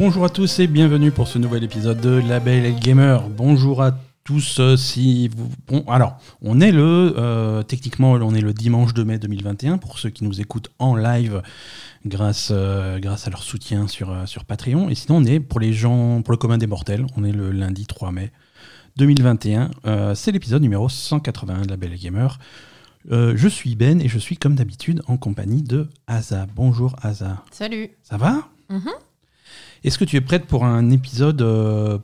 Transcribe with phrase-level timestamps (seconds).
[0.00, 3.28] Bonjour à tous et bienvenue pour ce nouvel épisode de Label Gamer.
[3.28, 3.92] Bonjour à
[4.24, 4.58] tous.
[4.58, 5.50] euh, Si vous...
[5.68, 9.98] bon, alors, on est le euh, techniquement, on est le dimanche de mai 2021 pour
[9.98, 11.42] ceux qui nous écoutent en live
[12.06, 14.88] grâce euh, grâce à leur soutien sur euh, sur Patreon.
[14.88, 17.50] Et sinon, on est pour les gens, pour le commun des mortels, on est le
[17.50, 18.32] lundi 3 mai
[18.96, 19.70] 2021.
[19.84, 22.38] Euh, C'est l'épisode numéro 181 de Label Gamer.
[23.12, 26.46] Euh, je suis Ben et je suis comme d'habitude en compagnie de Asa.
[26.56, 27.44] Bonjour Asa.
[27.50, 27.90] Salut.
[28.02, 28.48] Ça va?
[28.70, 28.88] Mhm.
[29.82, 31.98] Est-ce que tu es prête pour un épisode euh,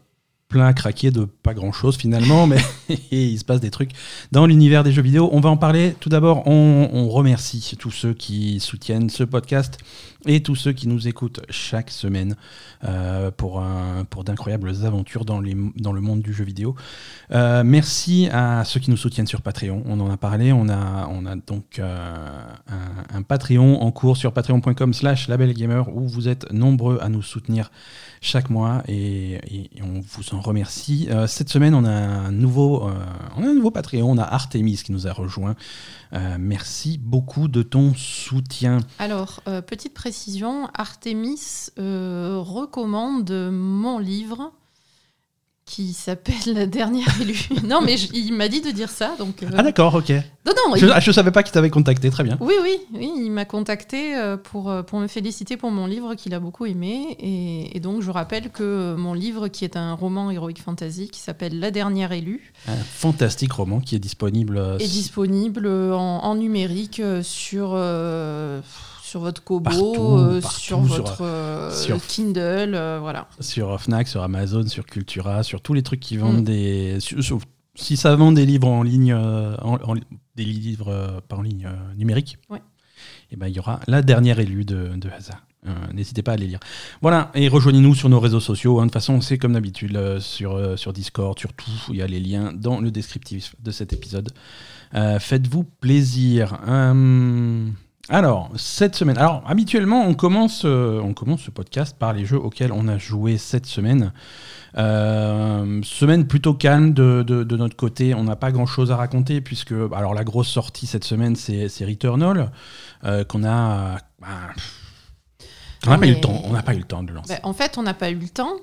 [0.49, 2.59] plein à craquer de pas grand-chose finalement, mais
[3.11, 3.91] il se passe des trucs
[4.33, 5.95] dans l'univers des jeux vidéo On va en parler.
[6.01, 9.79] Tout d'abord, on, on remercie tous ceux qui soutiennent ce podcast
[10.29, 12.37] et tous ceux qui nous écoutent chaque semaine
[12.85, 16.75] euh, pour, un- pour d'incroyables aventures dans, les, dans le monde du jeu vidéo.
[17.33, 19.83] Euh, merci à ceux qui nous soutiennent sur Patreon.
[19.87, 20.53] On en a parlé.
[20.53, 22.27] On a, on a donc euh,
[22.69, 27.23] un, un Patreon en cours sur patreon.com slash labelgamer où vous êtes nombreux à nous
[27.23, 27.71] soutenir
[28.21, 29.41] chaque mois et,
[29.83, 31.09] on vous en remercie.
[31.11, 32.93] Euh, cette semaine, on a un nouveau, euh,
[33.37, 34.11] on a un nouveau Patreon.
[34.11, 35.55] On a Artemis qui nous a rejoint.
[36.13, 38.81] Euh, merci beaucoup de ton soutien.
[38.99, 44.53] Alors, petite précision, Artemis recommande mon livre
[45.67, 47.49] qui s'appelle La dernière élue.
[47.65, 49.43] non, mais je- il m'a dit de dire ça, donc...
[49.43, 50.11] euh, Ah d'accord, ok.
[50.11, 52.09] Non, non, Je, je savais pas qu'il t'avait contacté.
[52.09, 52.39] Très bien.
[52.41, 56.15] Oui, oui, oui, il m'a contacté euh, pour, euh, pour me féliciter pour mon livre
[56.15, 57.17] qu'il a beaucoup aimé.
[57.19, 61.19] Et, et donc, je rappelle que mon livre, qui est un roman héroïque fantasy, qui
[61.21, 64.77] s'appelle La dernière élue, Un fantastique roman qui est disponible.
[64.79, 68.61] est disponible en, en numérique sur, euh,
[69.07, 73.29] sur votre Kobo, Partout, euh, partout, sur votre euh, sur- Kindle, euh, voilà.
[73.41, 76.45] sur Fnac, sur Amazon, sur Cultura, sur tous les trucs qui vendent Mm.
[76.45, 76.97] des.
[77.01, 77.39] sur- sur-
[77.77, 79.95] si ça vend des livres en ligne, en- en-
[80.35, 82.61] des livres pas en ligne numériques, Ouais.
[83.31, 85.09] et ben il y aura la dernière élue de, de.
[85.67, 86.61] Euh, N'hésitez pas à les lire.
[87.03, 88.79] Voilà, et rejoignez-nous sur nos réseaux sociaux.
[88.79, 88.83] hein.
[88.85, 91.71] De toute façon, c'est comme d'habitude sur, sur Discord, sur tout.
[91.91, 94.31] Il y a les liens dans le descriptif de cet épisode.
[94.93, 96.59] Faites-vous plaisir.
[98.09, 99.19] Alors, cette semaine.
[99.19, 102.99] Alors, habituellement, on commence, euh, on commence ce podcast par les jeux auxquels on a
[102.99, 104.13] joué cette semaine.
[104.79, 108.15] Euh, semaine plutôt calme de, de- de notre côté.
[108.15, 111.69] On n'a pas grand chose à raconter puisque, alors, la grosse sortie cette semaine, c'est
[111.69, 112.53] c'est Returnal
[113.05, 113.97] euh, qu'on a.
[114.21, 114.29] bah,
[115.87, 116.43] on n'a pas eu le temps.
[116.45, 117.35] On n'a pas eu le temps de lancer.
[117.35, 118.55] Ben, en fait, on n'a pas eu le temps,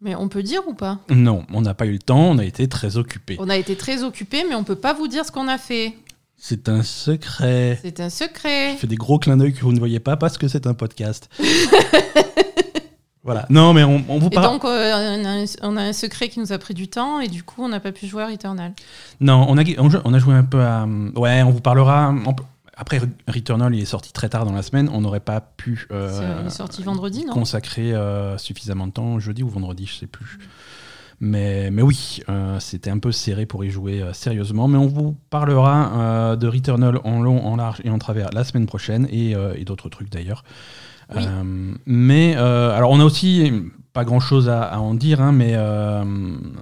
[0.00, 0.98] mais on peut dire ou pas?
[1.08, 2.30] Non, on n'a pas eu le temps.
[2.30, 3.36] On a été très occupés.
[3.40, 5.94] On a été très occupés, mais on peut pas vous dire ce qu'on a fait.
[6.36, 7.78] C'est un secret.
[7.82, 8.72] C'est un secret.
[8.74, 10.74] Je fais des gros clins d'œil que vous ne voyez pas parce que c'est un
[10.74, 11.30] podcast.
[13.22, 13.46] voilà.
[13.48, 14.52] Non, mais on, on vous parle.
[14.52, 17.20] donc, euh, on, a un, on a un secret qui nous a pris du temps,
[17.20, 18.72] et du coup, on n'a pas pu jouer à Returnal.
[19.20, 20.86] Non, on a, on, a joué un peu à.
[21.16, 22.14] Ouais, on vous parlera.
[22.26, 22.34] on
[22.76, 24.88] après, Returnal, il est sorti très tard dans la semaine.
[24.92, 27.32] On n'aurait pas pu euh, il est sorti vendredi, non?
[27.32, 30.38] consacrer euh, suffisamment de temps, jeudi ou vendredi, je sais plus.
[31.20, 34.68] Mais, mais oui, euh, c'était un peu serré pour y jouer euh, sérieusement.
[34.68, 38.44] Mais on vous parlera euh, de Returnal en long, en large et en travers la
[38.44, 40.44] semaine prochaine et, et d'autres trucs d'ailleurs.
[41.14, 41.22] Oui.
[41.86, 43.52] Mais alors, on a aussi
[43.94, 46.04] pas grand chose à, à en dire, hein, mais euh,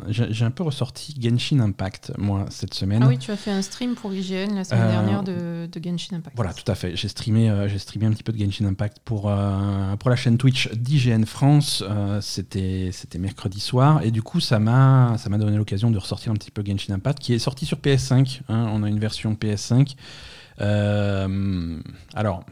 [0.08, 3.02] j'ai un peu ressorti Genshin Impact, moi, cette semaine.
[3.02, 5.80] Ah oui, tu as fait un stream pour IGN la semaine Euh, dernière de, de
[5.82, 6.36] Genshin Impact.
[6.36, 6.94] Voilà, tout à fait.
[6.94, 10.16] J'ai streamé, euh, j'ai streamé un petit peu de Genshin Impact pour, euh, pour la
[10.16, 11.82] chaîne Twitch d'IGN France.
[11.88, 14.02] Euh, c'était, c'était mercredi soir.
[14.04, 16.92] Et du coup, ça m'a, ça m'a donné l'occasion de ressortir un petit peu Genshin
[16.92, 18.42] Impact, qui est sorti sur PS5.
[18.50, 18.68] hein.
[18.74, 19.94] on a une version PS5.
[20.60, 21.78] Euh,
[22.14, 22.44] alors,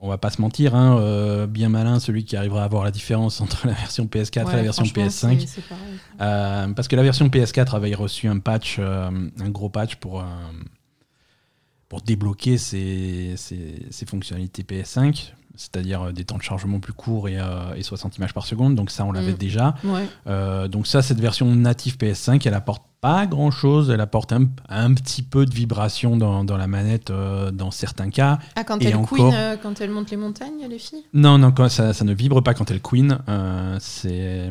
[0.00, 2.90] on va pas se mentir, hein, euh, bien malin celui qui arrivera à voir la
[2.90, 5.40] différence entre la version PS4 et la version franchement, PS5.
[5.40, 5.84] c'est- c'est pareil.
[6.20, 10.22] Euh, parce que la version PS4 avait reçu un patch, euh, un gros patch pour,
[11.88, 17.28] pour débloquer ses, ses- ses fonctionnalités PS5, c'est-à-dire euh, des temps de chargement plus courts
[17.28, 18.74] et, euh, et 60 images par seconde.
[18.74, 19.36] Donc ça, on l'avait Mm.
[19.38, 19.74] déjà.
[19.84, 20.06] Ouais.
[20.26, 23.90] Euh, donc ça, cette version native PS5, elle apporte pas grand-chose.
[23.90, 28.10] Elle apporte un, un petit peu de vibration dans, dans la manette euh, dans certains
[28.10, 28.38] cas.
[28.56, 31.04] Ah, quand Et elle encore- queen, euh, quand elle monte les montagnes, les filles?
[31.12, 33.18] Non, non, quand ça, ça ne vibre pas quand elle queen.
[33.28, 34.50] euh, c'est...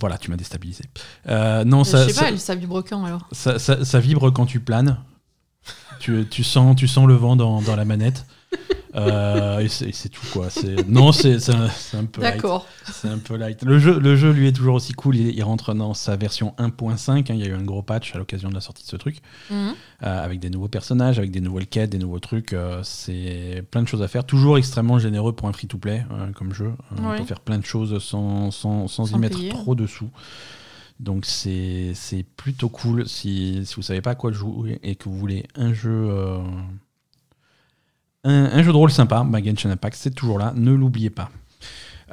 [0.00, 0.84] Voilà, tu m'as déstabilisé.
[1.28, 3.26] Euh, non, ça, Je sais ça- pas, elle- ça vibre quand alors?
[3.32, 4.98] ça vibre quand tu planes.
[5.98, 8.26] tu, tu sens, tu sens le vent dans, dans la manette.
[8.94, 10.48] Euh, et c'est tout quoi.
[10.86, 11.64] Non, c'est un,
[11.94, 12.34] un peu light.
[12.34, 12.66] D'accord.
[12.92, 13.62] C'est un peu light.
[13.62, 15.16] Le jeu, le jeu lui est toujours aussi cool.
[15.16, 17.10] Il, il rentre dans sa version 1.5.
[17.10, 17.34] hein.
[17.34, 19.22] Il y a eu un gros patch à l'occasion de la sortie de ce truc,
[19.50, 19.72] Mhm.
[20.02, 22.52] euh, avec des nouveaux personnages, avec des nouvelles quêtes, des nouveaux trucs.
[22.52, 24.24] euh, c'est plein de choses à faire.
[24.26, 26.04] Toujours extrêmement généreux pour un free-to-play
[26.34, 26.72] comme jeu.
[26.98, 27.16] On Ouais.
[27.16, 29.48] peut faire plein de choses sans, sans, sans y mettre payer.
[29.48, 30.10] trop de sous.
[31.00, 35.04] Donc c'est c'est plutôt cool si, si vous savez pas à quoi jouer et que
[35.08, 36.10] vous voulez un jeu
[38.24, 41.30] un, un jeu de rôle sympa, bah Genshin Impact c'est toujours là, ne l'oubliez pas.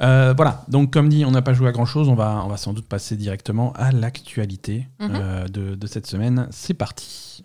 [0.02, 2.48] Euh, voilà, donc comme dit, on n'a pas joué à grand chose, on va, on
[2.48, 5.10] va sans doute passer directement à l'actualité Mhm.
[5.14, 6.48] euh, de, de cette semaine.
[6.50, 7.42] C'est parti.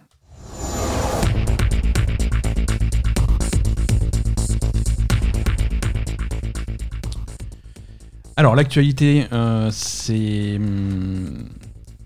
[8.37, 10.57] Alors l'actualité, euh, c'est...
[10.57, 11.47] hum,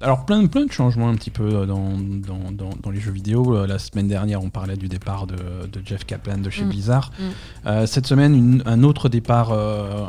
[0.01, 3.12] Alors plein, plein de changements un petit peu euh, dans, dans, dans- dans les jeux
[3.12, 3.56] vidéo.
[3.57, 6.69] Euh, La semaine dernière, on parlait du départ de, de Jeff Kaplan de chez Mm.
[6.69, 7.12] Blizzard.
[7.19, 7.24] Mm.
[7.68, 9.50] Euh, cette semaine, une- un autre départ...
[9.51, 10.06] euh,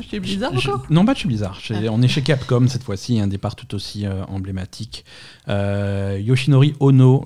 [0.00, 1.60] Chez Blizzard chez- encore Non, pas chez Blizzard.
[1.60, 1.90] Chez- Ah.
[1.92, 5.04] On est chez Capcom cette fois-ci, un départ tout aussi euh, emblématique.
[5.48, 7.24] Yoshinori Ono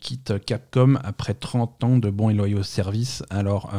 [0.00, 3.22] quitte Capcom après 30 ans de bons et loyaux services.
[3.30, 3.70] Alors,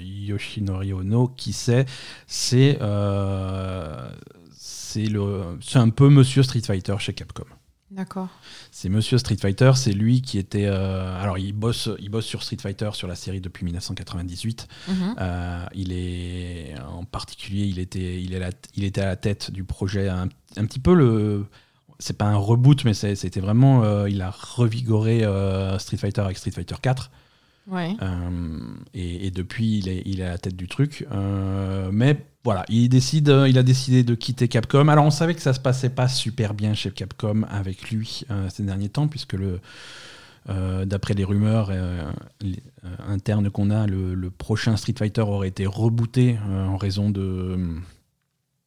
[0.00, 1.84] Yoshinori Ono, qui c'est
[2.26, 2.78] C'est
[4.94, 7.44] c'est le- c'est un peu Monsieur Street Fighter chez Capcom.
[7.90, 8.28] D'accord.
[8.72, 10.66] C'est Monsieur Street Fighter, c'est lui qui était.
[10.66, 14.66] euh, alors, il bosse, il bosse sur Street Fighter sur la série depuis 1998.
[14.88, 15.14] Mhm.
[15.20, 19.50] Euh, il est en particulier, il était, il, est la- il était à la tête
[19.52, 21.46] du projet un, un petit peu le.
[22.00, 23.84] C'est pas un reboot, mais c'était vraiment.
[23.84, 25.20] euh, il a revigoré
[25.78, 27.10] Street Fighter avec Street Fighter 4.
[27.72, 28.60] Euh,
[28.92, 31.06] et, depuis, il est, à la tête du truc.
[31.12, 34.88] Euh, mais voilà, il, décide, euh, il a décidé de quitter Capcom.
[34.88, 38.62] Alors, on savait que ça se passait pas super bien chez Capcom avec lui ces
[38.62, 39.36] derniers temps, puisque
[40.46, 41.70] D'après les rumeurs
[43.08, 47.58] internes qu'on a, le, le prochain Street Fighter aurait été rebooté en raison de,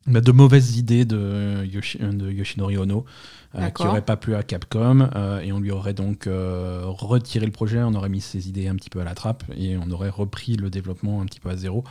[0.07, 3.05] bah, de mauvaises idées de, Yoshi- de Yoshinori Ono,
[3.55, 7.45] euh, qui n'auraient pas plu à Capcom, euh, et on lui aurait donc euh, retiré
[7.45, 9.89] le projet, on aurait mis ses idées un petit peu à la trappe, et on
[9.91, 11.83] aurait repris le développement un petit peu à zéro,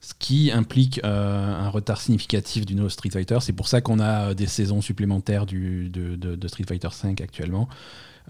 [0.00, 3.38] ce qui implique euh, un retard significatif du nouveau Street Fighter.
[3.40, 6.88] C'est pour ça qu'on a euh, des saisons supplémentaires du, de, de- de Street Fighter
[7.02, 7.68] V actuellement.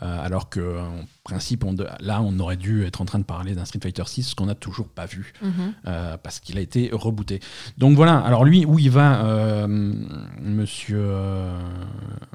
[0.02, 3.54] Euh, alors que en principe, on là, on aurait dû être en train de parler
[3.54, 5.50] d'un Street Fighter 6, ce qu'on n'a toujours pas vu Mhm.
[5.86, 7.40] euh, parce qu'il a été rebooté.
[7.78, 9.66] Donc voilà, alors lui, où il va, euh,
[10.40, 11.08] monsieur,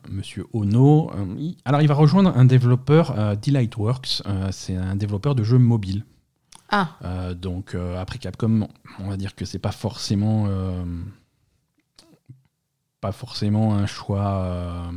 [0.10, 5.60] monsieur Ono il- Alors il va rejoindre un développeur, Delightworks, c'est un développeur de jeux
[5.60, 6.04] mobiles.
[6.74, 8.68] Ah, Euh, donc euh, après Capcom,
[9.00, 10.84] on va dire que c'est pas forcément, euh,
[13.02, 14.92] pas forcément un choix.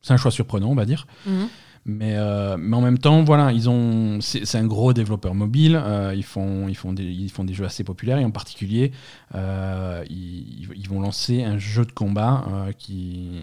[0.00, 1.06] c'est un choix surprenant, on va dire.
[1.26, 1.48] mhm.
[1.84, 5.74] Mais, euh, mais en même temps, voilà, ils ont, c'est un gros développeur mobile.
[5.82, 8.92] euh, ils, font, ils, font des, ils font des jeux assez populaires et en particulier,
[9.34, 12.44] euh, ils, ils vont lancer un jeu de combat
[12.78, 13.40] qui,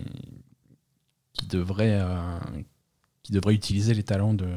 [1.33, 2.00] qui, devrait,
[3.24, 4.47] qui devrait utiliser les talents de,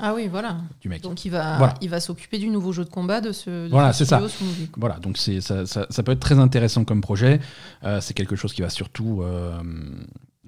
[0.00, 0.58] ah oui, voilà.
[0.80, 1.02] du mec.
[1.02, 1.74] Donc il va, Voilà.
[1.82, 3.66] il va s'occuper du nouveau jeu de combat de ce.
[3.66, 4.22] de Voilà, ce c'est ça.
[4.76, 7.40] Voilà, donc c'est, ça, ça, ça peut être très intéressant comme projet.
[7.84, 9.60] Euh, c'est quelque chose qui va surtout euh,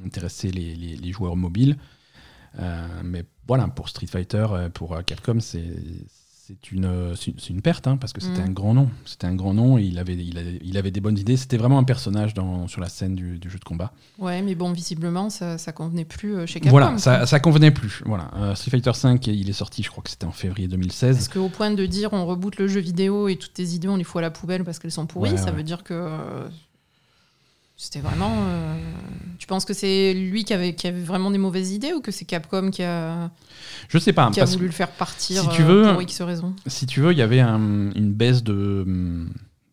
[0.05, 1.77] intéresser les, les- les joueurs mobiles.
[2.59, 5.63] Euh, mais voilà, pour Street Fighter, euh, pour euh, Capcom, c'est,
[6.47, 7.15] c'est, une,
[7.49, 8.49] une- perte, hein, parce que c'était Mhm.
[8.49, 8.91] un grand nom.
[9.05, 11.37] C'était un grand nom et il avait, il avait, il avait des bonnes idées.
[11.37, 13.93] C'était vraiment un personnage dans, sur la scène du, du jeu de combat.
[14.19, 16.71] Ouais, mais bon, visiblement, ça, ça convenait plus chez Capcom.
[16.71, 18.03] voilà, ça, ça convenait plus.
[18.05, 18.33] Voilà.
[18.37, 21.17] Euh, Street Fighter 5, il est sorti, je crois que c'était en février 2016.
[21.17, 23.97] Parce qu'au point de dire on reboot le jeu vidéo et toutes tes idées on
[23.97, 25.53] les fout à la poubelle parce qu'elles sont pourries, Ouais, ça ouais.
[25.53, 25.95] veut dire que
[27.83, 28.33] c'était vraiment.
[28.47, 28.77] euh,
[29.39, 32.11] Tu penses que c'est lui qui avait, qui avait vraiment des mauvaises idées ou que
[32.11, 33.31] c'est Capcom qui a,
[33.89, 34.31] Je sais pas.
[34.31, 36.55] qui a voulu le faire partir si tu euh, veux- pour X raisons?
[36.67, 39.27] si tu veux, il y avait un- une baisse de,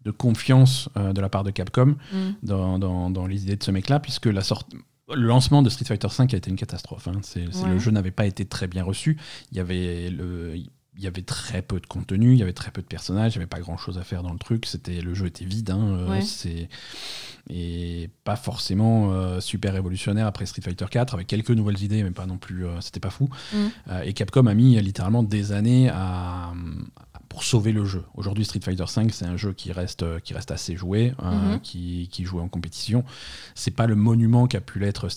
[0.06, 2.18] de confiance euh, de la part de Capcom Mm.
[2.44, 4.70] dans, dans- dans les idées de ce mec-là, puisque la sorte,
[5.14, 7.08] le lancement de Street Fighter V a été une catastrophe.
[7.10, 7.20] hein.
[7.22, 7.70] C'est, c'est- Ouais.
[7.72, 9.18] Le jeu n'avait pas été très bien reçu.
[9.52, 10.56] Il y avait le.
[10.98, 13.38] Il y avait très peu de contenu, il y avait très peu de personnages, il
[13.38, 14.66] n'y avait pas grand chose à faire dans le truc.
[14.66, 16.22] C'était le jeu était vide, hein, euh, Ouais.
[16.22, 16.70] c'est
[17.50, 22.12] et pas forcément euh, super révolutionnaire après Street Fighter 4 avec quelques nouvelles idées, mais
[22.12, 23.30] pas non plus, euh, c'était pas fou.
[23.54, 23.58] Mm.
[23.90, 26.52] Euh, et Capcom a mis littéralement des années à,
[27.30, 28.04] pour sauver le jeu.
[28.16, 31.60] Aujourd'hui, Street Fighter V, c'est un jeu qui reste, qui reste assez joué, euh, Mhm.
[31.62, 33.04] qui, qui joue en compétition.
[33.56, 35.08] C'est pas le monument qu'a pu l'être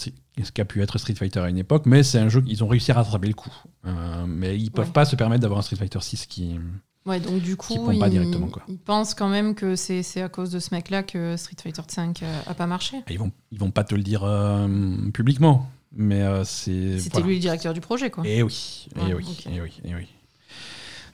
[0.45, 2.69] Street- qu'a pu être Street Fighter à une époque, mais c'est un jeu qu'ils ont
[2.69, 3.53] réussi à rattraper le coup.
[3.87, 4.93] Euh, mais ils peuvent Ouais.
[4.93, 6.59] pas se permettre d'avoir un Street Fighter 6 qui.
[7.07, 8.63] Ouais, donc du coup, prend pas directement, quoi.
[8.69, 12.13] il pense quand même que c'est à cause de ce mec-là que Street Fighter V
[12.23, 12.99] euh, a pas marché.
[13.09, 14.69] Ils vont, ils vont pas te le dire euh,
[15.15, 16.99] publiquement, mais euh, c'est.
[16.99, 17.27] C'était voilà.
[17.29, 18.27] lui le directeur du projet, quoi.
[18.27, 19.47] Et oui, et Ouais, oui, ok.
[19.53, 20.07] et oui, et oui.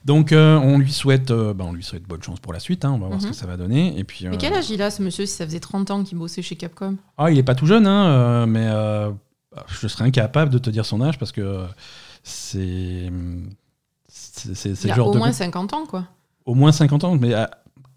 [0.07, 2.85] Donc euh, on lui souhaite, euh, bah, on lui souhaite bonne chance pour la suite.
[2.85, 3.31] hein, on va voir ce Mhm.
[3.31, 3.99] que ça va donner.
[3.99, 4.25] Et puis.
[4.25, 6.41] Mais euh, quel âge il a, ce monsieur, si ça faisait 30 ans qu'il bossait
[6.41, 6.95] chez Capcom?
[7.17, 9.11] Ah, il est pas tout jeune, hein, mais euh,
[9.67, 11.65] je serais incapable de te dire son âge parce que
[12.23, 13.11] c'est.
[14.09, 15.17] C'est le genre au de.
[15.19, 16.05] moins 50 ans, quoi.
[16.45, 17.33] Au moins 50 ans, mais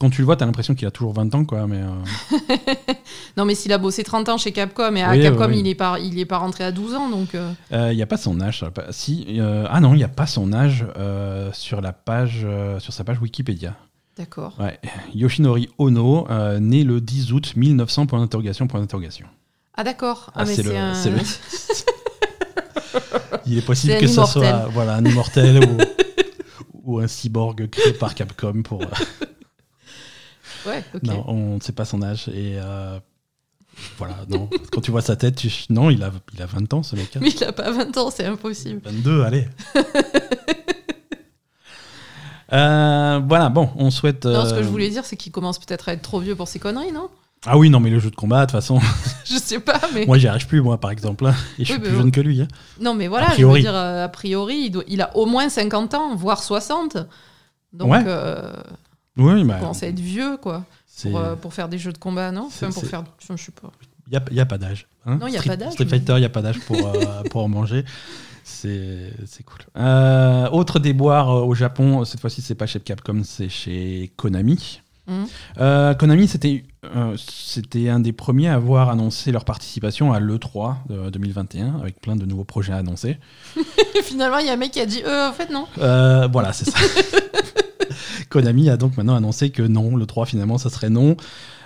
[0.01, 1.67] quand tu le vois, t'as l'impression qu'il a toujours 20 ans, quoi.
[1.67, 2.37] Mais, euh,
[3.37, 5.69] Non, mais s'il a bossé 30 ans chez Capcom, et à Oui, Capcom, oui, il
[5.69, 7.35] est pas, il est pas rentré à 12 ans, donc.
[7.35, 8.61] euh, euh, il n'y a pas son âge.
[8.61, 11.93] ça, pas- Si, euh, ah non, il n'y a pas son âge euh, sur la
[11.93, 13.77] page, euh, sur sa page Wikipédia.
[14.17, 14.55] D'accord.
[14.59, 14.79] Ouais.
[15.15, 19.27] Yoshinori Ono, euh, né le 10 août 1900, point d'interrogation, point d'interrogation.
[19.77, 20.27] Ah d'accord.
[20.35, 20.95] Ah, Ah, mais c'est c'est le- un...
[20.95, 21.19] c'est le-
[23.47, 24.43] Il est possible que ça immortel.
[24.43, 25.77] soit voilà, un immortel ou,
[26.85, 28.83] ou un cyborg créé par Capcom pour.
[30.67, 31.03] Ouais, ok.
[31.03, 32.29] Non, on ne sait pas son âge.
[32.29, 32.99] Et euh,
[33.99, 34.49] voilà, non.
[34.73, 35.51] Quand tu vois sa tête, tu...
[35.71, 37.15] non, il a, il a 20 ans ce mec.
[37.17, 37.21] hein.
[37.23, 38.81] Mais il a pas 20 ans, c'est impossible.
[38.85, 39.49] 22, allez.
[42.53, 44.27] Euh, voilà, bon, on souhaite.
[44.27, 46.35] Non, ce que euh, je voulais dire, c'est qu'il commence peut-être à être trop vieux
[46.35, 47.09] pour ces conneries, non?
[47.47, 48.81] Ah oui, non, mais le jeu de combat, de toute façon,
[49.25, 50.05] Je sais pas, mais...
[50.05, 51.27] moi j'y arrive plus, moi par exemple.
[51.27, 51.35] hein.
[51.59, 52.43] Et je suis Oui, plus jeune que lui.
[52.43, 52.49] hein.
[52.81, 55.49] Non, mais voilà, A je veux dire, a priori, il, doit- il a au moins
[55.49, 56.97] 50 ans, voire 60.
[57.73, 58.05] Donc, Ouais.
[59.17, 60.65] Oui, il bah, commence à être vieux, quoi,
[61.03, 62.47] pour, euh, pour faire des jeux de combat, non?
[62.47, 63.05] Enfin, pour faire...
[63.21, 63.71] Je sais pas.
[64.13, 64.87] Il n'y a, a pas d'âge.
[65.07, 65.17] hein?
[65.21, 66.77] Non, y a Street- pas d'âge, Street mais- Fighter, il n'y a pas d'âge pour,
[66.95, 67.85] euh, pour en manger.
[68.43, 69.13] C'est
[69.47, 69.59] cool.
[69.77, 74.81] Euh, autre déboire au Japon, cette fois-ci, c'est pas chez Capcom, c'est chez Konami.
[75.59, 76.63] Euh, Konami, c'était
[77.17, 82.15] c'était un des premiers à avoir annoncé leur participation à l'E3 de 2021, avec plein
[82.17, 83.19] de nouveaux projets annoncés.
[83.99, 85.67] Et finalement, il y a un mec qui a dit, euh, en fait, non.
[85.77, 86.79] Voilà, c'est ça.
[88.31, 91.17] Konami a donc maintenant annoncé que non, le 3 finalement, ça serait non.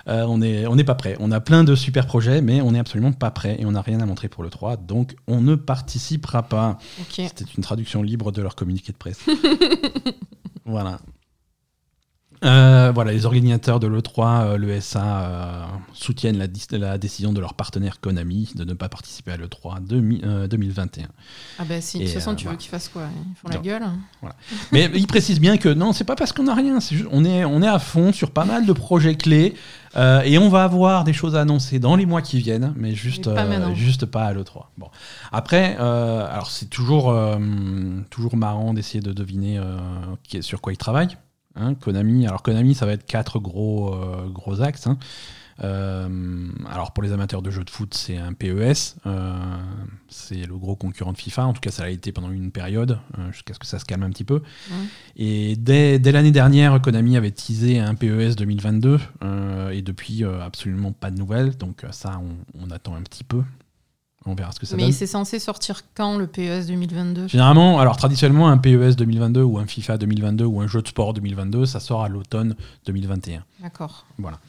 [0.07, 1.15] Euh, on n'est on n'est pas prêt.
[1.19, 3.81] On a plein de super projets, mais on n'est absolument pas prêt et on n'a
[3.81, 6.77] rien à montrer pour le 3, donc on ne participera pas.
[7.09, 9.19] C'était une traduction libre de leur communiqué de presse.
[10.65, 10.99] voilà.
[12.43, 15.63] Euh, voilà, les organisateurs de l'E3, euh, le SA, euh,
[15.93, 20.47] soutiennent la, décision de leur partenaire Konami de ne pas participer à l'E3 demi- euh,
[20.47, 21.07] 2021.
[21.59, 22.57] Ah ben si, de toute façon, tu voilà.
[22.57, 23.03] veux qu'ils fassent quoi?
[23.03, 23.61] Ils font la Non.
[23.61, 23.83] gueule
[24.71, 27.45] Mais il précise bien que non, c'est pas parce qu'on n'a rien, juste- on est,
[27.45, 29.55] on est à fond sur pas mal de projets clés
[29.97, 33.33] et on va avoir des choses à annoncer dans les mois qui viennent, mais juste,
[33.33, 33.73] pas maintenant.
[33.73, 34.65] juste pas à l'E3.
[34.77, 34.89] Bon.
[35.31, 37.15] Après, alors c'est toujours,
[38.09, 39.59] toujours marrant d'essayer de deviner
[40.41, 41.15] sur quoi ils travaillent.
[41.55, 41.73] Hein.
[41.75, 44.87] Konami, alors Konami, ça va être quatre gros, euh, gros axes.
[44.87, 44.97] hein.
[45.63, 48.97] Euh, alors pour les amateurs de jeux de foot, c'est un PES.
[49.05, 49.31] euh,
[50.09, 51.45] c'est le gros concurrent de FIFA.
[51.45, 52.99] En tout cas, ça l'a été pendant une période,
[53.31, 54.41] jusqu'à ce que ça se calme un petit peu.
[55.15, 58.99] Et dès, dès l'année dernière, Konami avait teasé un PES 2022.
[59.23, 61.55] euh, et depuis, absolument pas de nouvelles.
[61.57, 63.41] Donc ça, on, on attend un petit peu.
[64.27, 64.91] On verra ce que ça Mais donne.
[64.91, 69.67] c'est censé sortir quand le PES 2022 Généralement, alors traditionnellement, un PES 2022 ou un
[69.67, 72.55] FIFA 2022 ou un jeu de sport 2022, ça sort à l'automne
[72.87, 73.43] 2021.
[73.61, 74.05] D'accord.
[74.17, 74.39] Voilà.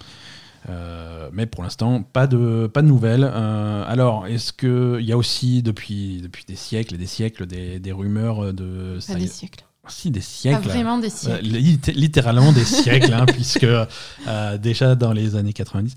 [0.69, 3.23] Euh, mais pour l'instant, pas de, pas de nouvelles.
[3.31, 7.79] Euh, alors, est-ce qu'il y a aussi, depuis, depuis des siècles et des siècles, des,
[7.79, 8.99] des rumeurs de...
[9.07, 9.65] Pas des siècles.
[9.89, 10.69] Si, des Pas siècles.
[10.69, 11.45] vraiment des Euh, siècles.
[11.45, 15.95] lit- littéralement des siècles, hein, puisque euh, déjà dans les années 90.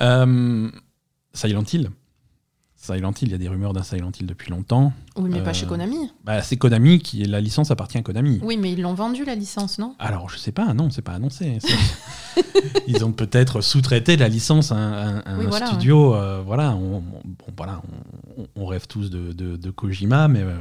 [0.00, 0.70] Euh,
[1.34, 1.90] Silent Hill.
[2.84, 4.92] Silent Hill, il y a des rumeurs d'un Silent Hill depuis longtemps.
[5.16, 6.10] Oui, mais euh, pas chez Konami.
[6.24, 8.40] Bah, c'est Konami qui la licence appartient à Konami.
[8.42, 9.94] Oui, mais ils l'ont vendu la licence, non?
[10.00, 11.58] Alors, je sais pas, non, c'est pas annoncé.
[12.88, 16.14] Ils ont peut-être sous-traité la licence à un, à un Oui, voilà, studio.
[16.14, 17.82] euh, voilà, on, on- bon, voilà
[18.36, 20.56] on, on rêve tous de, de- de Kojima, mais euh,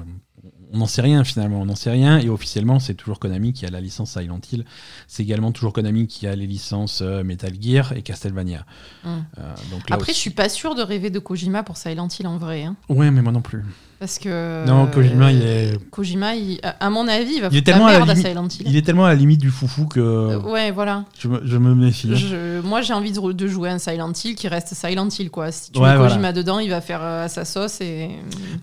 [0.74, 1.62] on n'en sait rien finalement.
[1.62, 2.18] On n'en sait rien.
[2.20, 4.66] Et officiellement, c'est toujours Konami qui a la licence Silent Hill.
[5.08, 8.66] C'est également toujours Konami qui a les licences euh, Metal Gear et Castlevania.
[9.06, 9.24] Hum.
[9.38, 12.28] Euh, donc Après, je aussi- suis pas sûre de rêver de Kojima pour Silent Hill
[12.28, 12.64] en vrai.
[12.64, 12.76] hein.
[12.90, 13.64] Ouais, mais moi non plus.
[14.02, 14.66] Parce que.
[14.66, 17.86] Non, Kojima, il est, Kojima, il- à à mon avis, il va Il est tellement
[17.86, 18.64] à la merde à limite- Silent Hill.
[18.66, 21.06] il est tellement à la limite du foufou que Euh, ouais, voilà.
[21.20, 22.10] je, me, je me méfie.
[22.12, 22.16] hein.
[22.16, 25.52] Je- moi, j'ai envie de, de jouer un Silent Hill qui reste Silent Hill, quoi.
[25.52, 26.10] Si tu Ouais, mets voilà.
[26.14, 28.10] Kojima dedans, il va faire euh, sa sauce et.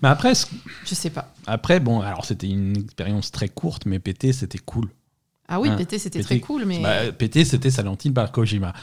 [0.03, 0.33] Mais après,
[0.85, 1.33] Je sais pas.
[1.47, 4.89] Après, bon, alors c'était une expérience très courte, mais PT, c'était cool.
[5.47, 6.79] Ah oui, Ah, PT, c'était très cool, mais.
[6.83, 8.73] Bah, PT, c'était Silent Hill par Kojima.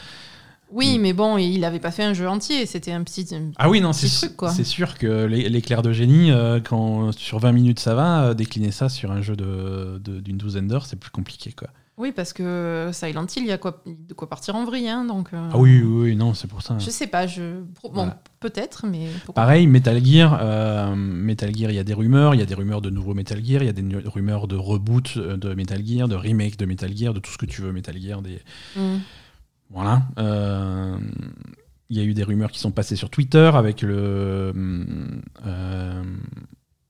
[0.72, 2.66] Oui, mais bon, il avait pas fait un jeu entier.
[2.66, 3.26] C'était un petit.
[3.34, 4.50] un- Ah oui, non, c'est truc, quoi.
[4.50, 8.34] c'est sûr que l'é- l'éclair de génie, euh, quand sur 20 minutes ça va, euh,
[8.34, 11.52] décliner ça sur un jeu de- d'une douzaine d'heures, c'est plus compliqué.
[11.52, 11.68] Quoi.
[11.98, 15.06] Oui, parce que Silent Hill, il y a quoi, de quoi partir en vrille, hein,
[15.06, 15.28] donc.
[15.32, 16.76] euh, Ah oui, oui, oui, non, c'est pour ça.
[16.78, 17.60] Je sais pas, je.
[17.82, 18.20] Bon, Voilà.
[18.40, 19.06] peut-être, mais.
[19.34, 22.54] Pareil, Metal Gear, euh, Metal Gear, il y a des rumeurs, il y a des
[22.54, 25.80] rumeurs de nouveaux Metal Gear, il y a des rumeurs de reboot euh, de Metal
[25.86, 28.40] Gear, de remake de Metal Gear, de tout ce que tu veux Metal Gear, des,
[28.76, 28.98] Hmm.
[29.70, 30.02] Voilà.
[30.18, 30.98] Euh,
[31.88, 34.52] Il y a eu des rumeurs qui sont passées sur Twitter avec le,
[35.46, 36.02] euh,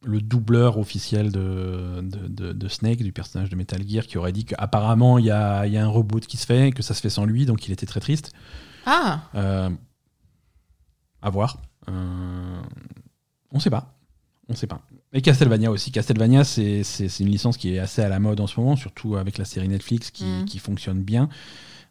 [0.04, 4.32] le doubleur officiel de, de, de- de Snake, du personnage de Metal Gear, qui aurait
[4.32, 6.94] dit qu'apparemment il y a, il y a un reboot qui se fait, que ça
[6.94, 8.32] se fait sans lui, donc il était très triste.
[8.86, 9.68] Ah Euh,
[11.22, 11.60] à voir.
[11.88, 12.62] Euh,
[13.52, 13.98] on sait pas.
[14.48, 14.80] On sait pas.
[15.12, 15.92] Et Castlevania aussi.
[15.92, 16.82] Castlevania, c'est
[17.20, 19.68] une licence qui est assez à la mode en ce moment, surtout avec la série
[19.68, 20.44] Netflix qui, Mm.
[20.44, 21.28] qui fonctionne bien.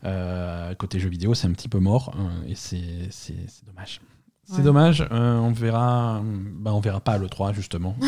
[0.04, 2.86] Euh, côté jeux vidéo, c'est un petit peu mort euh, et c'est
[3.66, 4.02] dommage.
[4.44, 4.64] C'est Ouais.
[4.64, 5.08] dommage.
[5.12, 6.22] euh, on verra.
[6.60, 7.96] Bah, on verra pas à l'E3 justement.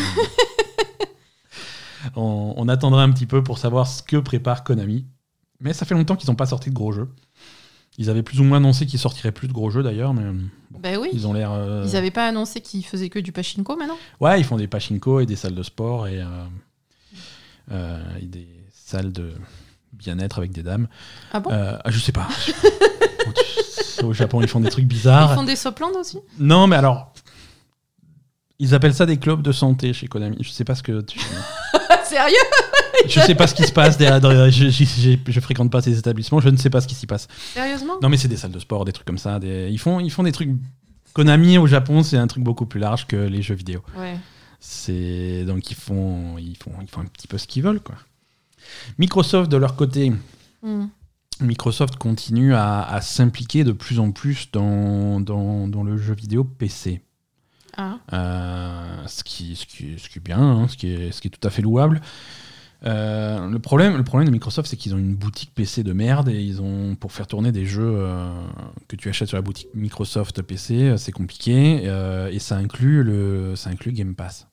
[2.15, 5.05] on, on attendra un petit peu pour savoir ce que prépare Konami.
[5.59, 7.09] Mais ça fait longtemps qu'ils n'ont pas sorti de gros jeux.
[7.99, 10.23] Ils avaient plus ou moins annoncé qu'ils sortiraient plus de gros jeux d'ailleurs, mais
[10.69, 11.09] bon, Bah oui.
[11.13, 11.51] ils ont l'air.
[11.51, 13.97] euh, Ils avaient pas annoncé qu'ils faisaient que du pachinko maintenant?
[14.19, 16.25] Ouais, ils font des pachinko et des salles de sport et, euh,
[17.71, 19.33] euh, et des salles de
[19.93, 20.87] bien-être avec des dames.
[21.33, 21.49] Ah bon?
[21.51, 22.27] Euh, je sais pas.
[24.03, 25.31] Au Japon, ils font des trucs bizarres.
[25.31, 26.19] Ils font des soplandes aussi?
[26.37, 27.11] Non, mais alors.
[28.59, 30.37] Ils appellent ça des clubs de santé chez Konami.
[30.41, 31.19] Je sais pas ce que tu.
[32.09, 32.35] Sérieux
[33.07, 34.19] Je sais pas ce qui se passe derrière.
[34.19, 36.39] derrière- je, je- je- je fréquente pas ces établissements.
[36.39, 37.27] Je ne sais pas ce qui s'y passe.
[37.53, 39.39] Sérieusement Non, mais c'est des salles de sport, des trucs comme ça.
[39.39, 40.49] des- Ils font, ils font des trucs.
[41.13, 43.81] Konami au Japon, c'est un truc beaucoup plus large que les jeux vidéo.
[43.97, 44.17] Ouais.
[44.59, 47.95] C'est donc ils font, ils font, ils font un petit peu ce qu'ils veulent, quoi.
[48.97, 50.11] Microsoft de leur côté,
[50.63, 50.87] Hmm.
[51.39, 56.43] Microsoft continue à, à s'impliquer de plus en plus dans, dans, dans le jeu vidéo
[56.43, 57.01] PC.
[57.77, 57.99] Ah.
[58.13, 61.27] Euh, ce, qui, ce, qui, ce qui est bien, hein, ce, qui est, ce qui
[61.27, 62.01] est tout à fait louable.
[62.85, 66.29] Euh, le, problème, le problème de Microsoft, c'est qu'ils ont une boutique PC de merde
[66.29, 68.31] et ils ont, pour faire tourner des jeux euh,
[68.87, 73.55] que tu achètes sur la boutique Microsoft PC, c'est compliqué euh, et ça inclut, le,
[73.55, 74.47] ça inclut Game Pass.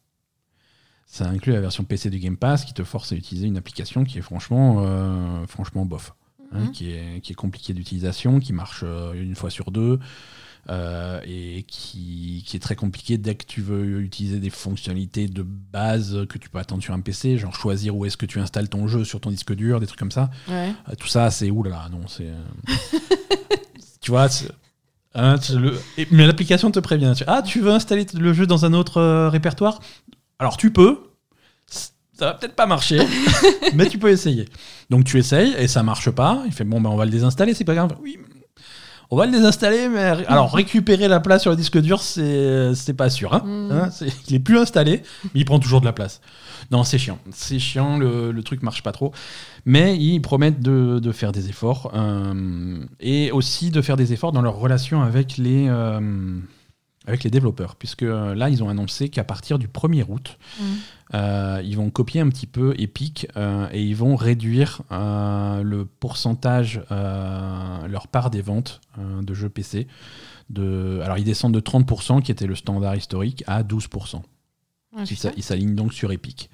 [1.07, 4.05] Ça inclut la version PC du Game Pass qui te force à utiliser une application
[4.05, 6.15] qui est franchement, franchement bof
[6.53, 6.71] hein, Mhm.
[6.73, 9.99] qui, est, qui est compliqué d'utilisation, qui marche une fois sur deux,
[10.71, 15.43] euh, et qui, qui est très compliqué dès que tu veux utiliser des fonctionnalités de
[15.43, 18.69] base que tu peux attendre sur un PC, genre choisir où est-ce que tu installes
[18.69, 20.31] ton jeu sur ton disque dur, des trucs comme ça.
[20.49, 20.73] Ouais.
[20.89, 22.27] Euh, tout ça, c'est oulala, non, c'est.
[22.29, 22.43] euh,
[24.01, 24.29] tu vois,
[25.15, 27.13] hein, c'est le- et- mais l'application te prévient.
[27.17, 29.81] Tu- Ah, tu veux installer le jeu dans un autre euh, répertoire?
[30.39, 30.99] Alors tu peux.
[32.17, 33.01] Ça va peut-être pas marcher,
[33.75, 34.49] mais tu peux essayer.
[34.89, 36.45] Donc tu essayes et ça marche pas.
[36.47, 37.97] Il fait bon, ben on va le désinstaller, c'est pas grave.
[38.01, 38.19] Oui,
[39.15, 43.09] on va le désinstaller, mais alors récupérer la place sur le disque dur, c'est pas
[43.11, 43.33] sûr.
[43.33, 43.43] hein.
[43.45, 43.73] Mm.
[43.73, 43.89] Hein,
[44.29, 46.21] il est plus installé, mais il prend toujours de la place.
[46.71, 47.19] Non, c'est chiant.
[47.31, 49.13] C'est chiant, le, le truc marche pas trop.
[49.67, 54.33] Mais ils promettent de, de faire des efforts euh, et aussi de faire des efforts
[54.33, 56.01] dans leur relation avec les, euh,
[57.07, 57.77] avec les développeurs.
[57.77, 60.63] Puisque euh, là, ils ont annoncé qu'à partir du 1er août, Mm.
[61.15, 65.85] euh, ils vont copier un petit peu Epic euh, et ils vont réduire euh, le
[65.85, 69.87] pourcentage, leur part des ventes de jeux PC.
[70.51, 74.23] De, alors, ils descendent de 30%, qui était le standard historique, à 12%.
[74.97, 75.29] Ah, Ils putain.
[75.31, 76.51] s'a- ils s'alignent donc sur Epic.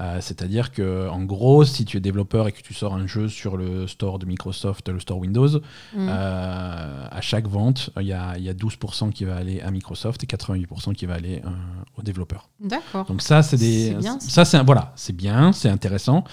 [0.00, 3.28] Euh, C'est-à-dire que, en gros, si tu es développeur et que tu sors un jeu
[3.28, 5.48] sur le store de Microsoft, le store Windows,
[5.94, 6.08] Hmm.
[6.08, 9.70] euh, à chaque vente, il y a, il y a 12% qui va aller à
[9.70, 11.48] Microsoft et 88% qui va aller euh,
[11.96, 12.48] aux développeurs.
[12.60, 13.04] D'accord.
[13.06, 14.28] Donc ça, c'est des, bien, ça.
[14.30, 16.24] ça c'est voilà, c'est bien, c'est intéressant.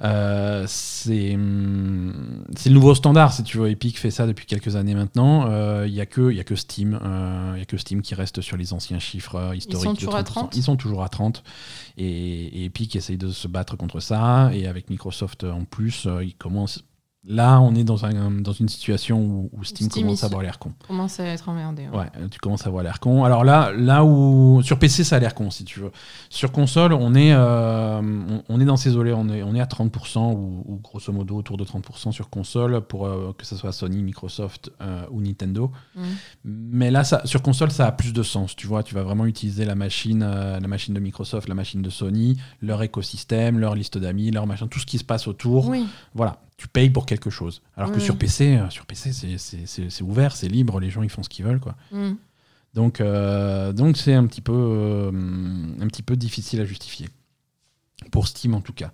[0.00, 3.68] Euh, c'est hum, c'est le nouveau standard si tu veux.
[3.68, 5.50] Epic fait ça depuis quelques années maintenant.
[5.50, 7.76] Euh, Il y a que il y a que Steam, euh, il y a que
[7.76, 9.90] Steam qui reste sur les anciens chiffres euh, historiques.
[9.94, 10.24] de toujours à 30%.
[10.24, 10.56] 30?
[10.56, 11.42] Ils sont toujours à 30
[11.96, 16.24] et, et Epic essaye de se battre contre ça et avec Microsoft en plus, euh,
[16.24, 16.84] ils commencent.
[17.30, 20.40] Là, on est dans, un, dans une situation où, où Steam, Steam, commence à avoir
[20.40, 20.72] l'air con.
[20.86, 21.86] Commence à être emmerdé.
[21.86, 21.98] ouais.
[21.98, 23.22] Ouais, tu commences à avoir l'air con.
[23.24, 25.92] Alors là, là où sur PC ça a l'air con si tu veux.
[26.30, 29.60] Sur console, on est, euh, on, on est dans ces eaux on est, on est
[29.60, 33.56] à 30% ou, ou grosso modo autour de 30% sur console pour euh, que ce
[33.56, 35.70] soit Sony, Microsoft euh, ou Nintendo.
[35.96, 36.04] Hmm.
[36.44, 38.56] Mais là, ça, sur console, ça a plus de sens.
[38.56, 41.90] Tu vois, tu vas vraiment utiliser la machine, la machine de Microsoft, la machine de
[41.90, 45.68] Sony, leur écosystème, leur liste d'amis, leur machin, tout ce qui se passe autour.
[45.68, 45.86] Oui.
[46.14, 47.62] Voilà, tu payes pour quelque chose.
[47.76, 48.02] Alors que Oui.
[48.02, 51.44] sur PC, euh, sur PC, c'est- ouvert, c'est libre, les gens ils font ce qu'ils
[51.46, 51.76] veulent, quoi.
[52.74, 55.10] Donc, euh, donc c'est un petit peu, euh,
[55.80, 57.08] un petit peu difficile à justifier
[58.12, 58.92] pour Steam en tout cas.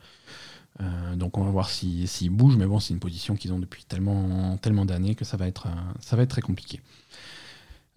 [0.81, 3.59] Euh, donc on va voir s'ils s'ils bougent, mais bon, c'est une position qu'ils ont
[3.59, 5.67] depuis tellement, tellement d'années que ça va être,
[6.01, 6.81] ça va être très compliqué.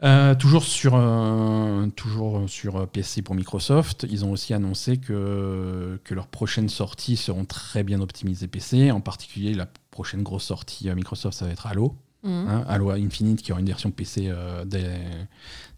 [0.03, 6.13] Euh, toujours sur, euh, toujours sur PC pour Microsoft, ils ont aussi annoncé que, que
[6.13, 8.91] leurs prochaines sorties seront très bien optimisées PC.
[8.91, 11.95] En particulier, la prochaine grosse sortie à Microsoft, ça va être Halo.
[12.23, 14.99] Hein, Halo Infinite qui aura une version PC euh, dès,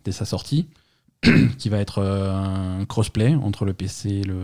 [0.03, 0.67] dès sa sortie,
[1.58, 4.41] qui va être euh, un crossplay entre le PC et, le,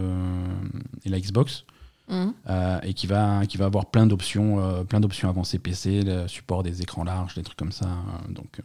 [1.04, 1.66] et la Xbox,
[2.12, 6.28] euh, et qui va, qui va avoir plein d'options, euh, plein d'options avancées PC, le
[6.28, 7.88] support des écrans larges, des trucs comme ça.
[7.88, 8.64] euh, donc, euh,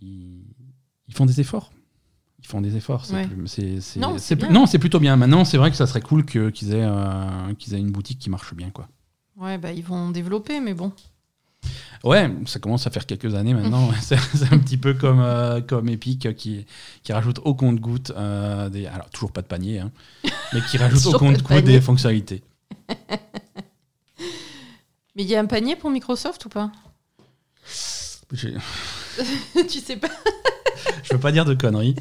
[0.00, 0.44] ils,
[1.08, 1.72] ils font des efforts.
[2.42, 3.04] Ils font des efforts.
[3.04, 3.28] C'est Ouais.
[4.50, 5.16] Non, c'est plutôt bien.
[5.16, 8.18] Maintenant, c'est vrai que ça serait cool que- qu'ils aient, euh, qu'ils aient une boutique
[8.18, 8.88] qui marche bien, quoi.
[9.36, 10.92] Ouais, bah ils vont développer, mais bon.
[12.02, 13.90] Ouais, ça commence à faire quelques années maintenant.
[14.00, 16.64] c'est un petit peu comme, euh, comme Epic qui,
[17.02, 18.86] qui rajoute au compte-goutte euh, des.
[18.86, 19.90] Alors, toujours pas de panier, hein,
[20.54, 22.42] mais qui rajoute au de compte-goutte des fonctionnalités.
[25.16, 26.70] Mais il y a un panier pour Microsoft ou pas?
[28.32, 28.54] J'ai-
[29.68, 30.08] Tu sais pas
[31.02, 31.96] Je veux pas dire de conneries.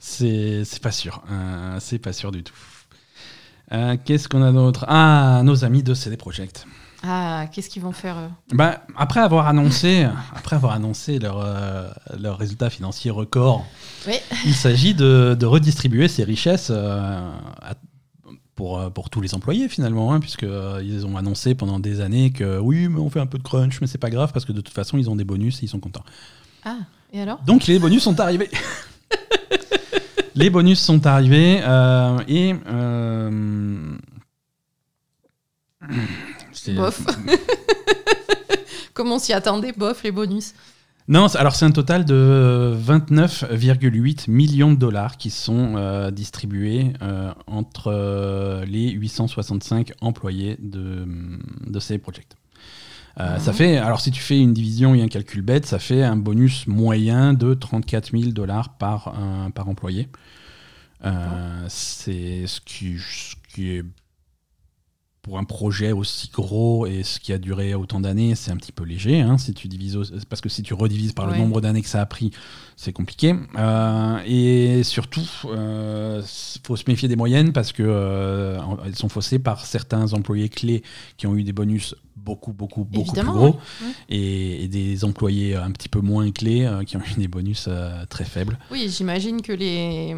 [0.00, 1.22] C'est c'est pas sûr.
[1.30, 2.54] euh, c'est pas sûr du tout.
[3.72, 4.84] Euh, Qu'est-ce qu'on a d'autre?
[4.88, 6.66] Ah, nos amis de CD Projekt.
[7.04, 8.30] Ah, qu'est-ce qu'ils vont faire eux?
[8.56, 13.64] Bah, après avoir annoncé, après avoir annoncé leur, euh, leur résultat financier record,
[14.08, 14.14] Oui.
[14.44, 17.30] il s'agit de, de redistribuer ces richesses euh,
[17.62, 17.74] à-
[18.58, 22.58] pour, euh, pour tous les employés finalement, hein, puisqu'ils ont annoncé pendant des années que
[22.58, 24.60] oui, mais on fait un peu de crunch, mais c'est pas grave parce que de
[24.60, 26.02] toute façon ils ont des bonus et ils sont contents.
[26.64, 26.78] Ah,
[27.12, 27.40] et alors?
[27.46, 28.50] Donc les bonus sont arrivés.
[30.34, 33.96] les bonus sont arrivés euh, et euh,
[36.74, 37.06] Bof.
[38.92, 40.52] Comme on s'y attendait, bof, les bonus.
[41.08, 47.32] Non, alors c'est un total de 29,8 millions de dollars qui sont euh, distribués euh,
[47.46, 51.06] entre euh, les 865 employés de,
[51.66, 52.36] de CD Projekt.
[53.20, 53.40] Euh, Mhm.
[53.40, 56.16] Ça fait, alors si tu fais une division et un calcul bête, ça fait un
[56.16, 60.08] bonus moyen de 34 000 dollars par, euh, par employé.
[61.04, 63.84] Euh, c'est ce qui, ce qui est
[65.28, 68.72] pour un projet aussi gros et ce qui a duré autant d'années, c'est un petit
[68.72, 69.20] peu léger.
[69.20, 71.32] hein, si tu divises, au- parce que si tu redivises par Ouais.
[71.34, 72.30] le nombre d'années que ça a pris,
[72.76, 73.34] c'est compliqué.
[73.58, 76.22] Euh, et surtout, il
[76.66, 80.82] faut se méfier des moyennes parce que euh, elles sont faussées par certains employés clés
[81.18, 83.92] qui ont eu des bonus beaucoup, beaucoup, beaucoup Évidemment, plus gros oui.
[84.08, 87.66] Et, et des employés un petit peu moins clés euh, qui ont eu des bonus
[87.68, 88.58] euh, très faibles.
[88.70, 90.16] Oui, j'imagine que les,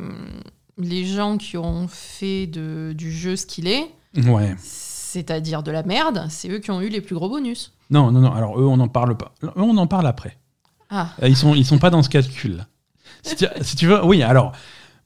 [0.79, 3.87] les gens qui ont fait de, du jeu ce qu'il est,
[4.27, 4.57] Ouais.
[5.13, 7.73] C'est-à-dire de la merde, c'est eux qui ont eu les plus gros bonus.
[7.91, 8.33] Non, non, non.
[8.33, 9.33] Alors eux, on n'en parle pas.
[9.43, 10.39] Eux, on en parle après.
[10.91, 12.65] Ah, Euh, Ils sont, ils sont pas dans ce calcul.
[13.23, 14.23] Si tu, si tu veux, oui.
[14.23, 14.53] Alors,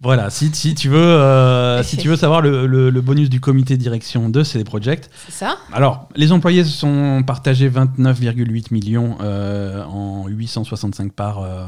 [0.03, 0.29] voilà.
[0.29, 3.77] Si, si tu veux, euh, si tu veux savoir le, le- le bonus du comité
[3.77, 9.17] de direction de CD Projekt, c'est ça alors les employés se sont partagés 29,8 millions
[9.23, 11.65] euh, en 865 parts euh,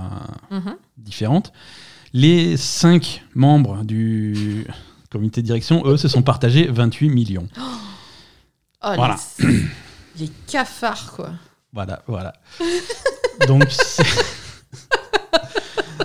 [0.50, 0.76] Mhm.
[0.98, 1.52] différentes.
[2.12, 4.66] Les cinq membres du
[5.10, 7.48] comité de direction, eux, se sont partagés 28 millions.
[7.58, 7.62] Oh,
[8.94, 9.16] Voilà.
[9.40, 9.62] les,
[10.20, 11.30] les cafards, quoi.
[11.72, 12.32] Voilà, voilà.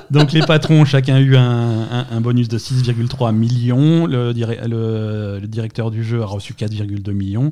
[0.09, 1.41] Donc, les patrons ont chacun eu un,
[1.89, 4.05] un- un bonus de 6,3 millions.
[4.05, 7.51] Le, direct- le- le directeur du jeu a reçu 4,2 millions.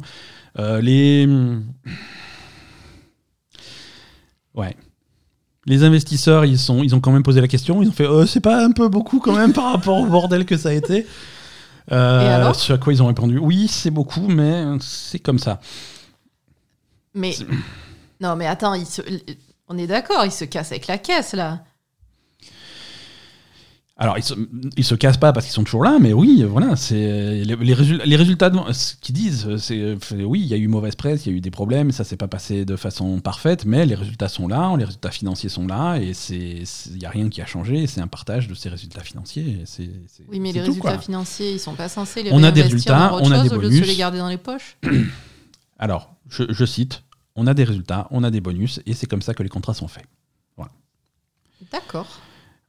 [0.58, 1.28] Euh, les...
[4.56, 4.76] Ouais.
[5.66, 7.82] Les investisseurs, ils, sont, ils ont quand même posé la question.
[7.82, 10.46] Ils ont fait Euh, c'est pas un peu beaucoup quand même par rapport au bordel
[10.46, 11.06] que ça a été
[11.92, 15.60] Euh, alors Sur quoi ils ont répondu Oui, c'est beaucoup, mais c'est comme ça.
[17.16, 17.36] Mais
[18.22, 19.02] non, mais attends, il se-
[19.68, 21.60] on est d'accord, il se casse avec la caisse là.
[24.02, 24.34] Alors, ils se,
[24.78, 27.74] ils se cassent pas parce qu'ils sont toujours là, mais oui, voilà, c'est les, les
[27.76, 31.26] résul- les résultats, de, ce qu'ils disent, c'est oui, il y a eu mauvaise presse,
[31.26, 33.96] il y a eu des problèmes, ça s'est pas passé de façon parfaite, mais les
[33.96, 37.42] résultats sont là, les résultats financiers sont là, et c'est il y a rien qui
[37.42, 39.66] a changé, c'est un partage de ces résultats financiers.
[40.30, 41.00] Oui, mais les tout, résultats quoi.
[41.00, 43.60] financiers, ils sont pas censés les On a des résultats, on a chose des au
[43.60, 43.88] lieu de se bonus.
[43.88, 44.78] les garder dans les poches.
[45.78, 47.04] Alors, je, je cite,
[47.36, 49.74] on a des résultats, on a des bonus, et c'est comme ça que les contrats
[49.74, 50.06] sont faits.
[51.74, 52.08] D'accord.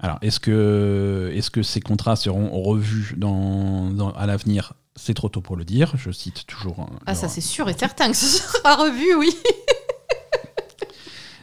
[0.03, 4.73] Alors, est-ce que, est que ces contrats seront revus dans, dans- à l'avenir?
[4.97, 5.93] C'est trop tôt pour le dire.
[5.97, 6.81] Je cite toujours.
[6.81, 9.31] euh, Ah, ça c'est sûr et certain que ce sera revu, oui.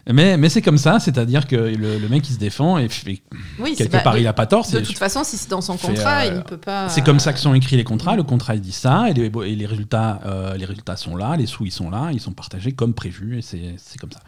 [0.09, 3.21] Mais, mais c'est comme ça, c'est-à-dire que le, le mec il se défend et fait-
[3.59, 4.65] Oui, quelque pas- part de, il a pas tort.
[4.71, 6.87] de toute façon, si c'est dans son fait, contrat, euh, il ne peut pas.
[6.89, 8.15] c'est comme ça que sont écrits les contrats.
[8.15, 11.35] Le contrat il dit ça et les, et les résultats, euh, les résultats sont là,
[11.35, 14.21] les sous ils sont là, ils sont partagés comme prévu et c'est c'est comme ça.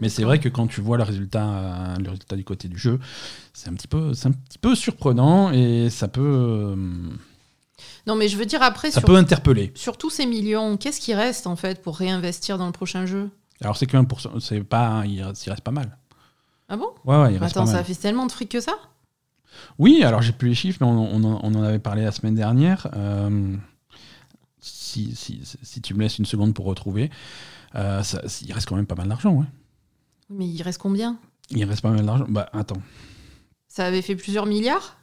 [0.00, 2.76] Mais c'est vrai que quand tu vois le résultat, euh, le résultat du côté du
[2.78, 2.98] jeu,
[3.54, 6.76] c'est un petit peu, c'est un petit peu surprenant et ça peut, euh,
[8.06, 9.72] Non, mais je veux dire après ça sur, peut interpeller.
[9.76, 13.30] sur tous ces millions, qu'est-ce qui reste en fait pour réinvestir dans le prochain jeu?
[13.62, 15.96] Alors c'est que 1%, c'est pas, il reste, il reste pas mal.
[16.68, 16.88] Ah bon?
[17.04, 17.84] Ouais, ouais, il reste Attends, pas ça mal.
[17.84, 18.74] fait tellement de fric que ça?
[19.78, 22.12] Oui, alors j'ai plus les chiffres, mais on, on en- on en avait parlé la
[22.12, 22.88] semaine dernière.
[22.94, 23.54] Euh,
[24.60, 27.10] si, si, si tu me laisses une seconde pour retrouver,
[27.74, 29.32] euh, ça- il reste quand même pas mal d'argent.
[29.32, 29.46] Ouais.
[30.30, 31.18] Mais il reste combien?
[31.50, 32.26] Il reste pas mal d'argent.
[32.28, 32.80] Bah attends.
[33.68, 34.96] Ça avait fait plusieurs milliards?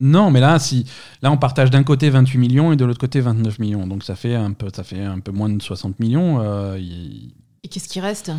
[0.00, 0.84] Non, mais là, si,
[1.22, 3.86] là, on partage d'un côté 28 millions et de l'autre côté 29 millions.
[3.86, 6.40] Donc ça fait un peu, ça fait un peu moins de 60 millions.
[6.40, 8.30] euh, il- Et qu'est-ce qui reste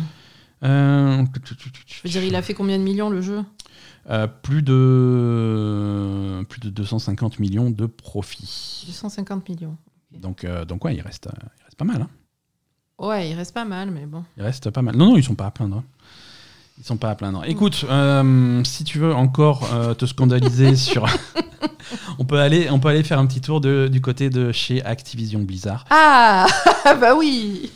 [0.62, 1.24] euh,
[1.86, 3.42] Je veux dire, il a fait combien de millions le jeu
[4.08, 8.84] euh, plus de plus de 250 millions de profits.
[8.86, 9.76] 250 millions.
[10.12, 12.02] Donc, euh, donc ouais, il reste, il reste pas mal.
[12.02, 12.08] hein.
[12.98, 14.24] Ouais, il reste pas mal, mais bon.
[14.36, 14.96] Il reste pas mal.
[14.96, 15.82] Non, non, ils sont pas à plaindre.
[16.78, 17.42] Ils sont pas à plaindre.
[17.46, 21.04] Écoute, euh, si tu veux encore euh, te scandaliser sur,
[22.20, 24.84] on peut aller, on peut aller faire un petit tour de- du côté de chez
[24.84, 26.46] Activision Blizzard, Ah
[27.00, 27.72] Bah oui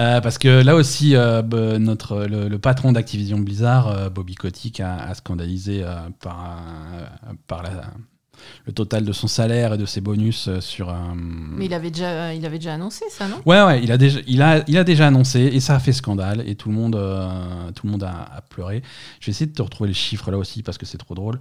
[0.00, 1.42] Euh, parce que là aussi, euh,
[1.78, 5.84] notre le, le patron d'Activision Blizzard, euh, Bobby Kotick, a, a scandalisé
[6.20, 6.62] par
[7.46, 7.70] par la
[8.66, 11.14] le total de son salaire et de ses bonus sur un.
[11.14, 13.36] Mais il avait déjà, il avait déjà annoncé ça, non?
[13.44, 15.92] Ouais, ouais, il a, déjà, il, a, il a déjà annoncé et ça a fait
[15.92, 16.98] scandale et tout le monde,
[17.74, 18.82] tout le monde a, a pleuré.
[19.20, 21.38] Je vais essayer de te retrouver les chiffres là aussi parce que c'est trop drôle.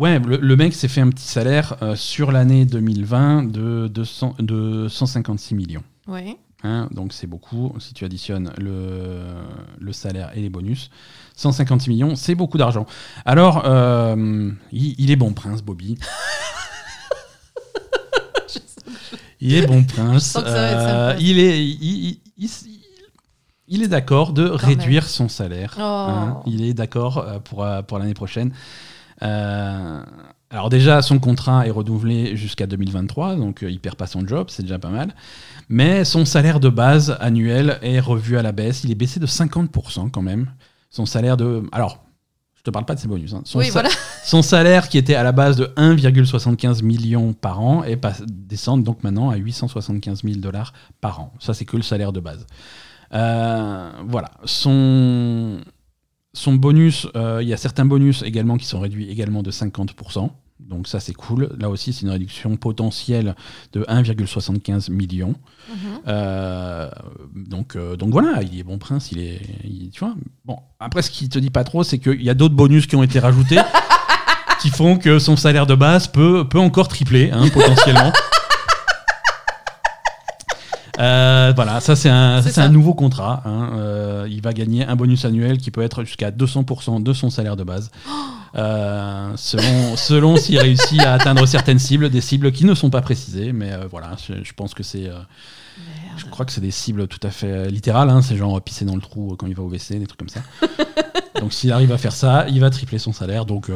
[0.00, 4.36] Ouais, le, le mec s'est fait un petit salaire euh, sur l'année 2020 de, 200
[4.38, 5.82] de 156 millions.
[6.08, 6.38] Ouais.
[6.62, 7.74] Hein, donc c'est beaucoup.
[7.78, 9.26] Si tu additionnes le,
[9.78, 10.88] le salaire et les bonus,
[11.36, 12.86] 156 millions, c'est beaucoup d'argent.
[13.26, 15.98] Alors, euh, il, il est bon prince, Bobby.
[19.40, 20.36] il est bon prince.
[20.42, 22.50] Euh, il est, il, il- il-
[23.72, 25.74] il est d'accord de réduire son salaire.
[25.78, 25.82] Oh.
[25.82, 28.52] Hein, il est d'accord pour, pour l'année prochaine.
[29.22, 30.02] Euh,
[30.50, 34.48] alors déjà, son contrat est renouvelé jusqu'à 2023, donc euh, il perd pas son job,
[34.50, 35.14] c'est déjà pas mal.
[35.68, 38.82] Mais son salaire de base annuel est revu à la baisse.
[38.84, 40.50] Il est baissé de 50% quand même.
[40.90, 41.62] Son salaire de...
[41.70, 42.02] Alors,
[42.56, 43.32] je te parle pas de ses bonus.
[43.32, 43.42] hein.
[43.44, 43.88] Son, Oui, sa- voilà.
[44.24, 49.04] son salaire qui était à la base de 1,75 million par an est descend donc
[49.04, 51.32] maintenant à 875 000 dollars par an.
[51.38, 52.44] Ça, c'est que le salaire de base.
[53.14, 54.32] Euh, voilà.
[54.44, 55.60] Son,
[56.32, 60.30] son bonus, euh, il y a certains bonus également qui sont réduits également de 50%.
[60.60, 61.50] Donc ça, c'est cool.
[61.58, 63.34] Là aussi, c'est une réduction potentielle
[63.72, 65.34] de 1,75 million.
[65.68, 65.76] Mhm.
[66.06, 66.88] Euh,
[67.34, 70.14] donc, euh, donc voilà, il est bon prince, il est, il- tu vois.
[70.44, 72.94] Bon, après, ce qui te dit pas trop, c'est qu'il y a d'autres bonus qui
[72.94, 73.58] ont été rajoutés,
[74.60, 78.12] qui font que son salaire de base peut, peut encore tripler, hein, potentiellement.
[80.98, 83.42] Euh, voilà, ça c'est un, ça, un nouveau contrat.
[83.44, 83.70] hein.
[83.76, 87.56] Euh, il va gagner un bonus annuel qui peut être jusqu'à 200% de son salaire
[87.56, 87.90] de base.
[88.56, 93.00] Euh, selon selon s'il réussit à atteindre certaines cibles, des cibles qui ne sont pas
[93.00, 95.08] précisées, mais voilà, je, je pense que c'est,
[96.16, 98.10] je crois que c'est des cibles tout à fait littérales.
[98.10, 98.22] hein.
[98.22, 100.40] c'est genre pisser dans le trou quand il va au WC, des trucs comme ça.
[101.40, 103.46] donc s'il arrive à faire ça, il va tripler son salaire.
[103.46, 103.70] Donc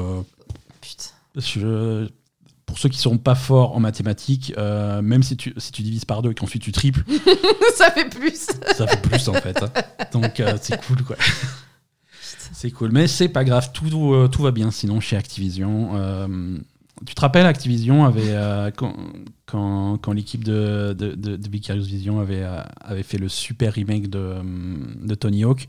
[0.81, 1.05] Putain.
[1.37, 2.09] je-
[2.75, 6.05] pour ceux qui seront pas forts en mathématiques, euh, même si tu, si tu divises
[6.05, 7.05] par deux et qu'ensuite tu triples,
[7.77, 8.49] ça fait plus.
[8.77, 9.63] ça fait plus en fait.
[9.63, 9.71] hein.
[10.13, 11.15] Donc euh, c'est cool quoi.
[12.53, 15.93] C'est cool, mais c'est pas grave, tout, euh, tout va bien sinon chez Activision.
[17.07, 18.97] Tu te rappelles, Activision avait, quand,
[19.47, 22.45] quand, quand l'équipe de, de, de, de Vicarious Vision avait,
[22.81, 24.39] avait fait le super remake de,
[25.01, 25.69] de Tony Hawk,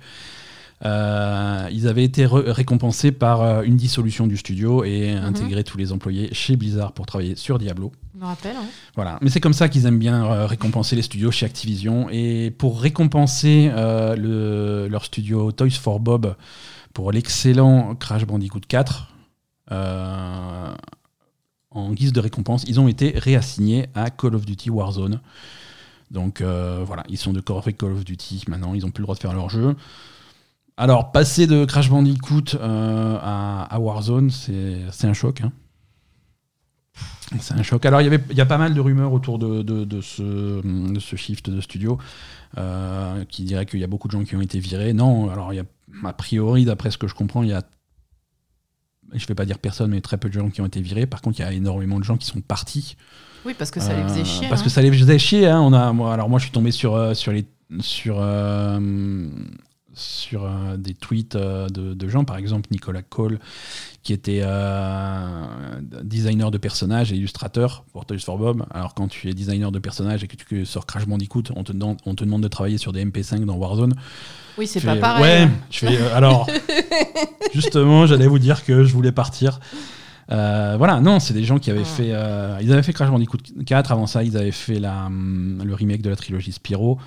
[0.84, 5.92] euh, ils avaient été récompensés par euh, une dissolution du studio et intégrer tous les
[5.94, 7.92] employés chez Blizzard pour travailler sur Diablo.
[8.14, 8.56] Je me rappelle.
[8.58, 8.66] hein.
[8.96, 12.08] Voilà, mais c'est comme ça qu'ils aiment bien euh, récompenser les studios chez Activision.
[12.12, 16.36] Et pour récompenser euh, le- leur studio Toys for Bob
[16.94, 19.10] pour l'excellent Crash Bandicoot 4,
[19.72, 20.74] euh,
[21.72, 25.20] en guise de récompense, ils ont été réassignés à Call of Duty Warzone.
[26.12, 29.06] Donc euh, voilà, ils sont de of Call of Duty maintenant, ils n'ont plus le
[29.06, 29.76] droit de faire leur jeu.
[30.78, 35.42] Alors, passer de Crash Bandicoot euh, à, à Warzone, c'est un choc.
[35.42, 35.52] hein.
[37.40, 37.86] C'est un choc.
[37.86, 40.02] Alors, il y avait- il y a pas mal de rumeurs autour de, de- de
[40.02, 40.62] ce,
[40.94, 41.98] de ce shift de studio
[42.58, 44.94] euh, qui dirait qu'il y a beaucoup de gens qui ont été virés.
[44.94, 45.64] Non, alors, il y a,
[46.08, 47.64] a priori, d'après ce que je comprends, il y a,
[49.14, 51.06] je vais pas dire personne, mais très peu de gens qui ont été virés.
[51.08, 52.96] Par contre, il y a énormément de gens qui sont partis.
[53.46, 54.48] Oui, parce que ça les faisait Euh, chier.
[54.50, 54.64] Parce hein.
[54.66, 55.48] que ça les faisait chier.
[55.48, 55.62] hein.
[55.62, 57.46] On a, moi, alors moi, je suis tombé sur, sur, les,
[57.80, 59.30] sur, euh,
[59.96, 63.40] sur euh, des tweets euh, de, de gens, par exemple Nicolas Cole,
[64.04, 65.46] qui était euh,
[66.04, 68.66] designer de personnages et illustrateur pour Toys for Bob.
[68.72, 71.72] Alors quand tu es designer de personnages et que tu sur Crash Bandicoot, on te,
[71.72, 73.94] demande, on te demande de travailler sur des MP5 dans Warzone.
[74.58, 75.24] Oui, c'est pas fais, pareil.
[75.24, 75.52] Ouais, hein.
[75.70, 76.48] je fais, alors,
[77.54, 79.60] justement, j'allais vous dire que je voulais partir.
[80.32, 81.86] Euh, voilà, non, c'est des gens qui avaient Ah.
[81.86, 82.12] fait.
[82.12, 83.92] euh, ils avaient fait Crash Bandicoot 4.
[83.92, 86.98] Avant ça, ils avaient fait la, hum, le remake de la trilogie Spyro.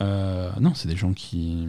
[0.00, 1.66] Euh, non, c'est des gens qui.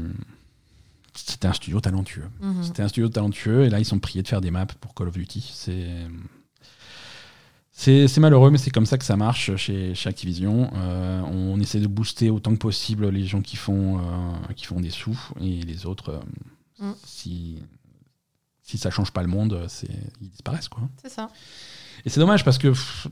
[1.15, 2.29] C'était un studio talentueux.
[2.41, 2.63] Mhm.
[2.63, 5.07] C'était un studio talentueux et là, ils sont priés de faire des maps pour Call
[5.07, 5.51] of Duty.
[5.53, 5.87] C'est.
[8.19, 10.71] Malheureux, mais c'est comme ça que ça marche chez, chez Activision.
[10.75, 14.79] Euh, on essaie de booster autant que possible les gens qui font, euh, qui font
[14.79, 16.19] des sous et les autres, euh,
[16.77, 16.91] Mm.
[17.05, 17.63] si,
[18.61, 19.65] si ça change pas le monde,
[20.21, 20.69] ils disparaissent.
[21.01, 21.29] C'est ça.
[22.03, 23.07] Et c'est dommage parce que, pff,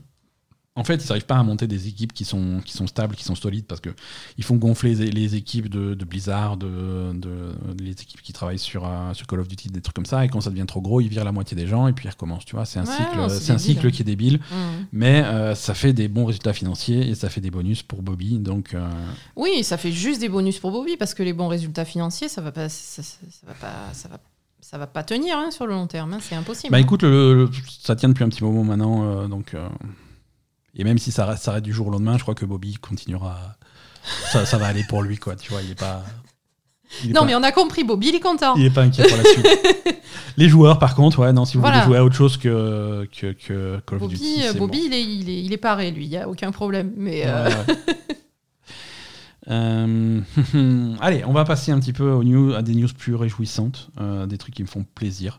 [0.76, 3.22] en fait, ils n'arrivent pas à monter des équipes qui sont, qui sont stables, qui
[3.22, 3.90] sont solides, parce que
[4.38, 8.58] ils font gonfler les, les équipes de, de Blizzard, de, de- les équipes qui travaillent
[8.58, 10.80] sur, euh, sur Call of Duty, des trucs comme ça, et quand ça devient trop
[10.80, 12.44] gros, ils virent la moitié des gens et puis ils recommencent.
[12.44, 14.86] Tu vois, c'est un Ouais, cycle, c'est un qui est débile, Mhm.
[14.92, 18.38] mais euh, ça fait des bons résultats financiers et ça fait des bonus pour Bobby.
[18.40, 18.88] Donc, euh,
[19.36, 22.40] Oui, ça fait juste des bonus pour Bobby parce que les bons résultats financiers, ça
[22.40, 24.18] va pas, ça, ça- ça va pas, ça va,
[24.60, 26.14] ça va pas tenir hein, sur le long terme.
[26.14, 26.72] hein, c'est impossible.
[26.72, 26.80] bah hein.
[26.80, 29.54] écoute, le- le- ça tient depuis un petit moment maintenant, euh, donc.
[29.54, 29.68] euh,
[30.76, 33.56] et même si ça s'arrête du jour au lendemain, je crois que Bobby continuera.
[34.32, 35.34] Ça, ça va aller pour lui, quoi.
[35.36, 36.02] Tu vois, il est pas.
[37.02, 38.54] Il est Non, pas- mais on a compris, Bobby, il est content.
[38.56, 39.46] Il est pas inquiet pour la suite.
[40.36, 41.78] Les joueurs, par contre, ouais, non, si vous Voilà.
[41.78, 44.84] voulez jouer à autre chose que, que, que Call of Bobby, Duty, euh, Bobby bon.
[44.88, 46.92] il, est, il, est, il est paré, lui, il n'y a aucun problème.
[46.96, 47.48] Mais euh.
[49.50, 50.20] Euh,
[51.00, 54.24] allez, on va passer un petit peu aux news, à des news plus réjouissantes, euh,
[54.24, 55.38] des trucs qui me font plaisir.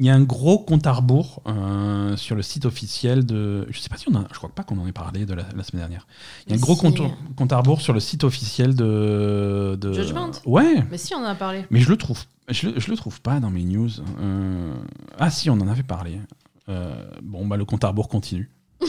[0.00, 3.66] Il y a un gros compte à rebours euh, sur le site officiel de.
[3.70, 4.24] Je sais pas si on a.
[4.32, 6.06] Je crois pas qu'on en ait parlé de la, la semaine dernière.
[6.46, 6.80] Il y a un gros si.
[6.82, 7.00] compte,
[7.36, 9.76] compte à rebours sur le site officiel de.
[9.80, 11.64] de Judgment Ouais, mais si, on en a parlé.
[11.70, 13.90] mais je le trouve, je, le- je le trouve pas dans mes news.
[14.20, 14.74] Euh,
[15.18, 16.20] Ah si, on en avait parlé.
[16.68, 18.50] Euh, bon, bah le compte à rebours continue.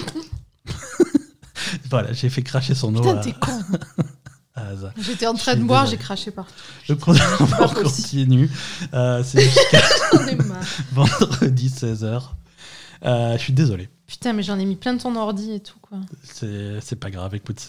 [1.89, 3.52] voilà, j'ai fait cracher son eau Putain, t'es con.
[5.00, 6.54] J'étais en train de boire, j'ai craché partout.
[6.88, 7.84] Le possible.
[7.84, 8.50] continue.
[8.93, 9.82] Euh, C'est jusqu'à
[10.91, 12.22] vendredi 16h.
[13.06, 13.89] Euh, je suis désolé.
[14.08, 16.00] Putain, mais j'en ai mis plein de ton ordi et tout, quoi.
[16.24, 17.60] C'est pas grave, écoute,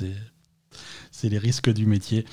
[1.10, 2.24] c'est les risques du métier.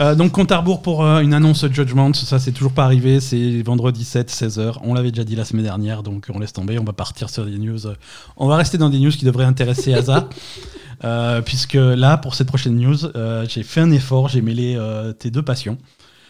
[0.00, 3.18] Euh, donc, compte à rebours pour euh, une annonce Judgment, ça c'est toujours pas arrivé,
[3.18, 4.76] c'est vendredi 7, 16h.
[4.82, 7.44] On l'avait déjà dit la semaine dernière, donc on laisse tomber, on va partir sur
[7.44, 7.80] des news.
[8.36, 10.28] On va rester dans des news qui devraient intéresser Asa.
[11.04, 15.12] Euh, puisque là, pour cette prochaine news, euh, j'ai fait un effort, j'ai mêlé euh,
[15.12, 15.78] tes deux passions.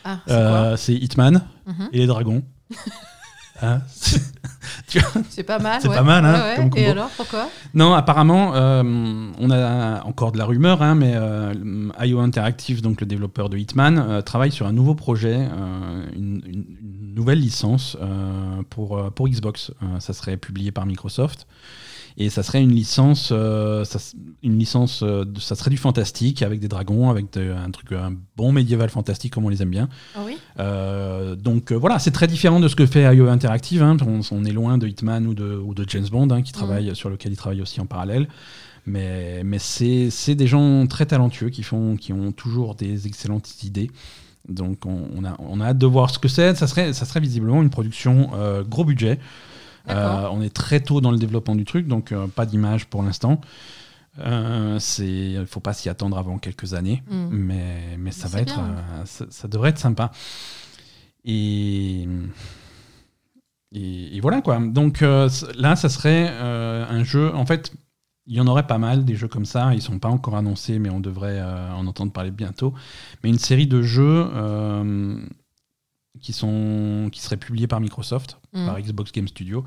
[0.04, 1.88] Ah, c'est Hitman quoi Mhm.
[1.92, 2.42] et les dragons.
[3.60, 5.80] Hein, c'est- pas mal.
[5.82, 5.96] c'est ouais.
[5.96, 6.70] pas mal, hein, Ouais, ouais.
[6.70, 8.84] comme Et alors, pourquoi Non, apparemment, euh,
[9.36, 11.52] on a encore de la rumeur, hein, mais euh,
[12.04, 15.48] IO Interactive, donc le développeur de Hitman, euh, travaille sur un nouveau projet,
[16.14, 16.66] une, une-
[17.16, 17.96] nouvelle licence
[18.70, 19.72] pour, pour Xbox.
[19.98, 21.48] Ça serait publié par Microsoft.
[22.20, 24.00] Et ça serait une licence, euh, ça,
[24.42, 28.12] une licence, euh, ça serait du fantastique avec des dragons, avec de- un truc, un
[28.36, 29.88] bon médiéval fantastique comme on les aime bien.
[30.16, 30.36] Ah oui?
[30.58, 33.84] Euh, donc voilà, c'est très différent de ce que fait IO Interactive.
[33.84, 33.96] hein.
[34.04, 36.94] On, on est loin de Hitman ou de, ou de James Bond, hein, qui travaille,
[36.96, 38.26] sur lequel il travaille aussi en parallèle.
[38.84, 43.62] Mais, mais c'est c'est des gens très talentueux qui, font, qui ont toujours des excellentes
[43.62, 43.90] idées.
[44.48, 46.54] Donc on, on a, on a hâte de voir ce que c'est.
[46.56, 49.18] Ça serait, ça serait visiblement une production euh, gros budget.
[49.90, 53.02] Euh, on est très tôt dans le développement du truc, donc euh, pas d'image pour
[53.02, 53.40] l'instant.
[54.20, 57.28] Euh, Il ne faut pas s'y attendre avant quelques années, Mm.
[57.30, 58.64] mais, mais ça C'est va être, bien.
[58.64, 60.10] euh, ça, ça devrait être sympa.
[61.24, 62.06] Et,
[63.72, 64.58] et, et voilà quoi.
[64.60, 67.34] Donc euh, là, ça serait un jeu.
[67.34, 67.72] En fait,
[68.26, 69.74] il y en aurait pas mal des jeux comme ça.
[69.74, 72.74] Ils sont pas encore annoncés, mais on devrait en entendre parler bientôt.
[73.22, 74.26] Mais une série de jeux
[76.20, 78.66] qui sont qui seraient publiés par Microsoft, Mm.
[78.66, 79.64] par Xbox Game Studio,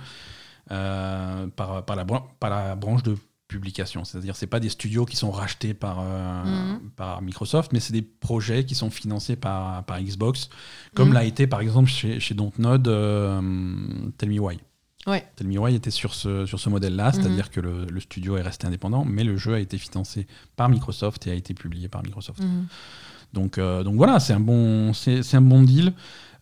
[0.71, 3.15] euh, par, par, la, bran- par la branche de
[3.47, 4.05] publication.
[4.05, 6.89] C'est-à-dire, c'est pas des studios qui sont rachetés par, euh, Mhm.
[6.95, 10.49] par Microsoft, mais c'est des projets qui sont financés par, par Xbox,
[10.95, 11.13] comme Mhm.
[11.13, 13.41] l'a été par exemple chez, chez Dontnod euh,
[14.17, 14.59] Tell Me Why.
[15.07, 15.25] Ouais.
[15.35, 18.41] Tell Me Why était sur ce, sur ce modèle-là, c'est-à-dire que le, le studio est
[18.43, 22.03] resté indépendant, mais le jeu a été financé par Microsoft et a été publié par
[22.03, 22.41] Microsoft.
[22.41, 22.67] Mhm.
[23.33, 25.93] Donc, euh, donc voilà, c'est un bon, c'est un bon deal.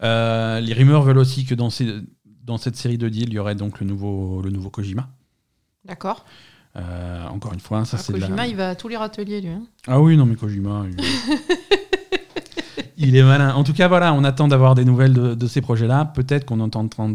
[0.04, 1.94] Euh, les rumeurs veulent aussi que dans, ces,
[2.44, 5.08] dans cette série de deals, il y aurait donc le nouveau, le nouveau Kojima.
[5.86, 6.26] D'accord.
[6.76, 8.98] Euh, encore une fois, ça Ah, c'est de la- Kojima, il va à tous les
[8.98, 9.50] râteliers, lui.
[9.50, 9.64] hein.
[9.88, 10.98] Ah oui, non mais Kojima, il...
[12.98, 13.54] il est malin.
[13.56, 16.06] En tout cas, voilà, on attend d'avoir des nouvelles de, de ces projets-là.
[16.06, 17.08] Peut-être qu'on entendra,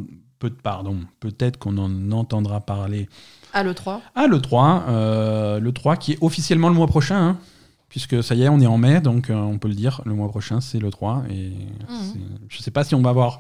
[0.63, 3.09] pardon, peut-être qu'on en entendra parler
[3.53, 4.01] À l'E3.
[4.15, 7.39] à le 3, euh, le 3 qui est officiellement le mois prochain, hein,
[7.95, 10.15] puisque ça y est, on est en mai, donc euh, on peut le dire, le
[10.15, 11.53] mois prochain c'est le 3 et
[11.89, 13.39] c'est- je sais pas si on va avoir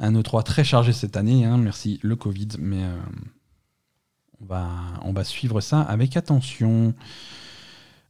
[0.00, 2.94] un E3 très chargé cette année, hein, merci le Covid, mais euh,
[4.42, 4.68] on, va,
[5.02, 6.92] on va suivre ça avec attention.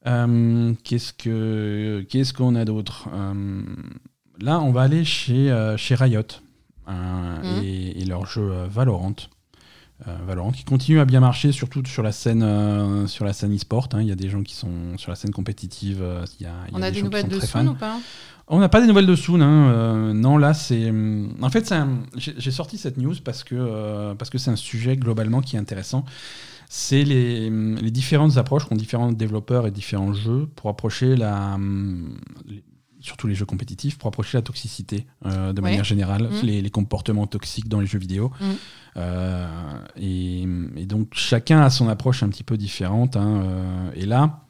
[0.08, 3.08] Euh, qu'est-ce que qu'est-ce qu'on a d'autre?
[4.40, 6.22] Là, on va aller chez, chez Riot
[6.88, 7.62] Mhm.
[7.64, 9.14] et, et leur jeu Valorant.
[10.06, 13.54] Euh, Valorant qui continue à bien marcher, surtout sur la scène euh, sur la scène
[13.54, 13.88] e-sport.
[13.94, 14.02] hein.
[14.02, 16.00] Il y a des gens qui sont sur la scène compétitive.
[16.02, 17.96] euh, y a, il y a On a des nouvelles de Soon ou pas?
[18.48, 19.40] On n'a pas des nouvelles de Soon.
[19.40, 20.90] hein, euh, non, là, c'est.
[20.90, 24.56] hum, En fait, un- j'ai sorti cette news parce que euh, parce que c'est un
[24.56, 26.04] sujet globalement qui est intéressant.
[26.68, 31.56] C'est les, hum, les différentes approches qu'ont différents développeurs et différents jeux pour approcher la.
[33.06, 35.68] Surtout les jeux compétitifs, pour approcher la toxicité euh, de Ouais.
[35.70, 36.40] manière générale, Mhm.
[36.42, 38.32] les, les comportements toxiques dans les jeux vidéo.
[38.40, 38.54] Mhm.
[38.96, 39.46] Euh,
[39.96, 40.42] et,
[40.76, 43.16] et donc, chacun a son approche un petit peu différente.
[43.16, 44.40] hein, euh, et là,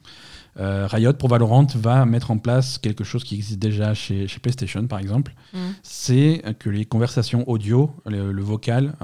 [0.59, 4.87] Riot pour Valorant va mettre en place quelque chose qui existe déjà chez, chez PlayStation
[4.87, 5.59] par exemple, Mhm.
[5.83, 8.95] c'est que les conversations audio, le, le vocal,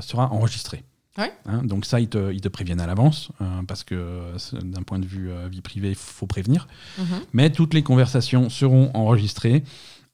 [0.00, 0.82] sera enregistré.
[1.16, 1.32] Ouais.
[1.46, 4.82] Hein, donc ça, ils te, ils te préviennent à l'avance, euh, parce que euh, d'un
[4.82, 6.66] point de vue euh, vie privée, il faut prévenir.
[6.98, 7.04] Mhm.
[7.32, 9.62] Mais toutes les conversations seront enregistrées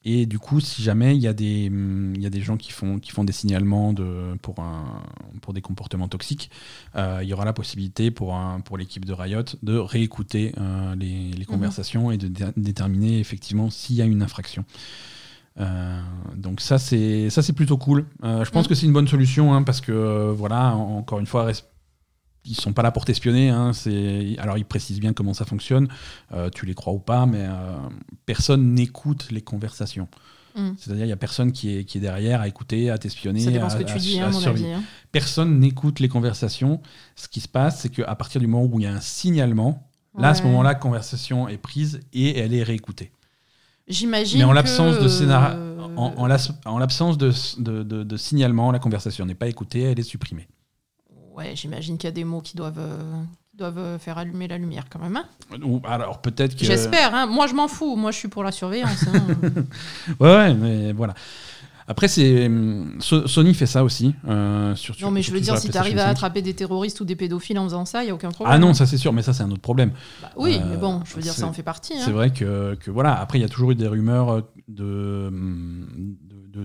[0.03, 2.57] et du coup, si jamais il y, a des, hum, il y a des gens
[2.57, 5.03] qui font, qui font des signalements de, pour, un,
[5.43, 6.51] pour des comportements toxiques,
[6.97, 10.55] euh, il y aura la possibilité pour, un, pour l'équipe de Riot de réécouter
[10.99, 14.65] les, les conversations et de dé- déterminer effectivement s'il y a une infraction.
[15.61, 16.01] Euh,
[16.37, 18.07] donc ça c'est ça c'est plutôt cool.
[18.25, 18.69] Euh, je pense Mhm.
[18.71, 21.51] que c'est une bonne solution hein, parce que euh, voilà en- encore une fois
[22.47, 23.51] ils sont pas là pour t'espionner.
[23.51, 25.89] Hein, c'est alors ils précisent bien comment ça fonctionne.
[26.55, 27.47] Tu les crois ou pas, mais
[28.27, 30.09] personne n'écoute les conversations.
[30.57, 30.71] Mm.
[30.79, 33.41] C'est-à-dire il y a personne qui est, qui est derrière à écouter, à t'espionner.
[33.59, 34.73] À- ce que tu à- dis, à hein, à mon surveiller.
[34.73, 34.75] avis.
[34.81, 34.85] hein.
[35.13, 36.81] Personne n'écoute les conversations.
[37.15, 39.87] Ce qui se passe, c'est qu'à partir du moment où il y a un signalement,
[40.19, 43.13] là à ce moment-là, la conversation est prise et elle est réécoutée.
[43.91, 44.39] J'imagine.
[44.39, 48.17] Mais en l'absence de scénario, euh, en, en l'as- en l'absence de, de, de- de
[48.17, 50.49] signalement, la conversation n'est pas écoutée, elle est supprimée.
[51.35, 54.47] Ouais, j'imagine qu'il y a des mots qui doivent, euh, qui doivent euh, faire allumer
[54.49, 55.17] la lumière quand même.
[55.17, 55.25] hein.
[55.63, 56.65] Ou alors peut-être que.
[56.65, 57.15] J'espère.
[57.15, 57.27] hein.
[57.27, 57.97] Moi, je m'en fous.
[57.97, 59.05] Moi, je suis pour la surveillance.
[59.09, 59.27] hein.
[60.21, 61.15] Ouais, ouais, mais voilà.
[61.91, 64.15] Après, c'est hum, So- Sony fait ça aussi.
[64.29, 66.11] euh, sur- non, mais je veux dire, si tu arrives à 5.
[66.13, 68.55] attraper des terroristes ou des pédophiles en faisant ça, il n'y a aucun problème.
[68.55, 69.91] Ah non, ça c'est sûr, mais ça c'est un autre problème.
[70.23, 71.95] Bah oui, Euh, mais bon, je veux dire, ça en fait partie.
[71.95, 72.03] hein.
[72.05, 73.19] C'est vrai que, que voilà.
[73.21, 76.15] Après, il y a toujours eu des rumeurs de, hum,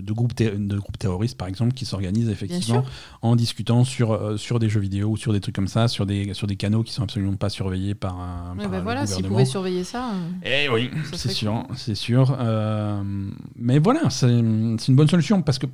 [0.01, 2.83] de, groupes, de groupes terroristes, par exemple, qui s'organisent effectivement
[3.21, 6.05] en discutant sur, euh, sur des jeux vidéo ou sur des trucs comme ça, sur
[6.05, 9.25] des, sur des canaux qui sont absolument pas surveillés par un, par bah voilà, s'ils
[9.25, 10.11] pouvaient surveiller ça.
[10.45, 12.35] euh, Eh oui, c'est sûr, c'est sûr.
[12.39, 13.01] Euh,
[13.55, 15.67] mais voilà, c'est une bonne solution parce que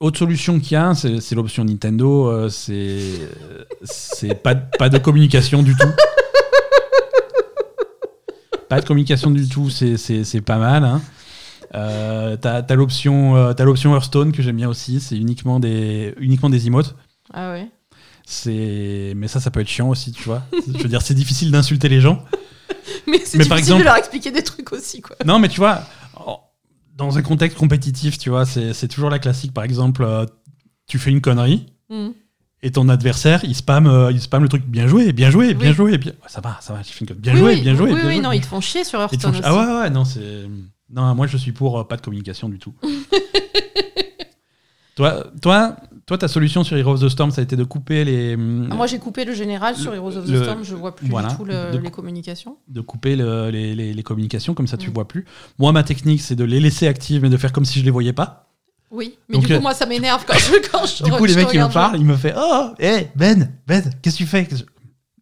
[0.00, 2.28] autre solution qu'il y a, c'est l'option Nintendo.
[2.28, 3.00] euh, c'est
[3.84, 5.88] c'est pas, pas de communication du tout.
[8.68, 10.82] Pas de communication du tout, c'est pas mal.
[10.84, 11.02] Hein.
[11.74, 15.00] Euh, T'as t'as l'option euh, l'option Hearthstone que j'aime bien aussi.
[15.00, 16.94] C'est uniquement des uniquement des emotes.
[17.32, 17.68] Ah ouais.
[19.14, 20.42] Mais ça ça peut être chiant aussi, tu vois.
[20.74, 22.24] Je veux dire, c'est difficile d'insulter les gens.
[23.06, 25.16] Mais c'est difficile par exemple- de leur expliquer des trucs aussi, quoi.
[25.24, 25.82] Non, mais tu vois,
[26.96, 29.52] dans un contexte compétitif, tu vois, c'est toujours la classique.
[29.52, 30.24] Par exemple, euh,
[30.86, 32.10] tu fais une connerie Mm.
[32.62, 35.70] et ton adversaire, il spam, euh, il spam le truc bien joué, bien joué, bien
[35.70, 35.74] Oui.
[35.76, 35.98] joué.
[35.98, 36.12] Bien...
[36.26, 37.20] Ça va, ça va, j'ai fait une connerie.
[37.22, 37.84] Bien Oui, joué, oui, bien joué.
[37.92, 38.22] Oui, bien oui, joué.
[38.22, 39.40] non, ils te font chier sur Hearthstone.
[39.42, 40.20] Ah ouais, ouais, non, c'est.
[40.92, 42.74] Non, moi je suis pour euh, pas de communication du tout.
[44.94, 45.76] toi, toi,
[46.06, 48.34] toi, ta solution sur Heroes of the Storm, ça a été de couper les.
[48.70, 51.08] Ah, moi, j'ai coupé le général sur Heroes of the le- Storm, je vois plus
[51.08, 51.28] voilà.
[51.28, 52.56] du tout le- De- les communications.
[52.68, 54.92] de couper le- les, les- les communications, comme ça tu Mm.
[54.94, 55.24] vois plus.
[55.58, 57.90] Moi, ma technique, c'est de les laisser actives, mais de faire comme si je les
[57.90, 58.50] voyais pas.
[58.90, 61.26] Oui, mais Donc, du euh, coup, moi, ça m'énerve quand je, quand je Du coup,
[61.26, 64.16] je les mecs, ils me regarde parlent, ils me font Oh, hé, Ben, Ben, qu'est-ce
[64.18, 64.44] que tu fais?
[64.44, 64.64] Qu'est-ce-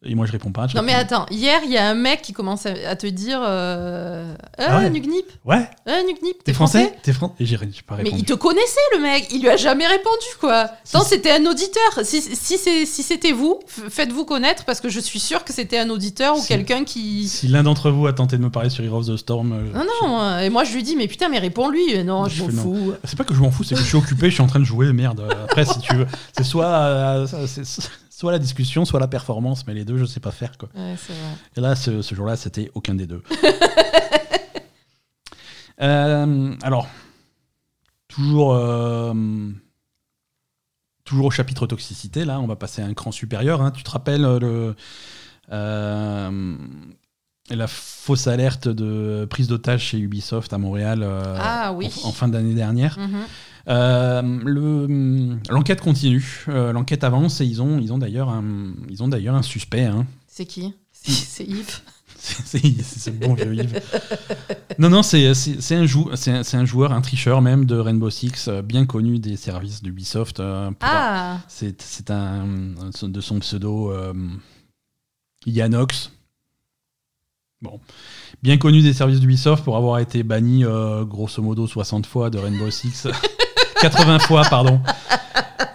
[0.03, 0.67] Et moi, je réponds pas.
[0.67, 3.39] je Non, mais attends, hier, il y a un mec qui commence à, te dire
[3.45, 4.89] euh, Ah, Ah ouais.
[4.89, 8.17] Nugnip, Ouais, ah, Nugnip, t'es français T'es français Et j'ai pas Mais répondu.
[8.21, 10.71] il te connaissait, le mec, il lui a jamais répondu, quoi.
[10.85, 12.01] Si, Non, c'était un auditeur.
[12.05, 15.91] Si, si si c'était vous, faites-vous connaître parce que je suis sûr que c'était un
[15.91, 16.49] auditeur ou Si.
[16.49, 17.29] quelqu'un qui.
[17.29, 19.53] Si l'un d'entre vous a tenté de me parler sur Heroes of the Storm.
[19.53, 22.03] euh, Non, non, euh, et moi je lui dis, mais putain, mais réponds-lui.
[22.05, 22.95] Non, Je je m'en fous.
[23.05, 24.61] C'est pas que je m'en fous, c'est que je suis occupé, je suis en train
[24.61, 25.23] de jouer, merde.
[25.45, 27.65] Après, si tu veux, c'est soit, euh, c'est
[28.21, 30.69] soit la discussion, soit la performance, mais les deux, je sais pas faire, quoi.
[30.75, 31.33] Ouais, c'est vrai.
[31.57, 33.23] Et là, ce, ce jour-là, c'était aucun des deux.
[35.83, 36.87] Euh, alors,
[38.07, 39.15] toujours, euh,
[41.05, 43.63] toujours au chapitre toxicité, là, on va passer à un cran supérieur.
[43.63, 43.71] hein.
[43.71, 44.77] Tu te rappelles euh, le,
[45.53, 46.57] euh,
[47.49, 51.91] la fausse alerte de prise d'otage chez Ubisoft à Montréal Ah oui.
[52.05, 52.99] en, en fin d'année dernière?
[52.99, 53.23] Mhm.
[53.69, 59.03] Euh, le- L'enquête continue, euh, l'enquête avance et ils ont, ils ont d'ailleurs un, ils
[59.03, 59.85] ont d'ailleurs un suspect.
[59.85, 60.07] hein.
[60.27, 60.73] C'est qui?
[60.93, 61.81] C'est Yves?
[62.23, 63.81] C'est c'est- c'est ce bon vieux Yves.
[64.79, 68.61] Non, non, c'est un, jou- un, un joueur, un tricheur même de Rainbow Six, euh,
[68.61, 70.39] bien connu des services d'Ubisoft.
[70.41, 72.45] euh, Ah C'est un
[73.03, 74.13] de son pseudo euh,
[75.47, 76.13] Yanox.
[77.63, 77.81] Bon,
[78.43, 80.65] bien connu des services d'Ubisoft pour avoir été banni
[81.07, 83.07] grosso modo 60 fois de Rainbow Six.
[83.83, 84.81] 80 fois, pardon.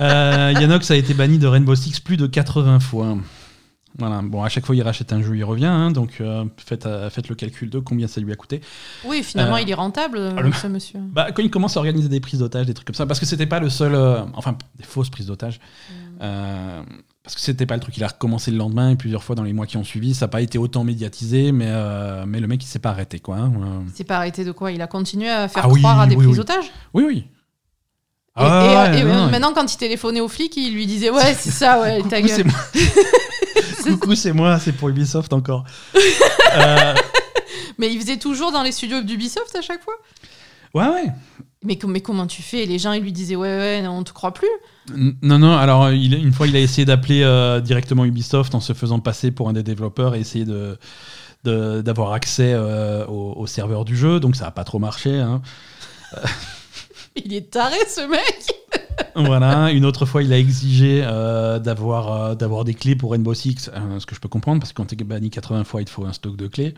[0.01, 3.18] Euh, Yanox a été banni de Rainbow Six plus de 80 fois.
[3.97, 6.86] Voilà, bon, à chaque fois il rachète un jeu, il revient, hein, donc euh, faites,
[6.86, 8.60] euh, faites le calcul de combien ça lui a coûté.
[9.06, 10.99] Oui, finalement, Euh, il est rentable, le- ce monsieur.
[11.14, 13.26] Bah, quand il commence à organiser des prises d'otages, des trucs comme ça, parce que
[13.26, 13.95] c'était pas le seul.
[14.34, 15.62] enfin, des fausses prises d'otages.
[16.22, 16.82] euh,
[17.24, 17.95] parce que c'était pas le truc.
[17.97, 20.14] Il a recommencé le lendemain et plusieurs fois dans les mois qui ont suivi.
[20.14, 21.72] Ça n'a pas été autant médiatisé, mais,
[22.28, 23.38] mais le mec il s'est pas arrêté, quoi.
[23.38, 23.51] hein.
[23.88, 24.72] Il s'est pas arrêté de quoi?
[24.74, 26.72] Il a continué à faire Ah oui, croire à des oui, prises d'otages?
[26.93, 27.26] Oui, oui.
[28.38, 31.10] Et, Ah et- ouais, et non, maintenant, quand il téléphonait au flic, il lui disait
[31.10, 32.46] Ouais, c'est ça, ouais, ta Coucou, gueule.
[32.48, 32.56] moi.
[33.98, 35.64] Coucou, c'est moi, c'est pour Ubisoft encore.
[36.58, 36.94] Euh,
[37.78, 39.96] Mais il faisait toujours dans les studios d'Ubisoft à chaque fois?
[40.74, 41.12] Ouais, ouais.
[41.64, 42.66] mais, com- mais comment tu fais?
[42.66, 44.48] Les gens, ils lui disaient Ouais, ouais, non, on te croit plus.
[45.22, 48.72] Non, non, alors il, une fois il a essayé d'appeler euh, directement Ubisoft en se
[48.72, 50.78] faisant passer pour un des développeurs et essayer de,
[51.44, 55.20] de- d'avoir accès euh, au, au serveur du jeu, donc ça n'a pas trop marché.
[55.20, 55.42] hein.
[57.16, 58.55] Il est taré ce mec
[59.16, 63.34] voilà, une autre fois, il a exigé euh, d'avoir euh, d'avoir des clés pour Rainbow
[63.34, 65.82] Six, euh, ce que je peux comprendre, parce que quand tu es banni 80 fois,
[65.82, 66.74] il te faut un stock de clés.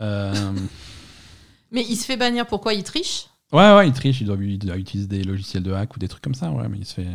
[0.00, 2.74] Mais il se fait bannir pourquoi?
[2.74, 3.26] Il triche?
[3.52, 6.08] Ouais, ouais, il triche, il doit, il doit utiliser des logiciels de hack ou des
[6.08, 7.06] trucs comme ça, ouais, mais il se fait...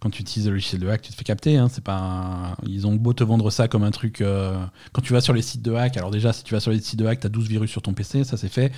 [0.00, 1.56] Quand tu utilises des logiciels de hack, tu te fais capter.
[1.56, 4.22] Hein, c'est pas Ils ont beau te vendre ça comme un truc.
[4.92, 6.80] Quand tu vas sur les sites de hack, alors déjà, si tu vas sur les
[6.80, 8.70] sites de hack, tu as 12 virus sur ton PC, ça c'est fait.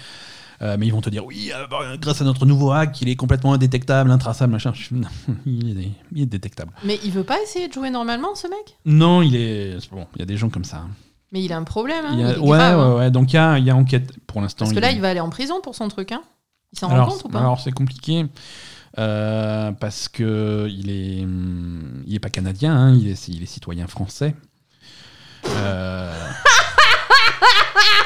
[0.63, 3.09] Euh, mais ils vont te dire oui, euh, bah, grâce à notre nouveau hack, il
[3.09, 4.73] est complètement indétectable, intraçable, machin.
[5.47, 6.73] Il, est, il est détectable.
[6.85, 8.77] Mais il veut pas essayer de jouer normalement ce mec?
[8.87, 9.91] Non, il est.
[9.91, 10.85] Bon, il y a des gens comme ça.
[11.33, 12.05] Mais il a un problème.
[12.07, 12.91] hein, Il y a- il est Ouais, grave, hein.
[12.93, 13.11] ouais, ouais.
[13.11, 14.65] Donc il y a, il y a enquête pour l'instant.
[14.65, 16.13] Parce que là, il va aller en prison pour son truc.
[16.13, 16.23] Hein.
[16.73, 17.39] Il s'en rend compte ou pas?
[17.41, 18.27] alors c'est compliqué
[18.99, 23.47] euh, parce que il est, hum, il est pas canadien, hein, il, est, il est
[23.47, 24.35] citoyen français.
[25.47, 26.13] Euh...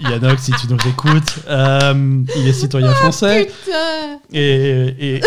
[0.00, 3.46] Yannok, si tu nous écoutes, euh, il est citoyen français.
[3.46, 5.20] Putain Et, et,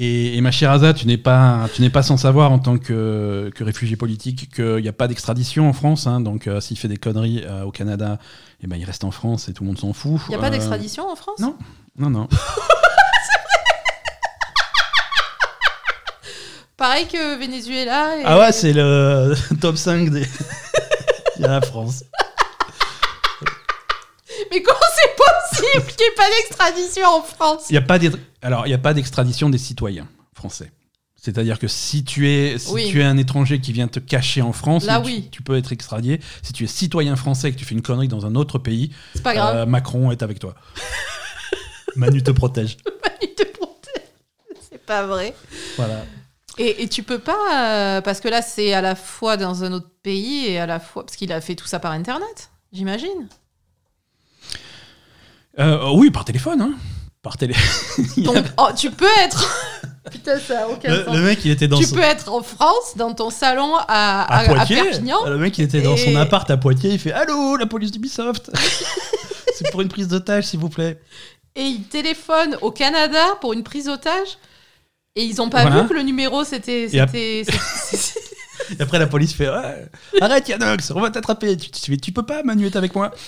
[0.00, 2.78] et, et ma chère Aza, tu n'es pas, tu n'es pas sans savoir en tant
[2.78, 6.06] que, que réfugié politique qu'il n'y a pas d'extradition en France.
[6.06, 6.20] hein.
[6.20, 8.18] donc euh, s'il fait des conneries euh, au Canada,
[8.62, 10.20] eh ben, il reste en France et tout le monde s'en fout.
[10.28, 11.40] Il n'y a pas d'extradition en France?
[11.40, 11.56] Non.
[11.98, 12.28] Non, non.
[16.78, 18.16] Pareil que Venezuela.
[18.18, 18.22] Et...
[18.24, 20.24] Ah ouais, c'est le top 5 des.
[21.36, 22.04] Il y a la France.
[24.50, 27.98] Mais comment c'est possible qu'il n'y ait pas d'extradition en France Il y a pas
[28.42, 30.72] Alors, il n'y a pas d'extradition des citoyens français.
[31.20, 32.88] C'est-à-dire que si tu es si Oui.
[32.90, 35.28] tu es un étranger qui vient te cacher en France, Là, tu, oui.
[35.32, 36.20] tu peux être extradié.
[36.42, 38.92] Si tu es citoyen français et que tu fais une connerie dans un autre pays,
[39.14, 39.56] C'est pas grave.
[39.56, 40.54] euh, Macron est avec toi.
[41.96, 42.76] Manu te protège.
[43.20, 44.02] Il te protège.
[44.70, 45.34] C'est pas vrai.
[45.76, 46.04] Voilà.
[46.58, 49.72] Et, et tu peux pas, euh, parce que là c'est à la fois dans un
[49.72, 53.28] autre pays et à la fois parce qu'il a fait tout ça par internet, j'imagine.
[55.58, 56.60] Euh, oui, par téléphone.
[56.60, 56.72] Hein.
[57.22, 57.54] Par télé.
[58.18, 59.48] Donc oh, tu peux être,
[60.10, 61.14] putain ça a aucun le, sens.
[61.16, 61.96] le mec, il était dans Tu son...
[61.96, 63.84] peux être en France dans ton salon à,
[64.22, 64.82] à à- à Poitiers.
[64.82, 65.24] Perpignan.
[65.26, 66.90] Le mec, il était dans son appart à Poitiers.
[66.92, 68.50] Il fait Allô, la police d'Ubisoft
[69.56, 71.00] C'est pour une prise d'otage, s'il vous plaît.
[71.56, 74.38] et il téléphone au Canada pour une prise d'otage.
[75.16, 75.82] Et ils ont pas Voilà.
[75.82, 76.84] vu que le numéro c'était.
[76.84, 77.44] Et c'était-
[78.80, 79.86] après, la police fait Ouais,
[80.20, 81.56] Arrête, Yanox, on va t'attraper.
[81.56, 83.12] Tu, tu, tu peux pas, Manu est avec moi.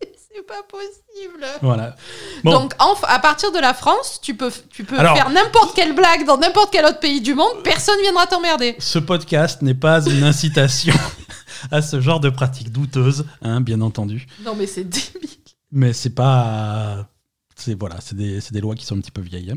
[0.00, 1.44] C'est pas possible.
[1.62, 1.96] Voilà.
[2.44, 2.52] Bon.
[2.52, 5.94] Donc, en- à partir de la France, tu peux, tu peux Alors- faire n'importe quelle
[5.94, 8.76] blague dans n'importe quel autre pays du monde, personne viendra t'emmerder.
[8.78, 10.94] Ce podcast n'est pas une incitation
[11.70, 14.26] à ce genre de pratiques douteuses, hein, bien entendu.
[14.44, 15.28] Non, mais c'est débile.
[15.72, 17.08] Mais c'est pas.
[17.60, 19.50] C'est voilà, c'est des, des lois qui sont un petit peu vieilles.
[19.50, 19.56] hein.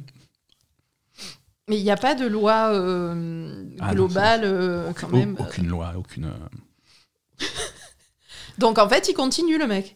[1.70, 5.36] Mais il n'y a pas de loi euh, Ah non, globale euh, quand Au- même.
[5.40, 6.26] aucune loi, aucune.
[6.26, 7.46] euh,
[8.58, 9.96] Donc, en fait, il continue, le mec.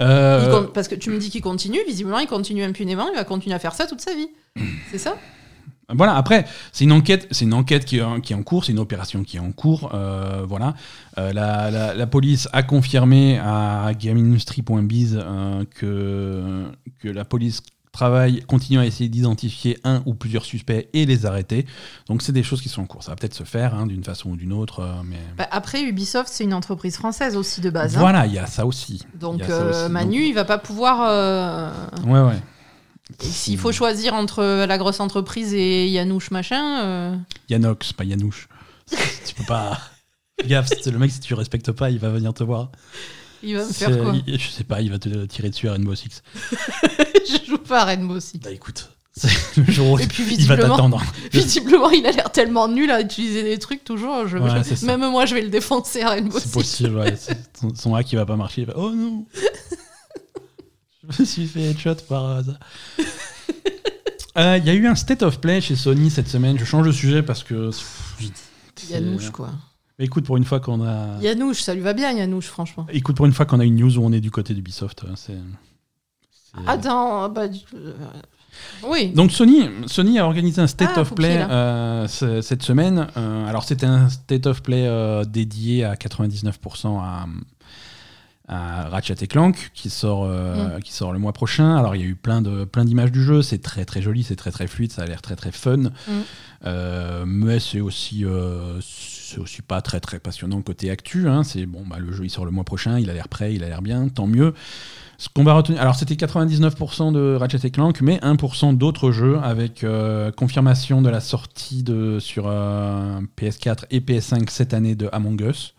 [0.00, 3.56] Euh, Parce que tu me dis qu'il continue, visiblement, il continue impunément, il va continuer
[3.56, 4.28] à faire ça toute sa vie.
[4.90, 5.18] C'est ça?
[5.94, 8.64] Voilà, après, c'est une enquête, c'est une enquête qui est, en- qui est en cours,
[8.64, 9.90] c'est une opération qui est en cours.
[9.94, 10.74] euh, voilà.
[11.16, 16.64] Euh, la, la- la police a confirmé à gameindustry.biz euh, que,
[17.00, 21.66] que la police travaille, continue à essayer d'identifier un ou plusieurs suspects et les arrêter.
[22.06, 23.02] Donc c'est des choses qui sont en cours.
[23.02, 25.82] Ça va peut-être se faire hein, d'une façon ou d'une autre, euh, mais Bah, Après,
[25.82, 27.96] Ubisoft, c'est une entreprise française aussi de base.
[27.96, 28.00] hein.
[28.00, 29.04] voilà, il y a ça aussi.
[29.18, 29.90] Donc, Il y a ça aussi.
[29.92, 30.98] Manu, il va pas pouvoir.
[31.96, 32.38] Donc, ouais, ouais.
[33.20, 36.82] S'il faut choisir entre la grosse entreprise et Yanouche machin.
[36.84, 37.16] euh,
[37.48, 38.48] Yanox, pas Yanouche.
[38.90, 39.78] tu peux pas.
[40.46, 42.70] Gaffe, c'est le mec, si tu respectes pas, il va venir te voir.
[43.42, 45.68] Il va me C'est- faire quoi il- Je sais pas, il va te tirer dessus
[45.68, 46.22] à Rainbow Six.
[46.52, 48.38] Je joue pas à Rainbow Six.
[48.40, 51.02] Bah écoute, c'est le jour où Et puis il va t'attendre.
[51.32, 54.26] visiblement, il a l'air tellement nul à utiliser des trucs toujours.
[54.28, 54.86] Je, Ouais, je- c'est ça.
[54.86, 56.52] même moi, je vais le défoncer à Rainbow C'est Six.
[56.52, 57.16] possible, ouais.
[57.16, 58.62] c'est- Son, son hack, il va pas marcher.
[58.62, 59.24] Il va, oh non
[61.10, 62.56] Je me suis fait headshot par hasard.
[64.36, 66.58] Euh, Il y a eu un State of Play chez Sony cette semaine.
[66.58, 67.70] Je change de sujet parce que.
[68.90, 69.50] Yanouche, quoi.
[69.98, 71.20] Écoute, pour une fois qu'on a.
[71.20, 72.86] Yanouche, ça lui va bien, Yanouche, franchement.
[72.92, 75.14] Écoute, pour une fois qu'on a une news où on est du côté d'Ubisoft, hein,
[75.16, 75.38] c'est.
[76.66, 77.48] Attends, bah.
[77.48, 77.92] du- euh,
[78.84, 79.10] Oui.
[79.10, 83.06] Donc Sony, Sony a organisé un State Ah, of Play euh, ce- cette semaine.
[83.16, 87.26] Euh, alors c'était un State of Play euh, dédié à 99% à,
[88.48, 91.76] à Ratchet et Clank qui sort, euh, qui sort le mois prochain.
[91.76, 93.42] Alors il y a eu plein de plein d'images du jeu.
[93.42, 95.76] C'est très très joli, c'est très très fluide, ça a l'air très très fun.
[95.76, 95.90] Mm.
[96.66, 101.28] Euh, mais c'est aussi euh, c'est aussi pas très très passionnant côté actu.
[101.28, 101.44] hein.
[101.44, 103.62] C'est bon, bah, le jeu il sort le mois prochain, il a l'air prêt, il
[103.64, 104.54] a l'air bien, tant mieux.
[105.20, 109.84] Ce qu'on va retenir, alors c'était 99% de Ratchet Clank, mais 1% d'autres jeux avec
[110.36, 115.74] confirmation de la sortie de, sur euh, PS4 et PS5 cette année de Among Us.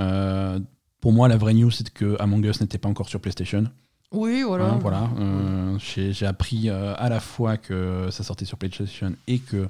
[0.00, 0.58] Euh,
[1.02, 3.64] pour moi, la vraie news, c'est que Among Us n'était pas encore sur PlayStation.
[4.12, 4.66] Oui, voilà.
[4.66, 5.10] Hein, voilà.
[5.18, 9.68] Euh, J'ai appris euh, à la fois que ça sortait sur PlayStation et que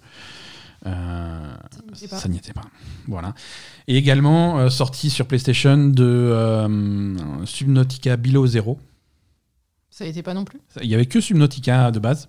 [0.84, 1.54] euh,
[1.94, 2.66] ça n'y était pas.
[3.08, 3.34] Voilà.
[3.88, 6.66] Et également sorti sur PlayStation de
[7.46, 8.78] Subnautica Below Zero.
[9.88, 10.60] Ça n'était pas non plus.
[10.82, 12.28] Il y avait que Subnautica de base.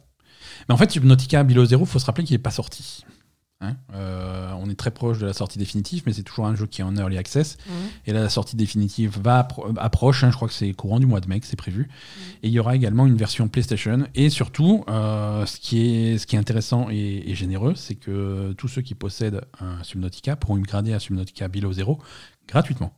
[0.70, 3.04] Mais en fait, Subnautica Below Zero, faut se rappeler qu'il n'est pas sorti.
[3.64, 6.66] Hein Euh, on est très proche de la sortie définitive, mais c'est toujours un jeu
[6.68, 7.58] qui est en early access.
[8.06, 10.24] Et là, la sortie définitive va appro- approche.
[10.24, 11.90] hein, je crois que c'est courant du mois de mai que c'est prévu.
[12.44, 14.06] Et il y aura également une version PlayStation.
[14.16, 18.54] Et surtout, euh, ce, qui est, ce qui est intéressant et, et généreux, c'est que
[18.58, 22.00] tous ceux qui possèdent un Subnautica pourront upgrader à Subnautica Below Zero
[22.48, 22.94] gratuitement.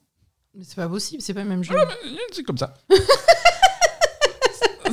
[0.58, 1.76] Mais c'est pas possible, c'est pas le même jeu.
[2.32, 2.74] C'est comme ça.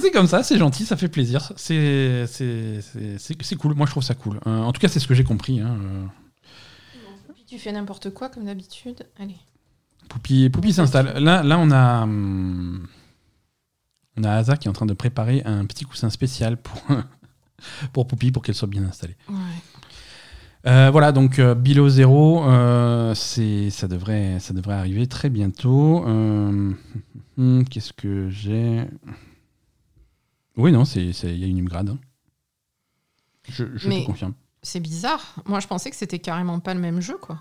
[0.00, 1.52] c'est comme ça, c'est gentil, ça fait plaisir.
[1.56, 2.26] C'est
[3.58, 3.74] cool.
[3.74, 4.40] Moi, je trouve ça cool.
[4.46, 5.60] Euh, en tout cas, c'est ce que j'ai compris.
[5.60, 5.78] Hein.
[5.80, 6.06] euh.
[7.34, 9.06] Puis tu fais n'importe quoi comme d'habitude.
[9.18, 9.36] Allez.
[10.08, 11.18] Poupie, Poupie s'installe.
[11.22, 12.86] Là, là, on a, hum,
[14.16, 16.82] on a Asa qui est en train de préparer un petit coussin spécial pour,
[17.92, 19.16] pour Poupie pour qu'elle soit bien installée.
[19.28, 19.34] Ouais.
[20.66, 26.04] Euh, voilà, donc euh, Below Zero, euh, c'est, ça, devrait, ça devrait arriver très bientôt.
[26.06, 26.72] Euh,
[27.36, 28.84] hum, Qu'est-ce que j'ai?
[30.56, 31.58] Oui, non, c'est- c'est- il y a une
[31.90, 31.98] hein.
[33.48, 34.34] Je, je Mais- te confirme.
[34.62, 35.34] C'est bizarre.
[35.46, 37.38] Moi, je pensais que c'était carrément pas le même jeu, quoi.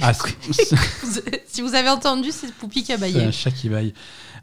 [0.00, 0.74] Ah, coup, c'est-
[1.46, 3.22] si vous avez entendu, c'est Poupie qui a c'est baillé.
[3.24, 3.92] un chat qui baille.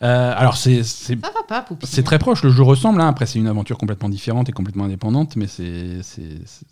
[0.03, 1.87] Euh, alors, c'est, c'est, Ça va pas, Poupie.
[1.87, 3.01] c'est très proche, le jeu ressemble.
[3.01, 3.07] hein.
[3.07, 6.67] Après, c'est une aventure complètement différente et complètement indépendante, mais c'est, c'est, c'est,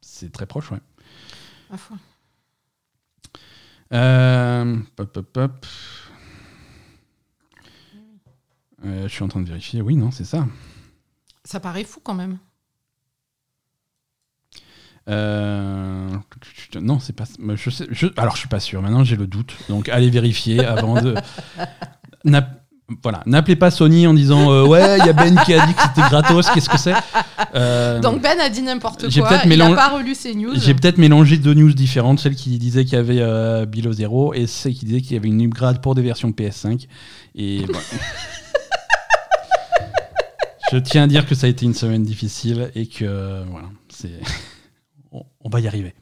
[0.00, 0.80] c'est très proche, ouais.
[1.70, 1.96] Ma foi.
[3.92, 5.66] Euh, pop, pop, pop.
[8.84, 9.80] Euh, je suis en train de vérifier.
[9.80, 10.46] Oui, non, c'est ça.
[11.44, 12.38] Ça paraît fou quand même.
[15.08, 16.08] Euh,
[16.80, 17.24] Non, c'est pas.
[17.54, 18.80] Je sais, je- Alors, je suis pas sûr.
[18.82, 19.54] Maintenant, j'ai le doute.
[19.68, 21.14] Donc, allez vérifier avant de.
[23.02, 25.72] Voilà, n'appelez pas Sony en disant euh, ouais, il y a Ben qui a dit
[25.72, 26.50] que c'était gratos.
[26.50, 26.92] Qu'est-ce que c'est?
[27.54, 29.40] Euh, Donc Ben a dit n'importe quoi.
[29.44, 30.52] Il mélange- a pas relu ses news.
[30.56, 34.34] J'ai peut-être mélangé deux news différentes, celle qui disait qu'il y avait euh, Below Zero
[34.34, 36.86] et celle qui disait qu'il y avait une upgrade pour des versions PS5.
[37.34, 37.80] Et voilà.
[40.72, 43.68] Je tiens à dire que ça a été une semaine difficile et que euh, voilà,
[43.88, 44.20] c'est
[45.12, 45.94] on, va y arriver.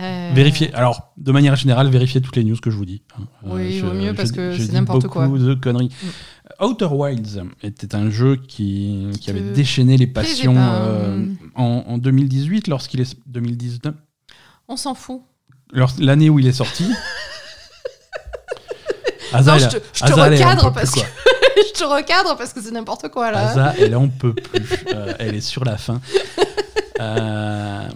[0.00, 0.74] Euh, Vérifiez.
[0.74, 3.02] Alors, de manière générale, vérifiez toutes les news que je vous dis.
[3.16, 3.22] hein.
[3.44, 5.26] Oui, je- vaut mieux parce que c'est n'importe quoi.
[5.28, 5.90] beaucoup de conneries.
[6.02, 6.64] Mm.
[6.64, 11.98] Outer Wilds était un jeu qui, qui avait déchaîné les passions pas, euh, en, en
[11.98, 13.94] 2018 lorsqu'il est 2019
[14.68, 15.22] On s'en fout.
[15.98, 16.84] L'année où il est sorti.
[19.42, 21.00] Non, je te, je te recadre parce que.
[21.74, 23.48] je te recadre parce que c'est n'importe quoi là.
[23.50, 24.62] Asa, elle en peut plus.
[24.92, 26.00] Euh, elle est sur la fin.
[27.00, 27.88] Euh,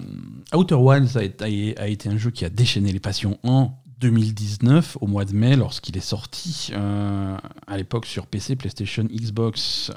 [0.55, 5.25] Outer Wilds a été, un jeu qui a déchaîné les passions en 2019, au mois
[5.25, 6.71] de mai, lorsqu'il est sorti.
[6.73, 7.37] euh,
[7.67, 9.91] à l'époque sur PC, PlayStation, Xbox,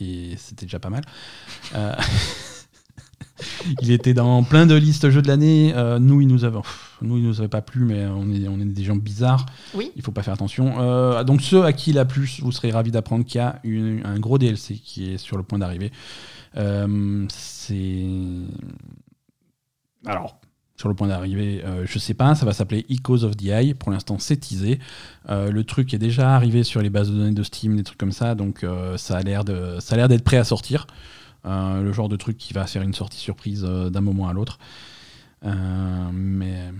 [0.00, 1.02] et c'était déjà pas mal.
[3.80, 5.72] Il était dans plein de listes jeux de l'année.
[5.74, 8.46] Euh, nous, il nous avait, pff, nous, il nous avait pas plu, mais on est,
[8.46, 9.46] on est des gens bizarres.
[9.74, 9.90] Oui.
[9.96, 10.74] Il faut pas faire attention.
[10.80, 13.58] Euh, donc ceux à qui il a plu, vous serez ravis d'apprendre qu'il y a
[13.64, 15.90] une- un gros DLC qui est sur le point d'arriver.
[16.56, 18.06] Euh, c'est
[20.06, 20.38] alors
[20.76, 23.72] sur le point d'arriver, euh, je sais pas, ça va s'appeler Echoes of the Eye.
[23.74, 24.80] Pour l'instant, c'est teasé.
[25.30, 27.98] Euh, le truc est déjà arrivé sur les bases de données de Steam, des trucs
[27.98, 30.88] comme ça, donc euh, ça a l'air de, ça a l'air d'être prêt à sortir.
[31.44, 34.32] Euh, le genre de truc qui va faire une sortie surprise euh, d'un moment à
[34.32, 34.58] l'autre.
[35.44, 35.50] Euh,
[36.12, 36.72] mais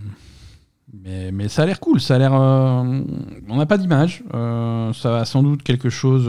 [1.33, 2.33] mais, ça a l'air cool, ça a l'air.
[2.33, 4.23] on n'a pas d'image.
[4.31, 6.29] ça a sans doute quelque chose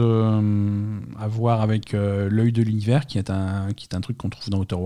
[1.20, 4.48] à voir avec l'œil de l'univers, qui est un qui est un truc qu'on trouve
[4.48, 4.76] dans Outer.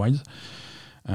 [1.09, 1.15] Euh,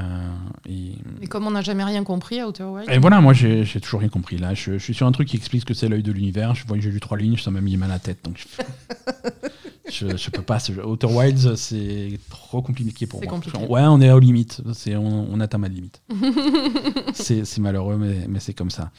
[0.68, 2.90] et, Et comme on n'a jamais rien compris à Outer Wilds.
[2.90, 4.36] et voilà, moi j'ai toujours rien compris.
[4.38, 6.54] Là, je, je suis sur un truc qui explique ce que c'est l'œil de l'univers.
[6.54, 8.18] Je vois que j'ai lu trois lignes, ça m'a mis mal à la tête.
[8.24, 8.44] Donc
[9.88, 10.58] je, je, je peux pas.
[10.84, 13.30] Outer Wilds, c'est trop compliqué pour moi.
[13.30, 13.58] compliqué.
[13.68, 14.60] Ouais, on est aux limites.
[14.72, 16.02] C'est on, on atteint ma limite.
[17.14, 18.90] c'est malheureux, mais, mais c'est comme ça.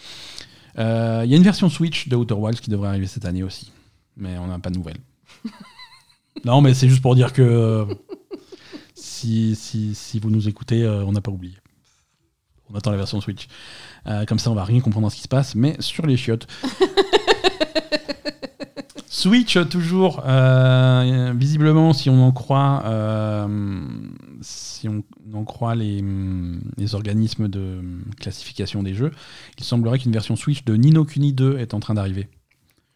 [0.77, 3.43] Euh, Il y a une version Switch de Outer Wilds qui devrait arriver cette année
[3.43, 3.71] aussi,
[4.17, 4.99] mais on n'a pas de nouvelles.
[6.45, 7.85] non, mais c'est juste pour dire que euh,
[9.15, 11.55] si, si, si vous nous écoutez, euh, on n'a pas oublié.
[12.69, 13.47] On attend la version Switch.
[14.07, 16.17] Euh, comme ça, on va rien comprendre à ce qui se passe, mais sur les
[16.17, 16.47] chiottes.
[19.07, 23.87] Switch, toujours, euh, visiblement, si on en croit, euh,
[24.41, 25.03] si on
[25.33, 26.03] en croit les,
[26.77, 27.81] les organismes de
[28.19, 29.11] classification des jeux,
[29.57, 32.27] il semblerait qu'une version Switch de Nino Kuni 2 est en train d'arriver.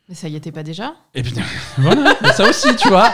[0.09, 0.95] Mais ça y était pas déjà?
[1.15, 1.43] Et putain,
[1.78, 3.11] voilà, mais ça aussi, tu vois.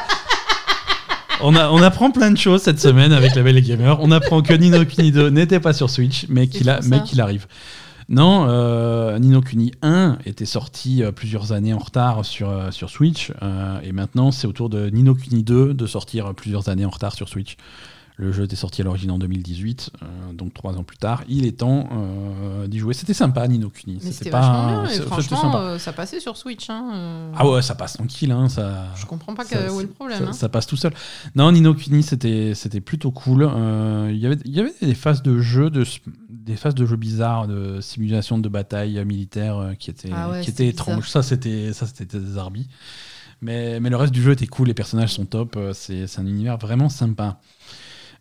[1.46, 3.98] On, a- on apprend plein de choses cette semaine avec la Belle Gamer.
[4.02, 6.98] On apprend que Nino Kuni 2 n'était pas sur Switch, mais qu'il a- fou, mais
[6.98, 7.04] ça.
[7.04, 7.46] qu'il arrive.
[8.10, 12.90] Non, euh, Nino Kuni 1 était sorti euh, plusieurs années en retard sur, euh, sur
[12.90, 13.32] Switch,
[13.84, 17.14] et maintenant c'est au tour de Nino Kuni 2 de sortir plusieurs années en retard
[17.14, 17.58] sur Switch.
[18.18, 21.24] Le jeu était sorti à l'origine en 2018, euh, donc trois ans plus tard.
[21.28, 22.94] Il est temps euh, d'y jouer.
[22.94, 24.00] C'était sympa, Nino Kuni.
[24.00, 24.86] C'était pas.
[24.88, 25.02] bien.
[25.02, 25.58] Franchement, sympa.
[25.60, 26.70] euh, ça passait sur Switch.
[26.70, 28.86] Hein, Ah ouais, ça passe tranquille, hein, ça.
[28.96, 30.18] Je comprends pas ça- que- où est le problème.
[30.20, 30.34] Ça, hein.
[30.34, 30.94] ça passe tout seul.
[31.36, 33.42] Non, Nino Kuni, c'était plutôt cool.
[34.10, 35.84] Il y avait- y avait des phases de jeu, de,
[36.30, 40.52] des phases de jeux bizarres, de simulation de bataille militaire qui étaient, Ah ouais, qui
[40.52, 41.10] étaient étranges.
[41.10, 42.70] Ça, c'était des arbis.
[43.42, 45.60] Mais, mais le reste du jeu était cool, les personnages sont top.
[45.74, 47.42] C'est c'est un univers vraiment sympa.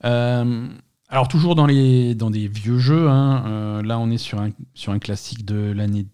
[0.05, 0.68] Euh,
[1.09, 4.50] alors, toujours dans, les, dans des vieux jeux, hein, euh, là, on est sur un,
[4.74, 6.07] sur un classique de l'année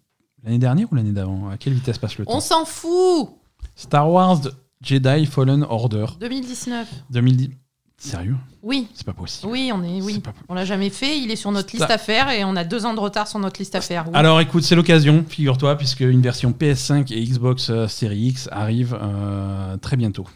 [0.45, 1.49] l'année dernière ou l'année d'avant?
[1.51, 2.33] À quelle vitesse passe le temps?
[2.35, 3.29] On s'en fout
[3.75, 4.41] Star Wars
[4.83, 6.89] Jedi Fallen Order 2019.
[7.11, 7.51] 2010.
[7.99, 8.37] Sérieux?
[8.63, 9.53] Oui, C'est pas possible.
[9.53, 10.23] oui, on est, oui.
[10.49, 11.19] On l'a jamais fait.
[11.19, 13.39] Il est sur notre liste à faire et on a deux ans de retard sur
[13.39, 14.07] notre liste à faire.
[14.07, 14.13] oui.
[14.15, 18.99] Alors écoute, c'est l'occasion, figure-toi, puisque une version PS5 et Xbox euh, Series X arrive
[18.99, 20.27] euh, très bientôt.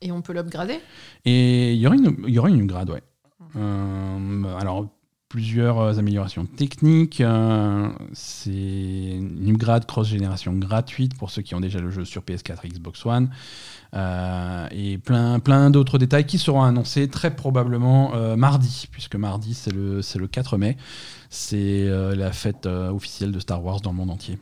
[0.00, 0.78] Et on peut l'upgrader?
[1.24, 3.02] Et il y aura une, il y aura une upgrade, ouais.
[3.56, 4.86] Euh, alors,
[5.28, 7.20] plusieurs améliorations techniques.
[7.20, 12.64] euh, c'est une upgrade cross-génération gratuite pour ceux qui ont déjà le jeu sur PS4
[12.64, 13.30] et Xbox One.
[13.94, 19.72] Euh, et plein, plein d'autres détails qui seront annoncés très probablement mardi, puisque mardi c'est
[19.72, 20.76] le, le 4 mai.
[21.30, 24.38] C'est la fête officielle de Star Wars dans le monde entier.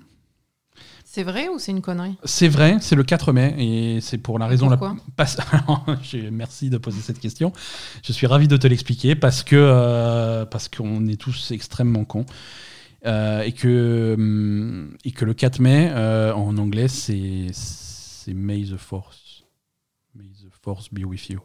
[1.17, 2.19] C'est vrai ou c'est une connerie?
[2.25, 5.97] C'est vrai, c'est le 4 mai et c'est pour la raison la Pourquoi?
[6.03, 7.55] j'ai- Merci de poser cette question.
[8.05, 12.27] Je suis ravi de te l'expliquer parce que euh, parce qu'on est tous extrêmement cons
[13.07, 18.65] Euh, et que hum, et que le 4 mai euh, en anglais c'est c'est May
[18.65, 19.45] the Force.
[20.15, 21.41] May the Force be with you.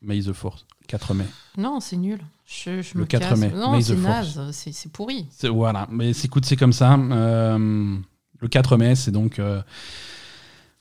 [0.00, 0.66] May the Force.
[0.88, 1.26] 4 mai.
[1.56, 2.18] Non, c'est nul.
[2.46, 3.38] Je, je Le me 4 casse.
[3.38, 4.40] mai, Non, c'est naze.
[4.50, 5.28] C'est pourri.
[5.30, 6.94] C'est- Voilà, mais c'est- écoute, c'est comme ça.
[6.94, 7.96] Euh,
[8.42, 9.62] le 4 mai, c'est donc euh,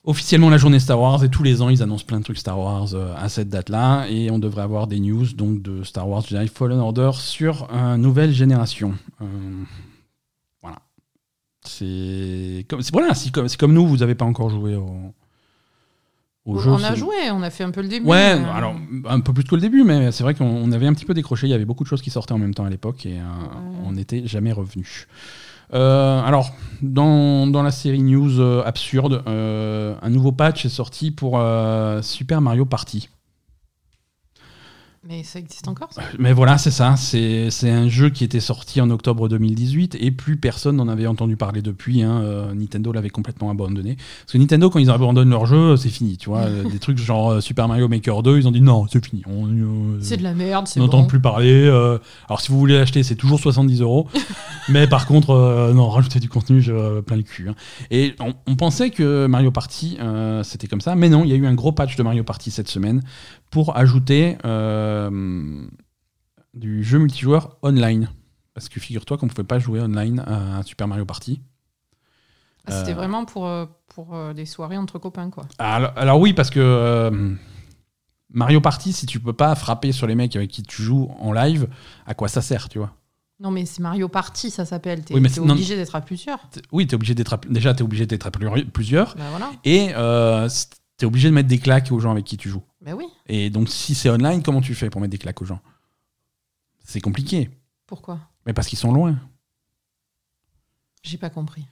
[0.04, 2.60] officiellement la journée Star Wars et tous les ans, ils annoncent plein de trucs Star
[2.60, 6.22] Wars euh, à cette date-là et on devrait avoir des news donc de Star Wars
[6.28, 8.96] Jedi Fallen Order sur une nouvelle génération.
[9.22, 9.26] Euh,
[10.62, 10.80] voilà.
[11.64, 15.14] C'est comme, voilà, c'est comme, nous, vous n'avez pas encore joué au,
[16.46, 16.72] au jeu.
[16.72, 18.08] on a joué, on a fait un peu le début.
[18.08, 18.74] Ouais, mais- alors
[19.08, 21.14] un peu plus que le début, mais c'est vrai qu'on on avait un petit peu
[21.14, 21.46] décroché.
[21.46, 23.24] Il y avait beaucoup de choses qui sortaient en même temps à l'époque et euh,
[23.86, 25.06] on n'était jamais revenu.
[25.74, 26.52] Euh, alors,
[26.82, 31.42] dans, la série news euh, absurde, euh, un nouveau patch est sorti pour
[32.02, 33.10] Super Mario Party.
[35.04, 36.04] Mais ça existe encore ça?
[36.20, 36.96] Mais voilà, c'est ça.
[36.96, 41.36] C'est un jeu qui était sorti en octobre 2018 et plus personne n'en avait entendu
[41.38, 42.04] parler depuis.
[42.04, 42.22] hein.
[42.22, 43.96] Euh, Nintendo l'avait complètement abandonné.
[43.96, 46.18] Parce que Nintendo, quand ils abandonnent leur jeu, c'est fini.
[46.18, 49.04] Tu vois, des trucs genre euh, Super Mario Maker 2, ils ont dit non, c'est
[49.04, 49.24] fini.
[49.28, 51.66] Euh, C'est de la merde, c'est on n'entend plus parler.
[51.66, 51.98] euh,
[52.30, 54.08] alors, si vous voulez l'acheter, c'est toujours 70 euros.
[54.70, 57.50] Mais par contre, non, rajouter du contenu, je, plein le cul.
[57.50, 57.56] hein.
[57.90, 59.98] Et on, on pensait que Mario Party,
[60.44, 60.96] c'était comme ça.
[60.96, 63.02] Mais non, il y a eu un gros patch de Mario Party cette semaine
[63.52, 65.62] pour ajouter euh,
[66.54, 68.10] du jeu multijoueur online.
[68.54, 71.42] Parce que figure-toi qu'on ne pouvait pas jouer online à Super Mario Party.
[72.66, 75.46] Ah, C'était Euh, vraiment pour, euh, pour des soirées entre copains, quoi.
[75.58, 77.38] Alors, alors oui, parce que
[78.34, 81.32] Mario Party, si tu peux pas frapper sur les mecs avec qui tu joues en
[81.34, 81.68] live,
[82.06, 82.94] à quoi ça sert, tu vois?
[83.40, 85.04] Non, mais c'est Mario Party, ça s'appelle.
[85.04, 86.40] T'es Oui, t'es obligé d'être à plusieurs.
[86.72, 89.16] Oui, es obligé d'être déjà, tu es obligé d'être à plusieurs.
[89.16, 89.52] Bah voilà.
[89.66, 90.48] Et euh,
[90.98, 92.62] tu es obligé de mettre des claques aux gens avec qui tu joues.
[92.82, 93.06] Bah oui.
[93.28, 95.62] Et donc, si c'est online, comment tu fais pour mettre des claques aux gens?
[96.84, 97.50] C'est compliqué.
[97.86, 98.20] Pourquoi?
[98.46, 99.20] Mais parce qu'ils sont loin.
[101.04, 101.66] J'ai pas compris.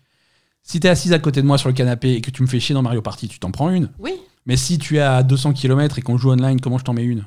[0.61, 2.47] Si tu es assise à côté de moi sur le canapé et que tu me
[2.47, 3.91] fais chier dans Mario Party, tu t'en prends une.
[3.97, 4.13] Oui.
[4.45, 7.03] Mais si tu es à 200 km et qu'on joue online, comment je t'en mets
[7.03, 7.25] une?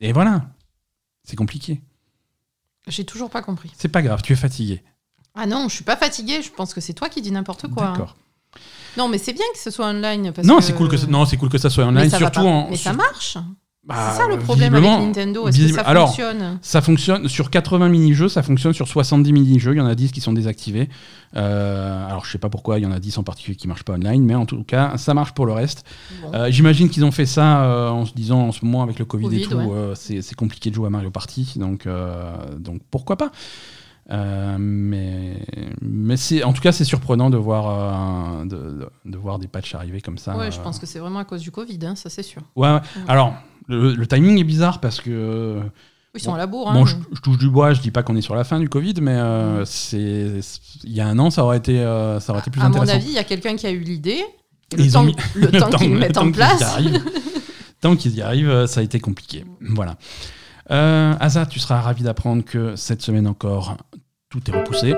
[0.00, 0.50] Et voilà.
[1.24, 1.80] C'est compliqué.
[2.88, 3.70] J'ai toujours pas compris.
[3.76, 4.82] C'est pas grave, tu es fatigué.
[5.34, 6.42] Ah non, je suis pas fatiguée.
[6.42, 7.86] Je pense que c'est toi qui dis n'importe quoi.
[7.88, 8.14] hein.
[8.96, 10.32] Non, mais c'est bien que ce soit online.
[10.34, 12.10] Parce Non, que- c'est cool que ça- non, c'est cool que ça soit Mais online,
[12.10, 12.70] ça va surtout pas- en.
[12.70, 13.38] Mais ça marche.
[13.84, 15.48] Bah, c'est ça le problème avec Nintendo.
[15.48, 19.72] Est-ce que ça Alors, fonctionne Ça fonctionne sur 80 mini-jeux, ça fonctionne sur 70 mini-jeux.
[19.74, 20.88] Il y en a 10 qui sont désactivés.
[21.34, 23.82] Euh, alors, je sais pas pourquoi, il y en a 10 en particulier qui marchent
[23.82, 25.82] pas online, mais en tout cas, ça marche pour le reste.
[26.22, 26.30] Bon.
[26.32, 29.04] Euh, J'imagine qu'ils ont fait ça euh, en se disant en ce moment avec le
[29.04, 29.94] Covid, et tout, ouais.
[29.96, 31.88] c'est compliqué de jouer à Mario Party, donc,
[32.58, 33.32] donc pourquoi pas
[34.10, 35.36] Euh, mais
[35.80, 40.00] mais c'est en tout cas c'est surprenant de voir euh, de, voir des patchs arriver
[40.00, 40.36] comme ça.
[40.36, 40.62] ouais, je euh.
[40.62, 42.42] pense que c'est vraiment à cause du Covid, hein, ça c'est sûr.
[42.56, 42.80] Ouais, ouais.
[43.06, 43.34] Alors,
[43.68, 45.60] le, le timing est bizarre parce que
[46.16, 46.72] Ils sont Bon, à la bourre.
[46.72, 46.86] Bon, hein.
[46.86, 48.94] je, je touche du bois, je dis pas qu'on est sur la fin du Covid,
[49.00, 50.40] mais euh, c'est
[50.84, 52.94] il y a un an, ça aurait été, ça aurait été plus à mon intéressant.
[52.96, 54.22] avis, il y a quelqu'un qui a eu l'idée.
[54.76, 56.78] Le temps, mis- le temps qu'ils le mettent en place.
[57.82, 59.44] tant qu'ils y arrivent, ça a été compliqué.
[59.60, 59.96] Voilà.
[60.72, 63.76] Euh, Asa, tu seras ravi d'apprendre que cette semaine encore,
[64.30, 64.94] tout est repoussé.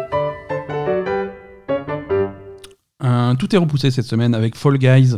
[3.03, 5.17] Euh, tout est repoussé cette semaine avec Fall Guys.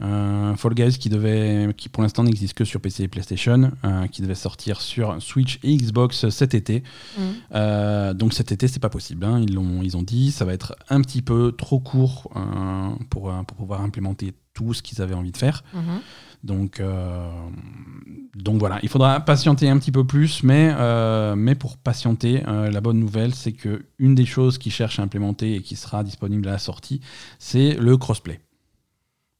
[0.00, 4.08] Euh, Fall Guys qui devait, qui pour l'instant n'existe que sur PC et PlayStation, euh,
[4.08, 6.82] qui devait sortir sur Switch et Xbox cet été.
[7.16, 7.22] Mm.
[7.54, 9.24] Euh, donc cet été, c'est pas possible.
[9.24, 9.40] hein.
[9.40, 12.32] Ils, l'ont, ils ont dit, ça va être un petit peu trop court
[13.10, 15.62] pour, pour pouvoir implémenter tout ce qu'ils avaient envie de faire.
[15.72, 16.00] Mhm.
[16.44, 17.26] Donc, euh,
[18.36, 22.70] donc voilà, il faudra patienter un petit peu plus, mais, euh, mais pour patienter, euh,
[22.70, 26.04] la bonne nouvelle, c'est que une des choses qu'ils cherchent à implémenter et qui sera
[26.04, 27.00] disponible à la sortie,
[27.38, 28.40] c'est le crossplay.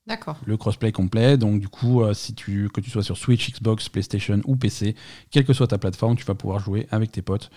[0.07, 0.38] D'accord.
[0.46, 4.40] Le crossplay complet, donc du coup, si tu, que tu sois sur Switch, Xbox, PlayStation
[4.46, 4.94] ou PC,
[5.30, 7.50] quelle que soit ta plateforme, tu vas pouvoir jouer avec tes potes.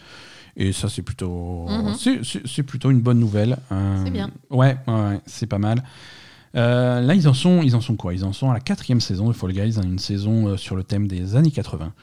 [0.56, 1.94] Et ça, c'est plutôt, Mhm.
[2.24, 3.58] c'est- plutôt une bonne nouvelle.
[4.04, 4.30] C'est bien.
[4.50, 5.84] Ouais, ouais, ouais, c'est pas mal.
[6.56, 8.14] Euh, là, ils en sont, ils en sont quoi?
[8.14, 10.76] Ils en sont à la quatrième saison de Fall Guys, hein, une saison euh, sur
[10.76, 11.94] le thème des années 80,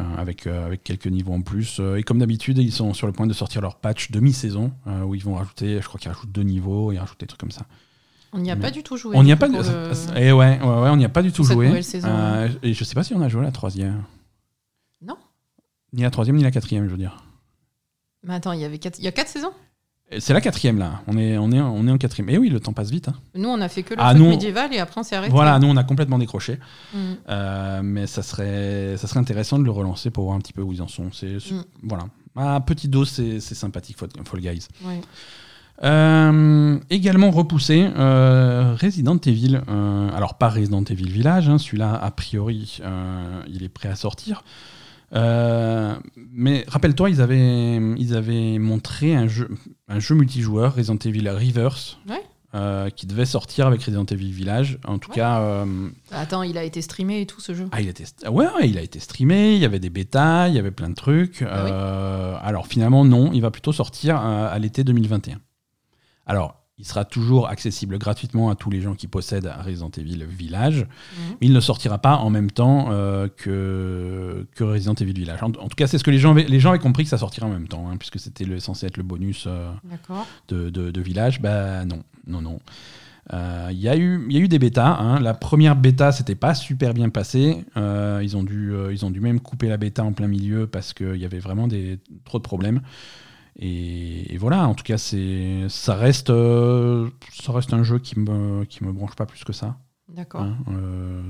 [0.00, 1.80] euh, avec, avec quelques niveaux en plus.
[1.96, 5.02] Et comme d'habitude, ils sont sur le point de sortir leur patch de mi-saison, euh,
[5.02, 7.50] où ils vont rajouter, je crois qu'ils rajoutent deux niveaux, ils rajoutent des trucs comme
[7.50, 7.66] ça.
[8.32, 9.16] On n'y a Mais- pas du tout joué.
[9.16, 11.22] on n'y a du pas pour le- Eh ouais, ouais, ouais, on n'y a pas
[11.22, 11.80] du tout joué.
[11.82, 12.08] saison.
[12.10, 14.02] Euh, et je sais pas si on a joué la troisième.
[15.02, 15.16] Non.
[15.92, 17.22] Ni la troisième, ni la quatrième, je veux dire.
[18.24, 18.98] Mais attends, il y avait quatre...
[18.98, 19.52] il y a quatre saisons?
[19.52, 19.54] Et
[20.18, 21.00] C'est la quatrième, là.
[21.06, 22.28] On est, on est, on est en quatrième.
[22.30, 23.08] Et oui, le temps passe vite.
[23.08, 23.14] hein.
[23.34, 25.32] Nous, on a fait que le Ah, nous- médiéval et après on s'est arrêté.
[25.32, 26.58] Voilà, nous, on a complètement décroché.
[26.92, 26.98] Mm.
[27.28, 30.62] Euh, mais ça serait, ça serait intéressant de le relancer pour voir un petit peu
[30.62, 31.10] où ils en sont.
[31.12, 31.62] C'est, Mm.
[31.84, 32.04] Voilà.
[32.36, 34.66] À petite dose, c'est, sympathique, Fall Guys.
[34.84, 35.00] Ouais.
[35.82, 39.60] Euh, également repoussé, euh, Resident Evil.
[40.14, 42.80] alors, pas Resident Evil Village, hein, celui-là, a priori,
[43.48, 44.44] il est prêt à sortir.
[45.12, 45.94] Euh,
[46.32, 49.48] mais rappelle-toi, ils avaient, ils avaient montré un jeu,
[49.88, 52.22] un jeu multijoueur, Resident Evil Reverse, Ouais.
[52.54, 54.78] euh, qui devait sortir avec Resident Evil Village.
[54.86, 55.16] En tout Ouais.
[55.16, 57.68] cas, euh, Attends, il a été streamé et tout ce jeu.
[57.72, 60.48] ah, il a été, ouais, ouais, il a été streamé, il y avait des bêtas,
[60.48, 61.42] il y avait plein de trucs.
[61.48, 61.70] Ah oui.
[62.42, 65.38] Alors finalement, non, il va plutôt sortir à l'été 2021.
[66.26, 70.80] Alors, il sera toujours accessible gratuitement à tous les gens qui possèdent Resident Evil Village,
[70.80, 71.36] Mhm.
[71.40, 75.42] mais il ne sortira pas en même temps euh, que, que Resident Evil Village.
[75.42, 77.10] En, en tout cas, c'est ce que les gens avaient, les gens avaient compris que
[77.10, 79.70] ça sortirait en même temps, hein, puisque c'était le- censé être le bonus euh,
[80.48, 81.40] de, de- de Village.
[81.40, 82.58] Bah non, non, non.
[83.32, 84.96] Euh, Il y, a eu- il y a eu des bêtas.
[85.00, 85.18] hein.
[85.20, 87.64] La première bêta, c'était pas super bien passé.
[87.76, 90.66] Euh, ils, ont dû, euh, ils ont dû même couper la bêta en plein milieu
[90.66, 92.82] parce qu'il y avait vraiment des, trop de problèmes.
[93.58, 98.18] Et, et voilà, en tout cas, c'est, ça, reste, euh, ça reste un jeu qui
[98.18, 99.76] me, qui me branche pas plus que ça.
[100.08, 100.42] D'accord.
[100.42, 100.56] hein.
[100.70, 101.22] Euh,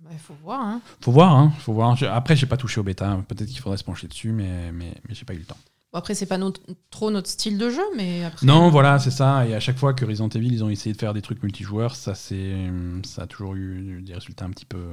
[0.00, 0.60] Bah, Il faut voir.
[0.60, 0.80] Hein.
[1.00, 1.96] faut voir, hein, faut voir.
[2.10, 3.20] Après, j'ai pas touché au bêta.
[3.28, 5.56] Peut-être qu'il faudrait se pencher dessus, mais, mais, mais j'ai pas eu le temps.
[5.92, 6.60] Bon, après, c'est pas notre-
[6.90, 8.46] trop notre style de jeu, mais après.
[8.46, 9.46] Non, voilà, c'est ça.
[9.46, 11.94] Et à chaque fois que Resident Evil, ils ont essayé de faire des trucs multijoueurs,
[11.96, 12.56] ça, c'est,
[13.04, 14.84] ça a toujours eu des résultats un petit peu,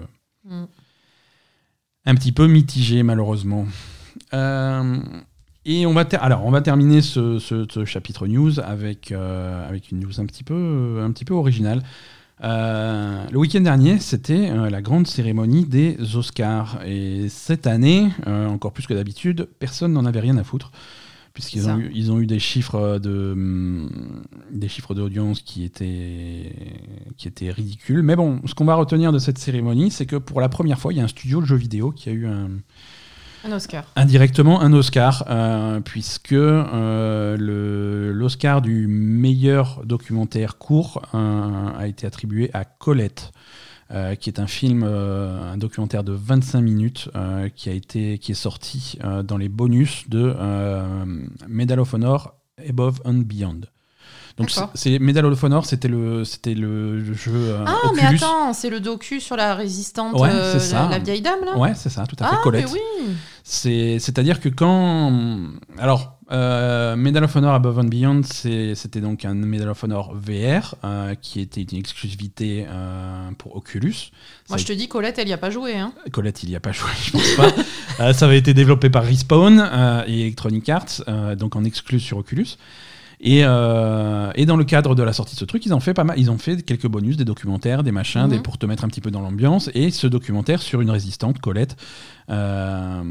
[0.46, 0.64] Mm.
[2.06, 3.68] un petit peu mitigés, malheureusement.
[4.34, 5.00] Euh,
[5.66, 9.92] et on va, alors, on va terminer ce, ce- ce chapitre news avec, euh, avec
[9.92, 11.84] une news un petit peu, un petit peu originale.
[12.44, 16.80] Euh, le week-end dernier, c'était euh, la grande cérémonie des Oscars.
[16.86, 20.72] Et cette année, encore plus que d'habitude, personne n'en avait rien à foutre.
[21.34, 23.90] Puisqu'ils ont eu, ils ont eu des chiffres de hum,
[24.52, 26.54] des chiffres d'audience qui étaient
[27.16, 28.02] qui étaient ridicules.
[28.02, 30.92] Mais bon, ce qu'on va retenir de cette cérémonie, c'est que pour la première fois,
[30.92, 32.50] il y a un studio de jeux vidéo qui a eu un,
[33.44, 33.86] Un Oscar.
[33.96, 42.52] indirectement un Oscar, euh, puisque euh, l'Oscar du meilleur documentaire court euh, a été attribué
[42.54, 43.32] à Colette.
[44.22, 47.10] qui est un film, un documentaire de 25 minutes
[47.58, 50.34] qui, a été, qui est sorti dans les bonus de
[51.50, 52.36] Medal of Honor
[52.70, 53.62] Above and Beyond.
[54.38, 58.02] Donc c'est c'est- Medal of Honor, c'était le, c'était le jeu euh, Ah, Oculus.
[58.12, 60.84] mais attends, c'est le docu sur la résistante, Ouais, euh, c'est ça.
[60.84, 61.58] La, la vieille dame, là?
[61.58, 62.36] Ouais, c'est ça, tout à fait.
[62.38, 62.66] Ah, Colette.
[62.66, 63.14] mais oui
[63.44, 65.12] C'est- C'est-à-dire que quand.
[65.80, 70.14] Alors, euh, Medal of Honor Above and Beyond, c'est- c'était donc un Medal of Honor
[70.16, 74.12] VR euh, qui était une exclusivité euh, pour Oculus.
[74.50, 75.76] Moi, Ça je te dis, Colette, elle y a pas joué.
[75.78, 75.92] Hein.
[76.12, 77.32] Colette, il n'y a pas joué, je pense
[77.98, 78.14] pas.
[78.14, 81.02] Ça avait été développé par Respawn et Electronic Arts,
[81.38, 82.58] donc en exclu sur Oculus.
[83.24, 85.94] Et, euh, et dans le cadre de la sortie de ce truc, ils ont fait
[85.94, 88.30] pas mal, ils ont fait quelques bonus, des documentaires, des machins, Mhm.
[88.32, 89.70] des, pour te mettre un petit peu dans l'ambiance.
[89.76, 91.76] Et ce documentaire sur une résistante, Colette,
[92.32, 93.04] euh,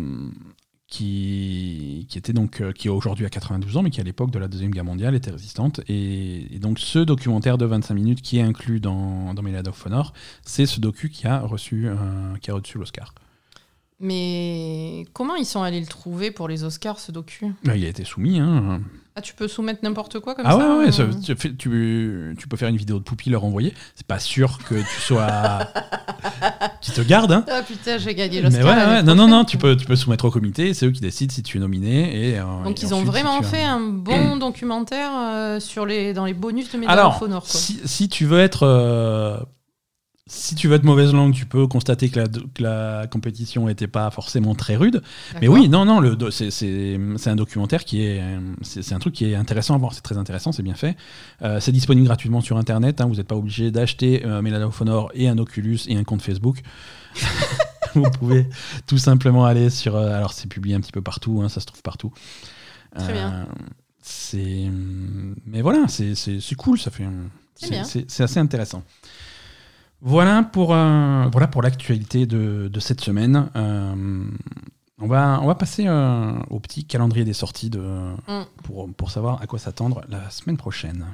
[0.89, 4.41] qui, qui était donc euh, qui aujourd'hui a 92 ans, mais qui à l'époque de
[4.41, 5.81] la Deuxième Guerre mondiale était résistante.
[5.89, 9.87] Et, et donc ce documentaire de 25 minutes qui est inclus dans, dans Medal of
[9.87, 11.95] Honor, c'est ce docu qui a reçu, euh,
[12.41, 13.15] qui a reçu l'Oscar.
[14.01, 17.47] Mais comment ils sont allés le trouver pour les Oscars, ce docu?
[17.65, 18.41] Bah, il a été soumis.
[18.41, 18.81] Hein.
[19.17, 21.53] Ah, tu peux soumettre n'importe quoi comme Ah ça ouais, ouais, euh ça- tu, fais-
[21.55, 23.75] tu, tu peux faire une vidéo de Poupie, leur envoyer.
[23.97, 25.27] C'est pas sûr que tu sois.
[26.81, 27.45] qui te garde, hein.
[27.51, 28.65] Ah putain, j'ai gagné Mais l'Oscar.
[28.67, 30.91] ouais, l'année ouais, non, non, non, tu peux, tu peux soumettre au comité, c'est eux
[30.93, 32.29] qui décident si tu es nominé.
[32.31, 36.13] Et, euh, Donc et ils ont ensuite, vraiment fait un bon documentaire euh, sur les,
[36.13, 37.43] dans les bonus de Medal Alors, of Honor.
[37.43, 37.51] Quoi.
[37.61, 38.65] si, si tu veux être.
[40.33, 43.89] Si tu veux être mauvaise langue, tu peux constater que la, que la compétition n'était
[43.89, 45.03] pas forcément très rude.
[45.41, 46.01] Mais oui, non, non,
[46.31, 48.23] c'est- un documentaire qui est.
[48.63, 50.97] C'est un truc qui est intéressant à voir, c'est très intéressant, c'est bien fait.
[51.43, 54.81] Euh, c'est disponible gratuitement sur Internet, hein, vous n'êtes pas obligé d'acheter euh, Medal of
[54.81, 56.61] Honor et un Oculus et un compte Facebook.
[57.95, 58.47] vous pouvez
[58.87, 59.97] tout simplement aller sur.
[59.97, 62.13] euh, alors, c'est publié un petit peu partout, hein, ça se trouve partout.
[62.97, 63.33] Très bien.
[63.33, 63.45] Euh,
[64.01, 64.71] C'est.
[65.47, 66.15] Mais voilà, c'est
[66.57, 67.05] cool, ça fait.
[67.57, 68.83] c'est assez intéressant.
[70.03, 73.51] Voilà pour, euh, voilà pour l'actualité de, de cette semaine.
[73.55, 74.25] Euh,
[74.99, 77.81] on, va, on va passer euh, au petit calendrier des sorties de,
[78.27, 78.43] Mm.
[78.65, 81.05] pour, pour savoir à quoi s'attendre la semaine prochaine.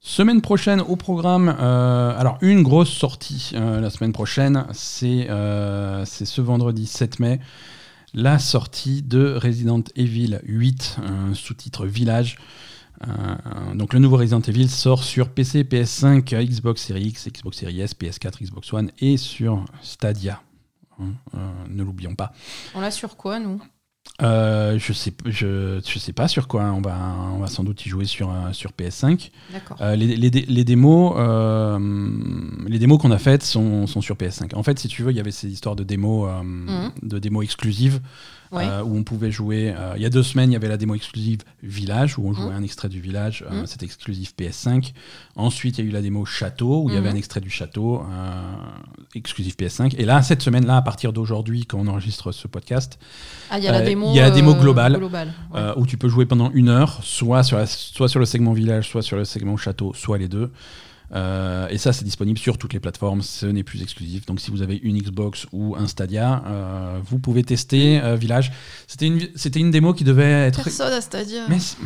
[0.00, 6.04] Semaine prochaine au programme, euh, alors une grosse sortie euh, la semaine prochaine, c'est euh,
[6.04, 7.40] c'est ce vendredi 7 mai,
[8.14, 12.38] la sortie de Resident Evil 8, un sous-titre Village.
[13.06, 17.80] Euh, donc le nouveau Resident Evil sort sur PC, PS5, Xbox Series X, Xbox Series
[17.80, 20.42] S, PS4, Xbox One et sur Stadia.
[21.00, 21.38] Hein, euh,
[21.68, 22.32] ne l'oublions pas.
[22.74, 23.60] On l'a sur quoi, nous?
[24.20, 26.64] Euh, je sais, je, je sais pas sur quoi.
[26.64, 26.96] On va,
[27.34, 29.30] on va sans doute y jouer sur, euh, sur PS5.
[29.52, 29.76] D'accord.
[29.80, 31.78] Euh, les, les les démos, euh,
[32.68, 34.54] les démos qu'on a faites sont, sont sur PS5.
[34.54, 36.90] En fait, si tu veux, il y avait ces histoires de démos, Mhm.
[37.02, 38.00] de démos exclusives
[38.52, 38.66] Ouais.
[38.66, 39.74] euh, où on pouvait jouer.
[39.76, 42.32] euh, il y a deux semaines, il y avait la démo exclusive Village où on
[42.34, 42.56] jouait Mhm.
[42.56, 43.44] un extrait du village.
[43.50, 43.66] euh, Mhm.
[43.66, 44.92] C'était exclusif PS5.
[45.36, 47.14] Ensuite, il y a eu la démo Château où il y avait Mhm.
[47.14, 48.42] un extrait du château euh,
[49.14, 49.94] exclusif PS5.
[49.98, 52.98] Et là, cette semaine-là, à partir d'aujourd'hui, quand on enregistre ce podcast,
[53.50, 54.08] Ah, il y a la démo.
[54.10, 54.96] il y a la démo globale.
[54.98, 55.60] globale, ouais.
[55.76, 58.88] où tu peux jouer pendant une heure, soit sur, la- soit sur le segment village,
[58.88, 60.50] soit sur le segment château, soit les deux.
[61.14, 63.22] Euh, et ça, c'est disponible sur toutes les plateformes.
[63.22, 64.24] Ce n'est plus exclusif.
[64.26, 68.50] Donc, si vous avez une Xbox ou un Stadia, euh, vous pouvez tester euh, Village.
[68.86, 70.62] C'était une, c'était une démo qui devait être.
[70.64, 71.42] Personne à Stadia.
[71.48, 71.76] Mais c'est-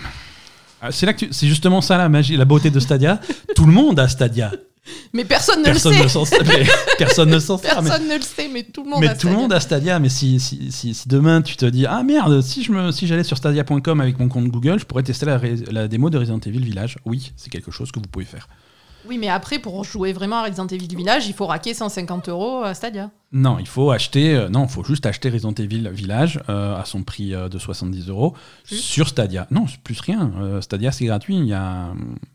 [0.81, 3.21] Ah, c'est là que tu- c'est justement ça la magie, la beauté de Stadia.
[3.57, 4.53] Tout le monde a Stadia.
[5.13, 6.37] Mais personne ne Personne le sait.
[6.45, 6.65] mais
[6.99, 7.83] Personne ne s'en sert.
[7.83, 9.37] mais- Personne ne le sait, mais tout le monde mais a tout le Stadia.
[9.43, 12.63] monde a Stadia, mais si, si, si, si demain tu te dis Ah merde, si
[12.63, 16.11] je me, si j'allais sur stadia.com avec mon compte Google, je pourrais tester la démo
[16.11, 16.99] de Resident Evil Village.
[17.05, 18.47] Oui, c'est quelque chose que vous pouvez faire.
[19.09, 22.63] Oui, mais après, pour jouer vraiment à Resident Evil Village, il faut raquer 150 euros
[22.63, 23.11] à Stadia.
[23.33, 26.85] Non, il faut acheter, euh, non, il faut juste acheter Resident Evil Village euh, à
[26.85, 28.35] son prix euh, de 70 euros
[28.65, 29.47] sur Stadia.
[29.51, 30.31] Non, c'est plus rien.
[30.41, 31.37] Euh, Stadia c'est gratuit.
[31.37, 31.89] Il y a...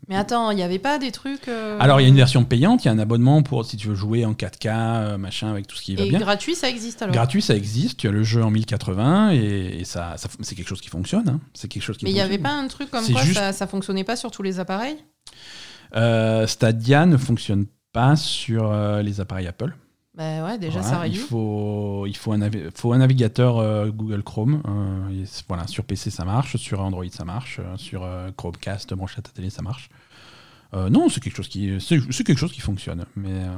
[0.08, 1.48] Mais attends, il n'y avait pas des trucs.
[1.48, 3.76] euh, Alors il y a une version payante, il y a un abonnement pour si
[3.78, 6.18] tu veux jouer en 4K, euh, machin, avec tout ce qui va Et bien.
[6.20, 7.14] gratuit, ça existe alors?
[7.14, 7.98] Gratuit, ça existe.
[7.98, 11.28] Tu as le jeu en 1080 et, et ça, ça- c'est quelque chose qui fonctionne.
[11.28, 11.40] hein.
[11.54, 13.52] C'est quelque chose qui Mais il n'y avait pas un truc comme quoi juste- ça,
[13.52, 14.96] ça fonctionnait pas sur tous les appareils?
[16.46, 19.74] Stadia ne fonctionne pas sur euh, les appareils Apple.
[20.14, 23.88] Bah ouais, déjà Voilà, ça il faut, il faut un, navi- faut un navigateur euh,
[23.90, 24.62] Google Chrome.
[24.68, 28.92] euh, et voilà, sur PC ça marche, sur Android ça marche, euh, sur euh, Chromecast
[28.94, 29.88] branché à ta télé ça marche.
[30.74, 33.04] Euh, non, c'est quelque chose qui, c'est quelque chose qui fonctionne.
[33.16, 33.48] Mais euh,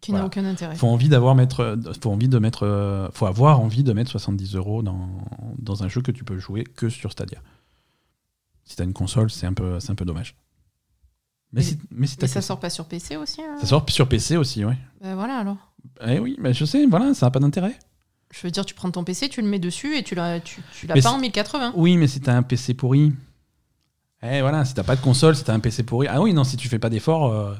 [0.00, 0.74] Qui n'a aucun intérêt.
[0.76, 4.10] faut envie d'avoir mettre, euh, faut envie de mettre, euh, faut avoir envie de mettre
[4.10, 5.08] 70 euros dans,
[5.58, 7.38] dans un jeu que tu peux jouer que sur Stadia.
[8.64, 10.34] Si t'as une console, c'est un peu, c'est un peu dommage.
[11.90, 14.76] Mais, ça sort pas sur PC aussi hein ça sort sur PC aussi, ouais.
[15.00, 15.72] Bah voilà alors.
[16.06, 17.76] Eh oui, mais je sais, voilà, ça n'a pas d'intérêt.
[18.32, 20.60] Je veux dire, tu prends ton PC, tu le mets dessus et tu l'as, tu,
[20.72, 21.74] tu l'as Mais pas en 1080.
[21.76, 23.12] Oui, mais si t'as un PC pourri.
[24.22, 26.08] Eh voilà, si t'as pas de console, si t'as un PC pourri.
[26.08, 27.54] Ah oui, non, si tu fais pas d'efforts, euh.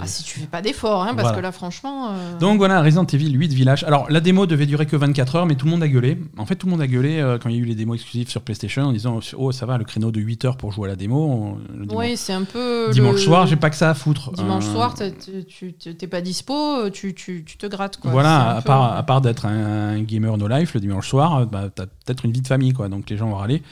[0.00, 1.36] Ah, si tu fais pas d'effort, hein, parce Voilà.
[1.36, 2.08] que là, franchement.
[2.12, 3.84] euh, Donc voilà, Resident Evil 8 Village.
[3.84, 6.16] Alors la démo devait durer que 24 heures, mais tout le monde a gueulé.
[6.38, 7.96] En fait, tout le monde a gueulé euh, quand il y a eu les démos
[7.96, 10.86] exclusives sur PlayStation en disant Oh, ça va, le créneau de 8 heures pour jouer
[10.88, 11.18] à la démo.
[11.18, 12.90] on- Oui, c'est un peu.
[12.92, 14.32] dimanche le- soir, j'ai pas que ça à foutre.
[14.32, 15.12] Dimanche Euh, soir, t'es-
[15.46, 17.98] tu t'es pas dispo, tu, tu, tu te grattes.
[17.98, 18.10] Quoi.
[18.10, 21.64] Voilà, à peu- part, à part d'être un, gamer no life le dimanche soir, bah,
[21.74, 22.88] t'as peut-être une vie de famille, quoi.
[22.88, 23.62] Donc les gens vont râler.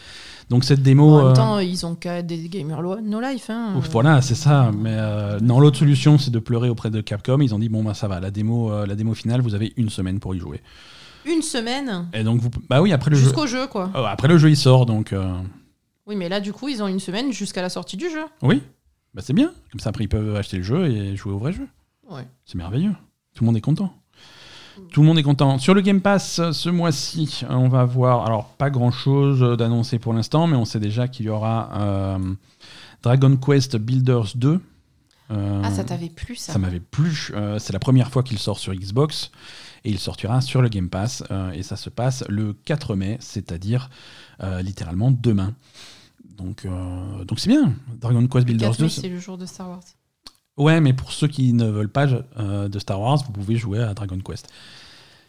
[0.51, 1.15] Donc cette démo.
[1.15, 3.49] En même euh, temps, ils ont qu'à des gamers no life.
[3.51, 3.75] Hein.
[3.79, 4.73] Ouf, Voilà, c'est ça.
[4.77, 7.41] Mais euh, non, l'autre solution, c'est de pleurer auprès de Capcom.
[7.41, 9.73] Ils ont dit bon bah ça va, la démo, euh, la démo finale, vous avez
[9.77, 10.61] une semaine pour y jouer.
[11.25, 12.09] Une semaine?
[12.13, 13.91] Et donc vous, bah oui, après le jeu, jusqu'au jeu, quoi.
[13.95, 15.15] Oh, après le jeu il sort, donc
[16.07, 18.25] Oui, mais là, du coup, ils ont une semaine jusqu'à la sortie du jeu.
[18.43, 18.63] Oui,
[19.15, 19.53] bah, c'est bien.
[19.71, 21.69] Comme ça, après, ils peuvent acheter le jeu et jouer au vrai jeu.
[22.09, 22.27] Ouais.
[22.45, 22.95] C'est merveilleux.
[23.35, 23.95] Tout le monde est content.
[24.91, 25.59] Tout le monde est content.
[25.59, 30.47] Sur le Game Pass, ce mois-ci, on va voir, alors pas grand-chose d'annoncé pour l'instant,
[30.47, 32.19] mais on sait déjà qu'il y aura euh,
[33.03, 34.61] Dragon Quest Builders 2.
[35.33, 37.29] Euh, Ah, ça t'avait plu, ça ça m'avait plu.
[37.35, 39.31] Euh, c'est la première fois qu'il sort sur Xbox
[39.85, 41.23] et il sortira sur le Game Pass.
[41.31, 43.91] euh, et ça se passe le 4 mai, c'est-à-dire
[44.43, 45.55] euh, littéralement demain.
[46.37, 47.73] Donc euh, donc c'est bien.
[48.01, 48.89] Dragon Quest Builders 4 mai, 2.
[48.91, 49.81] c'est le jour de Star Wars.
[50.61, 52.07] Ouais, mais pour ceux qui ne veulent pas
[52.39, 54.49] euh, de Star Wars, vous pouvez jouer à Dragon Quest.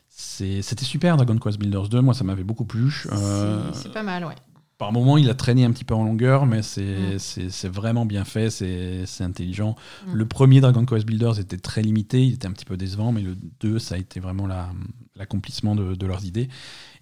[0.10, 3.04] C'était super Dragon Quest Builders 2, moi ça m'avait beaucoup plu.
[3.12, 4.36] Euh, C'est- pas mal, ouais.
[4.78, 7.68] par moment, il a traîné un petit peu en longueur, mais c'est Mm.
[7.70, 9.76] vraiment bien fait, c'est intelligent.
[10.08, 10.14] Mm.
[10.14, 13.22] Le premier Dragon Quest Builders était très limité, il était un petit peu décevant, mais
[13.22, 14.70] le 2, ça a été vraiment la-
[15.16, 16.50] l'accomplissement de, de leurs idées.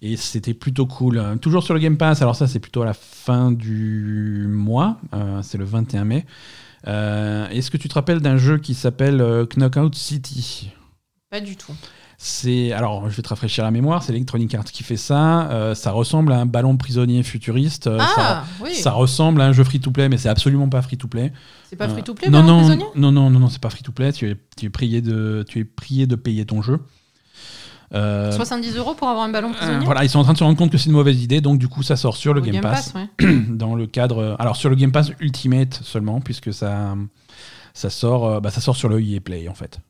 [0.02, 1.18] Et c'était plutôt cool.
[1.18, 4.98] Euh, Toujours sur le Game Pass, alors ça c'est plutôt à la fin du mois,
[5.14, 6.26] euh, c'est le 21 mai.
[6.86, 10.70] Euh, Est-ce que tu te rappelles d'un jeu qui s'appelle euh, Knockout City?
[11.30, 11.72] Pas du tout.
[12.18, 15.48] c'est alors je vais te rafraîchir la mémoire, c'est Electronic Arts qui fait ça.
[15.50, 17.86] Euh, ça ressemble à un ballon prisonnier futuriste.
[17.86, 18.74] Euh, ça- ah, oui.
[18.74, 21.32] ça ressemble à un jeu free-to-play, mais c'est absolument pas free-to-play.
[21.68, 24.12] C'est pas Euh, free to play, non, non, non, non, non, non, c'est pas free-to-play.
[24.12, 26.80] Tu es, tu es prié de, tu es prié de payer ton jeu.
[27.92, 30.38] Euh, 70 euros pour avoir un ballon euh, prisonnier voilà, ils sont en train de
[30.38, 32.40] se rendre compte que c'est une mauvaise idée, donc du coup ça sort sur le
[32.40, 33.08] Game, Pass, ouais.
[33.48, 34.36] dans le cadre.
[34.38, 36.94] Alors sur le Game Pass Ultimate seulement, puisque ça,
[37.74, 39.80] ça sort, euh, bah, ça sort sur le EA Play en fait.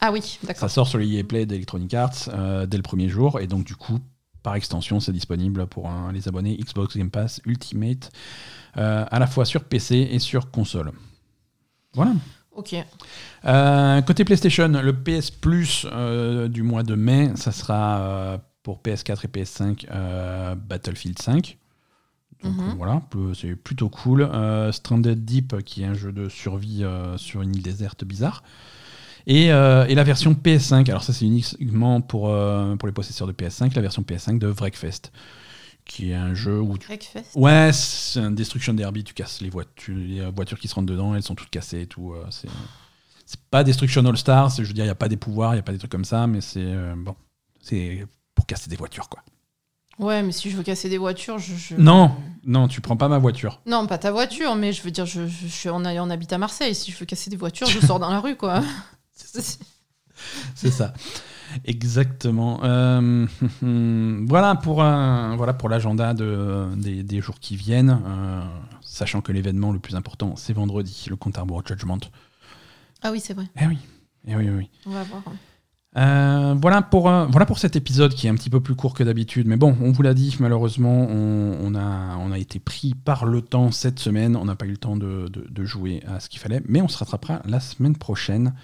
[0.00, 0.70] Ah oui, Ça d'accord.
[0.70, 3.74] sort sur le EA Play d'Electronic Arts euh, dès le premier jour, et donc du
[3.74, 3.98] coup,
[4.42, 8.10] par extension, c'est disponible pour euh, les abonnés Xbox Game Pass Ultimate,
[8.76, 10.92] euh, à la fois sur PC et sur console.
[11.94, 12.12] Voilà.
[12.56, 12.76] Ok.
[13.46, 18.80] Euh, côté PlayStation, le PS Plus euh, du mois de mai, ça sera euh, pour
[18.80, 21.58] PS4 et PS5 euh, Battlefield 5.
[22.42, 22.74] Donc Mhm.
[22.76, 23.02] voilà,
[23.34, 24.28] c'est plutôt cool.
[24.70, 26.84] Stranded Deep, qui est un jeu de survie
[27.16, 28.42] sur une île déserte bizarre.
[29.26, 32.24] Et, et la version PS5, alors ça c'est uniquement pour,
[32.78, 35.10] pour les possesseurs de PS5, la version PS5 de Wreckfest,
[35.84, 37.24] qui est un jeu où tu Wreckfest.
[37.36, 40.86] Ouais, c'est un destruction derby, tu casses les voitures, les euh, voitures qui se rentrent
[40.90, 42.12] dedans, elles sont toutes cassées et tout.
[42.12, 42.48] euh, c'est
[43.26, 45.56] c'est pas destruction all stars, je veux dire, il y a pas des pouvoirs, il
[45.56, 47.14] y a pas des trucs comme ça, mais c'est euh, bon,
[47.62, 49.22] c'est pour casser des voitures quoi.
[49.98, 51.54] Ouais, mais si je veux casser des voitures, je.
[51.54, 53.60] je- Non, non, tu prends pas ma voiture.
[53.64, 56.32] Non, pas ta voiture, mais je veux dire, je, je, je suis en, on habite
[56.32, 56.74] à Marseille.
[56.74, 58.60] Si je veux casser des voitures, je sors dans la rue, quoi.
[59.14, 60.92] C'est ça.
[61.64, 62.60] Exactement.
[62.64, 63.26] Euh,
[64.26, 68.40] voilà pour un- voilà pour l'agenda de, des, des jours qui viennent, euh,
[68.80, 71.98] sachant que l'événement le plus important c'est vendredi, le compte Judgment.
[73.02, 73.44] Ah oui, c'est vrai.
[73.60, 73.78] Eh oui,
[74.26, 74.54] eh oui, oui.
[74.58, 74.70] oui.
[74.86, 75.22] On va voir.
[75.96, 78.94] Euh, voilà, pour, euh, voilà pour cet épisode qui est un petit peu plus court
[78.94, 79.46] que d'habitude.
[79.46, 83.26] Mais bon, on vous l'a dit, malheureusement, on, on a, on a été pris par
[83.26, 84.34] le temps cette semaine.
[84.36, 86.62] On n'a pas eu le temps de, de- de jouer à ce qu'il fallait.
[86.66, 88.54] Mais on se rattrapera la semaine prochaine.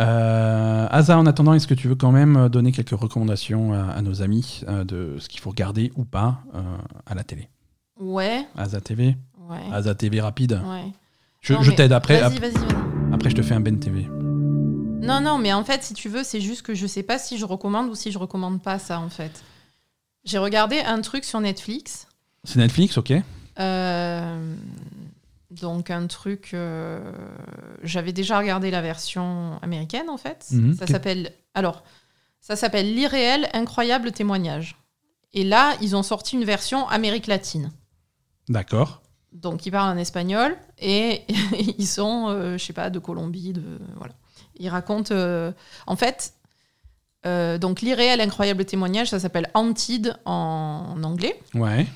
[0.00, 4.02] Euh, Asa, en attendant, est-ce que tu veux quand même donner quelques recommandations à, à
[4.02, 6.60] nos amis euh, de ce qu'il faut regarder ou pas euh,
[7.06, 7.48] à la télé?
[8.00, 9.16] Ouais, Asa TV
[9.50, 9.58] ouais.
[9.72, 10.60] Asa TV rapide?
[10.64, 10.84] Ouais.
[11.40, 12.20] Je, Non, je mais t'aide après.
[12.20, 13.12] Vas-y, ap- vas-y, vas-y.
[13.14, 14.06] Après, je te fais un Ben TV.
[15.00, 17.38] Non, non, mais en fait, si tu veux, c'est juste que je sais pas si
[17.38, 19.42] je recommande ou si je recommande pas ça, en fait.
[20.24, 22.06] J'ai regardé un truc sur Netflix.
[22.44, 23.14] C'est Netflix, ok
[23.58, 24.54] Euh,
[25.50, 27.00] donc un truc, euh,
[27.82, 30.46] j'avais déjà regardé la version américaine en fait.
[30.50, 30.74] Mhm.
[30.76, 31.82] Ça s'appelle alors
[32.40, 34.76] ça s'appelle l'irréel incroyable témoignage.
[35.32, 37.70] Et là ils ont sorti une version Amérique latine.
[38.48, 39.02] D'accord.
[39.32, 41.22] Donc ils parlent en espagnol et
[41.78, 44.14] ils sont euh, je sais pas de Colombie de voilà.
[44.60, 45.52] Ils racontent euh,
[45.86, 46.34] en fait
[47.26, 51.38] euh, donc l'irréel incroyable témoignage ça s'appelle Antid en- en anglais.
[51.54, 51.86] Ouais.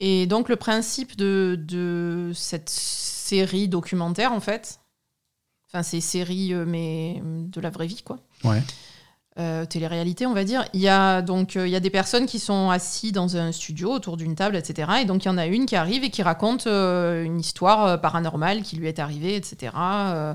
[0.00, 4.80] Et donc le principe de, de cette série documentaire, en fait,
[5.68, 8.18] enfin c'est série euh, mais de la vraie vie, quoi.
[8.44, 8.62] Ouais.
[9.38, 10.64] Euh, télé-réalité, on va dire.
[10.74, 13.52] Il y a donc euh, il y a des personnes qui sont assis dans un
[13.52, 14.90] studio autour d'une table, etc.
[15.02, 18.00] Et donc il y en a une qui arrive et qui raconte euh, une histoire
[18.00, 19.72] paranormale qui lui est arrivée, etc.
[19.76, 20.34] Euh,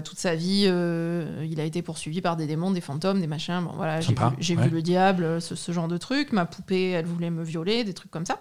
[0.00, 3.62] toute sa vie, euh, il a été poursuivi par des démons, des fantômes, des machins.
[3.64, 4.64] Bon, voilà, j'ai vu, Sympa, j'ai ouais.
[4.64, 6.32] vu le diable, euh, ce, ce genre de trucs.
[6.32, 8.38] Ma poupée, elle voulait me violer, des trucs comme ça.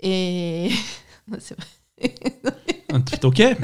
[0.00, 0.70] Et
[1.38, 2.14] c'est vrai.
[3.22, 3.56] Ok.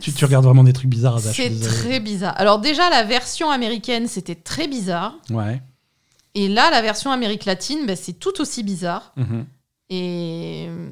[0.00, 2.34] tu, tu regardes vraiment des trucs bizarres, suis C'est très bizarre.
[2.38, 5.16] Alors déjà, la version américaine, c'était très bizarre.
[5.30, 5.60] Ouais.
[6.34, 9.12] Et là, la version Amérique latine, ben, c'est tout aussi bizarre.
[9.16, 9.46] Mhm.
[9.90, 10.90] Et euh,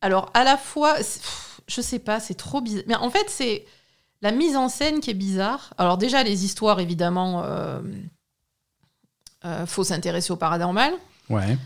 [0.00, 2.84] alors, à la fois, pff, je sais pas, c'est trop bizarre.
[2.88, 3.64] Mais en fait, c'est
[4.22, 5.72] la mise en scène qui est bizarre.
[5.78, 7.80] Alors déjà, les histoires, évidemment, euh,
[9.44, 10.92] euh, faut s'intéresser au paranormal.
[11.28, 11.56] Ouais.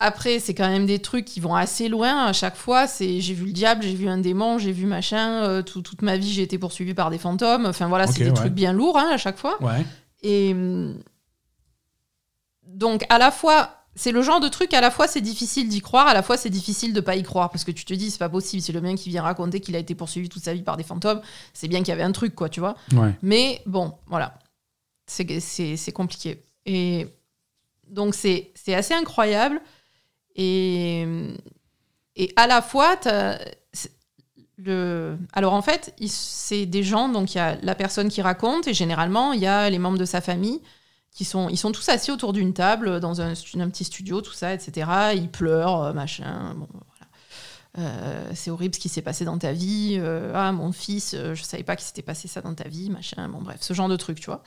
[0.00, 2.86] Après, c'est quand même des trucs qui vont assez loin à chaque fois.
[2.86, 5.44] C'est j'ai vu le diable, j'ai vu un démon, j'ai vu machin.
[5.44, 7.66] euh, tout- toute ma vie, j'ai été poursuivi par des fantômes.
[7.66, 8.34] Enfin voilà, c'est des ouais.
[8.34, 9.62] trucs bien lourds hein, à chaque fois.
[9.62, 9.84] Ouais.
[10.22, 10.98] Et hum,
[12.66, 15.80] donc, à la fois, c'est le genre de truc, à la fois c'est difficile d'y
[15.80, 17.50] croire, à la fois c'est difficile de pas y croire.
[17.50, 19.76] Parce que tu te dis, c'est pas possible, c'est le mec qui vient raconter qu'il
[19.76, 21.20] a été poursuivi toute sa vie par des fantômes.
[21.52, 22.74] C'est bien qu'il y avait un truc, quoi, tu vois.
[22.92, 23.12] Ouais.
[23.22, 24.38] Mais bon, voilà.
[25.06, 26.42] C'est- compliqué.
[26.66, 27.06] Et
[27.88, 29.60] donc, c'est assez incroyable.
[30.34, 31.06] Et,
[32.16, 32.98] et à la fois,
[34.56, 35.16] le...
[35.32, 38.74] alors en fait, c'est des gens, donc il y a la personne qui raconte, et
[38.74, 40.60] généralement, il y a les membres de sa famille
[41.14, 44.52] qui sont, ils sont tous assis autour d'une table dans un, petit studio, tout ça,
[44.52, 44.90] etc.
[45.14, 46.54] Ils pleurent, euh, machin.
[46.56, 47.88] Bon, voilà.
[47.88, 49.96] Euh, c'est horrible ce qui s'est passé dans ta vie.
[49.98, 53.28] Euh, ah, mon fils, je savais pas qu'il s'était passé ça dans ta vie, machin.
[53.28, 54.42] Bon, bref, ce genre de truc, tu vois.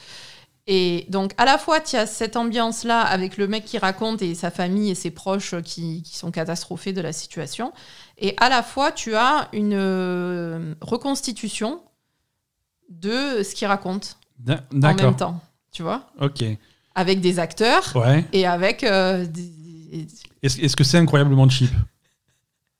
[0.70, 4.36] Et donc, à la fois, tu as cette ambiance-là avec le mec qui raconte et
[4.36, 7.72] sa famille et ses proches qui, qui sont catastrophés de la situation.
[8.18, 11.82] Et à la fois, tu as une reconstitution
[12.90, 15.42] de ce qu'il raconte en même temps,
[15.72, 16.44] tu vois Ok.
[16.96, 18.26] Avec des acteurs Ouais.
[18.34, 20.08] et avec euh, des-
[20.44, 21.72] Est-ce que c'est incroyablement cheap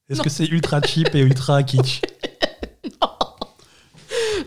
[0.10, 0.24] Est-ce Non.
[0.24, 2.02] que c'est ultra cheap et ultra kitsch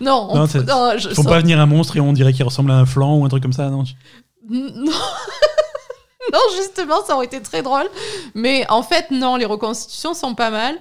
[0.01, 2.33] Non, on- Non, non, je- Ils font ça- pas venir un monstre et on dirait
[2.33, 3.85] qu'il ressemble à un flanc ou un truc comme ça, non
[4.49, 4.93] Non.
[6.33, 7.89] non, justement, ça aurait été très drôle.
[8.35, 10.77] Mais en fait, non, les reconstitutions sont pas mal.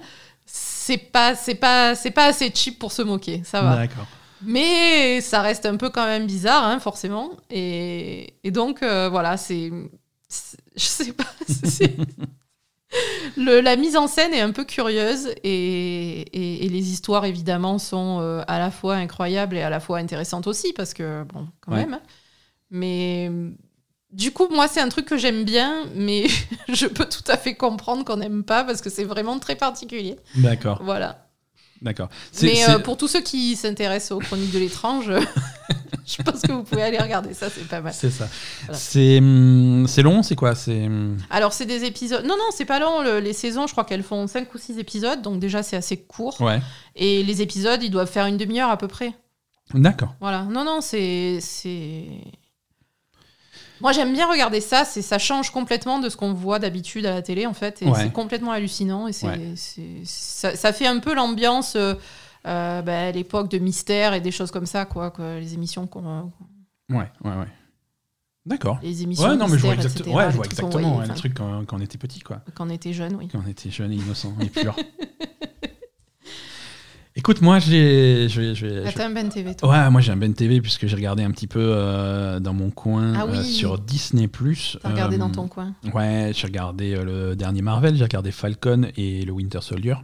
[0.46, 3.76] C'est pas, c'est pas, c'est pas assez cheap pour se moquer, ça va.
[3.76, 4.06] D'accord.
[4.42, 7.30] Mais ça reste un peu quand même bizarre, hein, forcément.
[7.50, 9.70] Et, et donc, euh, voilà, c'est.
[10.76, 11.24] Je sais pas.
[13.36, 17.78] Le, la mise en scène est un peu curieuse et, et- et les histoires, évidemment,
[17.78, 21.46] sont euh, à la fois incroyables et à la fois intéressantes aussi, parce que, bon,
[21.60, 21.78] quand Ouais.
[21.86, 21.94] même.
[21.94, 22.00] hein.
[22.70, 23.30] Mais
[24.12, 26.26] du coup, moi, c'est un truc que j'aime bien, mais
[26.68, 30.16] je peux tout à fait comprendre qu'on n'aime pas, parce que c'est vraiment très particulier.
[30.34, 30.80] D'accord.
[30.82, 31.28] Voilà.
[31.82, 32.08] D'accord.
[32.42, 35.06] Mais euh, pour tous ceux qui s'intéressent aux chroniques de l'étrange,
[36.06, 37.94] je pense que vous pouvez aller regarder ça, c'est pas mal.
[37.94, 38.28] C'est ça.
[38.66, 38.78] Voilà.
[38.78, 40.54] C'est hum, long, c'est quoi?
[40.54, 42.24] C'est hum, Alors, c'est des épisodes.
[42.26, 43.02] Non, non, c'est pas long.
[43.02, 45.96] le- les saisons, je crois qu'elles font 5 ou 6 épisodes, donc déjà, c'est assez
[45.96, 46.38] court.
[46.40, 46.60] ouais.
[46.96, 49.14] Et les épisodes, ils doivent faire une demi-heure à peu près.
[49.72, 50.14] D'accord.
[50.20, 50.42] Voilà.
[50.42, 51.38] Non, non, c'est.
[53.80, 54.84] Moi, j'aime bien regarder ça.
[54.84, 57.80] C'est, ça change complètement de ce qu'on voit d'habitude à la télé, en fait.
[57.82, 57.92] Ouais.
[57.94, 59.06] c'est complètement hallucinant.
[59.06, 59.54] Et c'est, Ouais.
[60.04, 61.94] ça, ça fait un peu l'ambiance euh,
[62.46, 65.12] euh, bah, à l'époque de Mystère et des choses comme ça, quoi.
[65.38, 66.30] les émissions qu'on.
[66.90, 67.46] Ouais, ouais, ouais.
[68.46, 68.78] D'accord.
[68.82, 71.04] Les émissions Ouais, non, mais je vois, ouais, je les vois trucs qu'on exactement ouais,
[71.04, 72.40] les enfin, trucs quand, quand on était petit, quoi.
[72.54, 73.28] Quand on était jeune, oui.
[73.30, 74.74] Quand on était jeune et innocent et pur.
[77.20, 78.28] Écoute, moi, j'ai.
[78.86, 79.68] Ah, t'as un Ben TV, toi.
[79.68, 82.70] Ouais, moi j'ai un Ben TV puisque j'ai regardé un petit peu euh, dans mon
[82.70, 83.36] coin Ah oui.
[83.36, 84.26] euh, sur Disney+.
[84.26, 85.74] T'as regardé Euh, dans ton coin.
[85.92, 89.96] Ouais, j'ai regardé euh, le dernier Marvel, j'ai regardé Falcon et le Winter Soldier.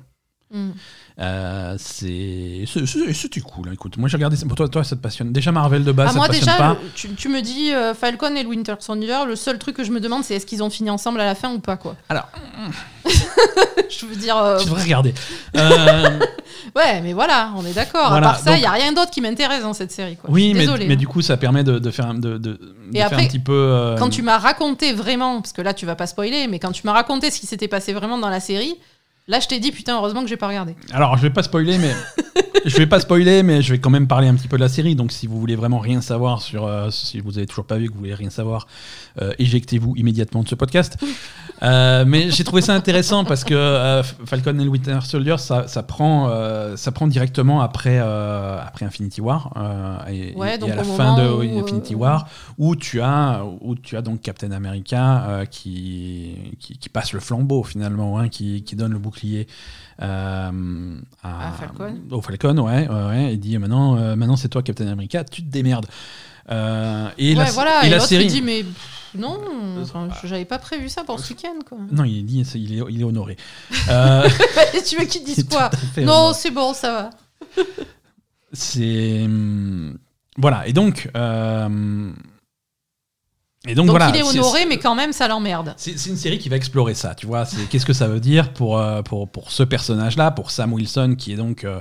[0.52, 0.72] Hmm.
[1.18, 3.68] Euh, c'était cool.
[3.68, 4.36] hein, Écoute, moi j'ai regardé.
[4.47, 5.32] Pour toi, toi, ça te passionne.
[5.32, 6.76] Déjà Marvel de base, Ah, ça moi te passionne déjà, pas.
[6.94, 9.93] tu, tu me dis euh, Falcon et le Winter Soldier, le seul truc que je
[9.93, 11.97] me demande, c'est est-ce qu'ils ont fini ensemble à la fin ou pas, quoi.
[12.10, 12.28] Alors,
[13.88, 15.14] je veux dire, euh, tu devrais regarder.
[15.56, 16.18] Euh,
[16.74, 18.10] ouais, mais voilà, on est d'accord.
[18.10, 20.16] Voilà, à part ça, il donc- y a rien d'autre qui m'intéresse dans cette série,
[20.16, 20.28] quoi.
[20.30, 20.97] Oui, mais, mais hein.
[20.97, 22.60] du coup, ça permet de, de faire, un- de, de, de
[22.93, 23.52] Et faire après, un petit peu.
[23.55, 26.72] euh, Quand tu m'as raconté vraiment, parce que là, tu vas pas spoiler, mais quand
[26.72, 28.76] tu m'as raconté ce qui s'était passé vraiment dans la série,
[29.28, 30.77] là, je t'ai dit, putain, heureusement que j'ai pas regardé.
[30.93, 31.93] Alors, je vais pas spoiler, mais
[32.66, 34.69] je vais pas spoiler, mais je vais quand même parler un petit peu de la
[34.69, 34.94] série.
[34.94, 37.89] Donc, si vous voulez vraiment rien savoir sur, euh, si vous avez toujours pas vu,
[37.89, 38.66] que vous voulez rien savoir,
[39.20, 40.97] euh, éjectez-vous immédiatement de ce podcast.
[41.62, 45.82] Euh, mais j'ai trouvé ça intéressant parce que Falcon et le Winter Soldier, ça, ça
[45.82, 46.31] prend,
[46.77, 49.53] ça prend directement après, après Infinity War
[50.11, 52.28] et, Ouais, et donc à la fin de où, Infinity War,
[52.59, 57.62] où tu as, où tu as donc Captain America qui, qui, qui passe le flambeau
[57.62, 59.47] finalement, hein, qui, qui donne le bouclier.
[60.02, 61.94] euh, à, À Falcon.
[62.10, 65.51] Au Falcon, ouais, ouais, et dit maintenant, euh, maintenant c'est toi Captain America, tu te
[65.51, 65.86] démerdes.
[66.51, 68.26] Euh, et ouais, la, voilà, et et, la l'autre, série.
[68.26, 68.64] dit, mais
[69.18, 69.38] non,
[69.82, 71.78] enfin, j'avais pas prévu ça pour ce week-end, quoi.
[71.90, 73.36] Non, il dit, c'est- il est, il est honoré.
[73.88, 74.28] Euh,
[74.74, 77.64] Et tu veux qu'ils il est disent quoi Non, c'est bon, ça va.
[78.52, 79.98] C'est hum,
[80.36, 81.10] voilà, et donc.
[81.16, 82.10] euh,
[83.66, 84.10] et donc, Donc voilà.
[84.14, 85.74] il est honoré, mais quand même, ça l'emmerde.
[85.76, 87.44] C'est une série qui va explorer ça, tu vois.
[87.70, 91.32] Qu'est-ce que ça veut dire pour euh, pour pour ce personnage-là, pour Sam Wilson, qui
[91.32, 91.80] est donc euh,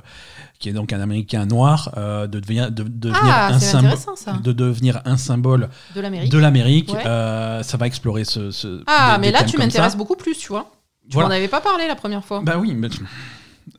[0.59, 4.41] qui est donc un Américain noir, euh, de devenir de, devenir Ah, un c'est symbole,
[4.41, 6.01] de devenir un symbole De
[6.39, 6.93] l'Amérique.
[6.93, 7.05] Ouais.
[7.05, 8.51] Euh, ça va explorer ce.
[8.51, 10.71] ce- Ah, des- mais des là, tu m'intéresses beaucoup plus, tu vois.
[11.07, 11.29] Tu Voilà.
[11.29, 12.41] m'en avais pas parlé la première fois.
[12.43, 12.89] Bah oui, mais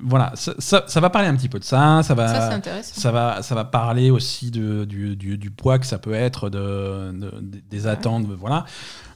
[0.01, 2.03] voilà, ça, ça- ça va parler un petit peu de ça.
[2.03, 5.87] Ça va, Ça, ça va, ça va parler aussi de, du, du- du poids que
[5.87, 8.65] ça peut être, de, de- des attentes, voilà.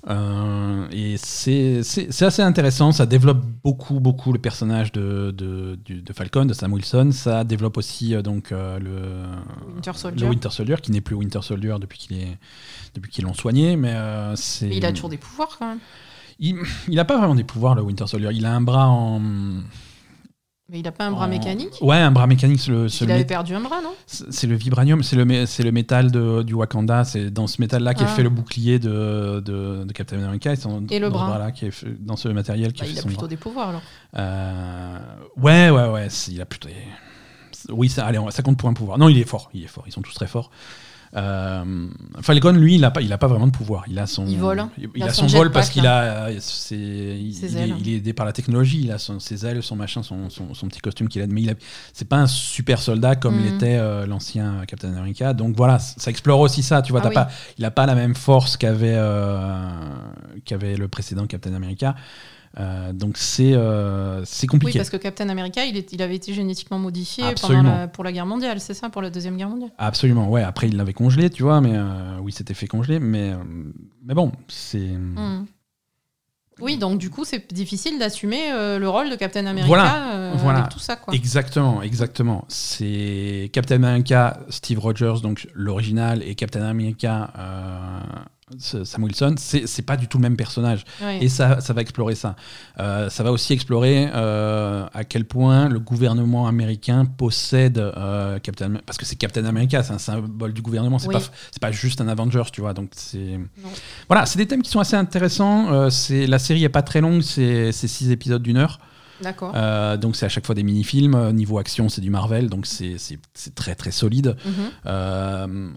[0.08, 1.80] Euh, et c'est
[2.22, 2.92] assez intéressant.
[2.92, 5.78] Ça développe beaucoup, beaucoup le personnage de, de,
[6.14, 7.10] Falcon, de Sam Wilson.
[7.12, 10.26] Ça développe aussi euh, donc euh, le Winter le Soldier.
[10.28, 12.38] Winter Soldier, qui n'est plus Winter Soldier depuis qu'il est
[12.94, 13.94] depuis qu'ils l'ont soigné, mais
[14.36, 14.68] c'est.
[14.68, 15.78] Il a toujours des pouvoirs quand même.
[16.38, 16.56] Il,
[16.88, 18.30] il a pas vraiment des pouvoirs le Winter Soldier.
[18.32, 19.20] Il a un bras en.
[20.70, 21.78] Mais il a pas un bras en- mécanique.
[21.80, 22.64] Ouais, un bras mécanique.
[22.68, 25.46] Le, Il le avait mé- perdu un bras, non c'est le vibranium, c'est le, mé-
[25.46, 27.04] c'est le métal de- du Wakanda.
[27.04, 28.10] C'est dans ce métal-là qui Ah.
[28.10, 30.52] est fait le bouclier de, de, de Captain America.
[30.52, 31.26] Et, dans- Et le dans ce bras.
[31.26, 33.20] bras-là qui est fait- dans ce matériel qui Bah, est Il fait a son plutôt
[33.22, 33.28] bras.
[33.28, 33.82] des pouvoirs alors.
[34.16, 34.98] Euh,
[35.38, 36.08] ouais, ouais, ouais.
[36.28, 36.68] Il a plutôt.
[37.70, 38.96] Oui, ça, allez, ça compte pour un pouvoir.
[38.98, 39.50] Non, il est fort.
[39.52, 39.84] Il est fort.
[39.86, 40.50] Ils sont tous très forts.
[41.16, 41.88] Euh,
[42.20, 43.82] Falcon, lui, il n'a pas, il a pas vraiment de pouvoir.
[43.88, 44.64] Il a son, Il vole.
[44.78, 47.58] Il, Il a, a son, son vol parce qu'il a, euh, c'est- il, Ses il
[47.58, 47.74] est, ailes.
[47.80, 48.80] il est aidé par la technologie.
[48.84, 51.26] Il a son- ses ailes, son machin, son, son, son petit costume qu'il a.
[51.26, 51.54] Mais il a-
[51.92, 53.44] c'est pas un super soldat comme Mhm.
[53.44, 55.32] l'était euh, l'ancien Captain America.
[55.32, 56.80] Donc voilà, ça explore aussi ça.
[56.82, 57.14] Tu vois, Ah oui.
[57.14, 57.28] pas,
[57.58, 59.68] il a pas la même force qu'avait euh,
[60.44, 61.96] qu'avait le précédent Captain America.
[62.58, 64.78] Euh, donc c'est euh, c'est Oui, compliqué.
[64.80, 68.10] parce que Captain America, il, est- il avait été génétiquement modifié pendant la- pour la
[68.10, 69.70] guerre mondiale, c'est ça, pour la deuxième guerre mondiale?
[69.78, 70.42] Absolument, ouais.
[70.42, 73.36] Après, il l'avait congelé, tu vois, mais euh, oui, c'était fait congeler, mais, euh,
[74.04, 74.78] mais bon, c'est.
[74.80, 75.46] Hmm.
[76.60, 80.58] Oui, donc du coup, c'est difficile d'assumer le rôle de Captain America Voilà, voilà.
[80.58, 81.14] avec tout ça, quoi.
[81.14, 82.44] Exactement, exactement.
[82.48, 87.30] C'est Captain America, Steve Rogers, donc l'original, et Captain America,
[88.58, 90.84] Sam Wilson, c'est pas du tout le même personnage.
[91.20, 92.36] Et ça, ça va explorer ça.
[92.78, 98.74] Euh, ça va aussi explorer euh, à quel point le gouvernement américain possède euh, Captain
[98.86, 100.98] parce que c'est Captain America, c'est un symbole du gouvernement.
[100.98, 101.14] C'est Oui.
[101.14, 101.20] pas
[101.60, 102.74] pas juste un Avengers, tu vois.
[102.74, 103.38] Donc c'est
[104.08, 105.72] voilà, c'est des thèmes qui sont assez intéressants.
[105.72, 108.80] Euh, c'est la série est pas très longue, c'est c'est six épisodes d'une heure.
[109.22, 109.52] D'accord.
[109.54, 111.14] Euh, donc c'est à chaque fois des mini-films.
[111.14, 112.96] Euh, Niveau action, c'est du Marvel, donc c'est
[113.54, 114.36] très très solide.
[114.44, 114.52] Mhm.
[114.86, 115.70] Euh,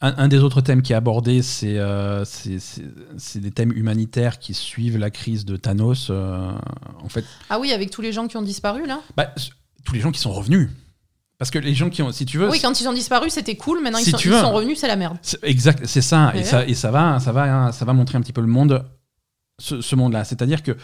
[0.00, 2.24] un, un des autres thèmes qui est abordé, c'est euh,
[3.36, 6.10] des thèmes humanitaires qui suivent la crise de Thanos.
[6.10, 9.00] en fait, Ah oui, avec tous les gens qui ont disparu, là?
[9.16, 9.32] Bah,
[9.84, 10.68] tous les gens qui sont revenus.
[11.38, 13.56] Parce que les gens qui ont, si tu veux, Oui, quand ils ont disparu, c'était
[13.56, 15.18] cool, maintenant Si ils, sont, ils revenus, c'est la merde.
[15.42, 18.32] exact, c'est ça, et ça, et ça va, ça va, ça va montrer un petit
[18.32, 18.84] peu le monde,
[19.58, 20.24] ce, ce monde-là.
[20.24, 20.76] C'est-à-dire que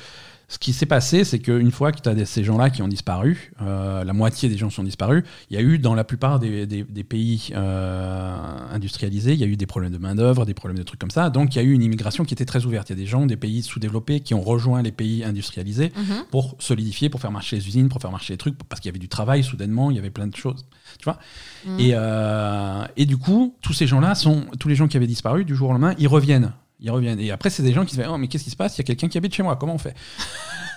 [0.53, 3.53] ce qui s'est passé, c'est qu'une fois que tu as ces gens-là qui ont disparu,
[3.62, 6.66] euh, la moitié des gens sont disparus, il y a eu dans la plupart des,
[6.66, 8.37] des- des pays euh,
[8.70, 11.31] industrialisés, il y a eu des problèmes de main-d'œuvre, des problèmes de trucs comme ça.
[11.31, 12.91] Donc il y a eu une immigration qui était très ouverte.
[12.91, 16.24] Il y a des gens des pays sous-développés qui ont rejoint les pays industrialisés Mhm.
[16.31, 18.93] pour solidifier, pour faire marcher les usines, pour faire marcher les trucs, parce qu'il y
[18.93, 20.66] avait du travail soudainement, il y avait plein de choses.
[20.99, 21.19] Tu vois
[21.66, 21.81] Mhm.
[21.81, 25.45] et, euh, et du coup, tous ces gens-là sont, tous les gens qui avaient disparu
[25.47, 26.53] du jour au lendemain, ils reviennent.
[26.85, 27.21] Ils reviennent.
[27.21, 28.77] Et après, c'est des gens qui se disent Oh, mais qu'est-ce qui se passe?
[28.77, 29.95] Il y a quelqu'un qui habite chez moi, comment on fait?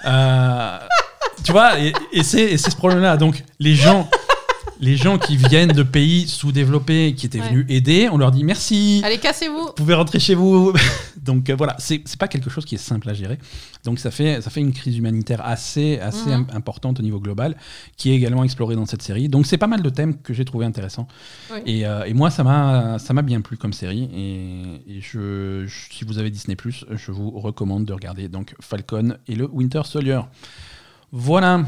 [0.06, 0.78] Euh,
[1.44, 3.18] Tu vois, et, et c'est et c'est ce problème-là.
[3.18, 4.08] Donc, les gens,
[4.80, 7.50] les gens qui viennent de pays sous-développés, qui étaient Ouais.
[7.50, 9.02] venus aider, on leur dit merci.
[9.04, 10.74] Allez, cassez-vous Vous pouvez rentrer chez vous.
[11.22, 13.40] Donc euh, voilà, c'est pas quelque chose qui est simple à gérer.
[13.84, 16.48] Donc ça fait, ça fait une crise humanitaire assez, assez Mhm.
[16.52, 17.56] im- importante au niveau global,
[17.98, 19.28] qui est également explorée dans cette série.
[19.28, 21.08] Donc c'est pas mal de thèmes que j'ai trouvé intéressants.
[21.52, 21.60] Oui.
[21.66, 24.10] Et, euh, et moi, ça m'a ça m'a bien plu comme série.
[24.14, 26.56] Et, et je, je- si vous avez Disney,
[26.92, 30.22] je vous recommande de regarder donc Falcon et le Winter Soldier.
[31.12, 31.64] Voilà,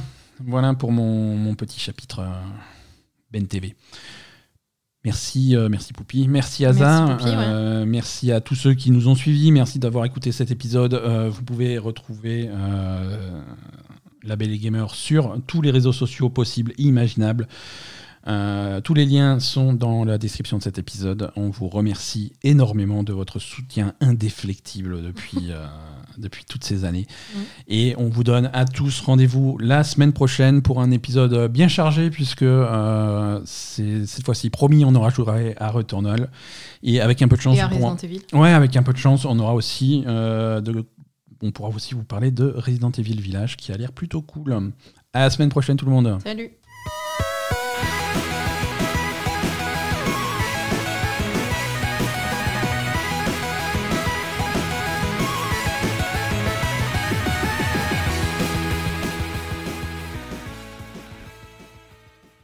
[0.46, 2.26] voilà pour mon, mon petit chapitre
[3.38, 3.76] euh, Ben TV.
[5.08, 7.34] Merci, euh, merci Poupi, merci Asa, Merci, ouais.
[7.34, 10.96] Euh, merci à tous ceux qui nous ont suivis, merci d'avoir écouté cet épisode.
[10.96, 12.50] Euh, vous pouvez retrouver
[14.24, 17.48] La Belle et Gamer sur tous les réseaux sociaux possibles et imaginables.
[18.26, 21.32] Tous les liens sont dans la description de cet épisode.
[21.38, 25.52] On vous remercie énormément de votre soutien indéflectible depuis,
[26.18, 27.06] depuis toutes ces années.
[27.34, 27.40] Mm.
[27.68, 32.10] Et on vous donne à tous rendez-vous la semaine prochaine pour un épisode bien chargé,
[32.10, 36.30] puisque euh, cette fois-ci, promis, on aura joué à Returnal.
[36.84, 38.22] Et avec un peu de chance, Et à on pourra- Resident Evil.
[38.34, 40.86] Ouais, avec un peu de chance, on aura aussi euh, de,
[41.42, 44.72] on pourra aussi vous parler de Resident Evil Village qui a l'air plutôt cool.
[45.14, 46.18] À la semaine prochaine tout le monde.
[46.24, 46.52] Salut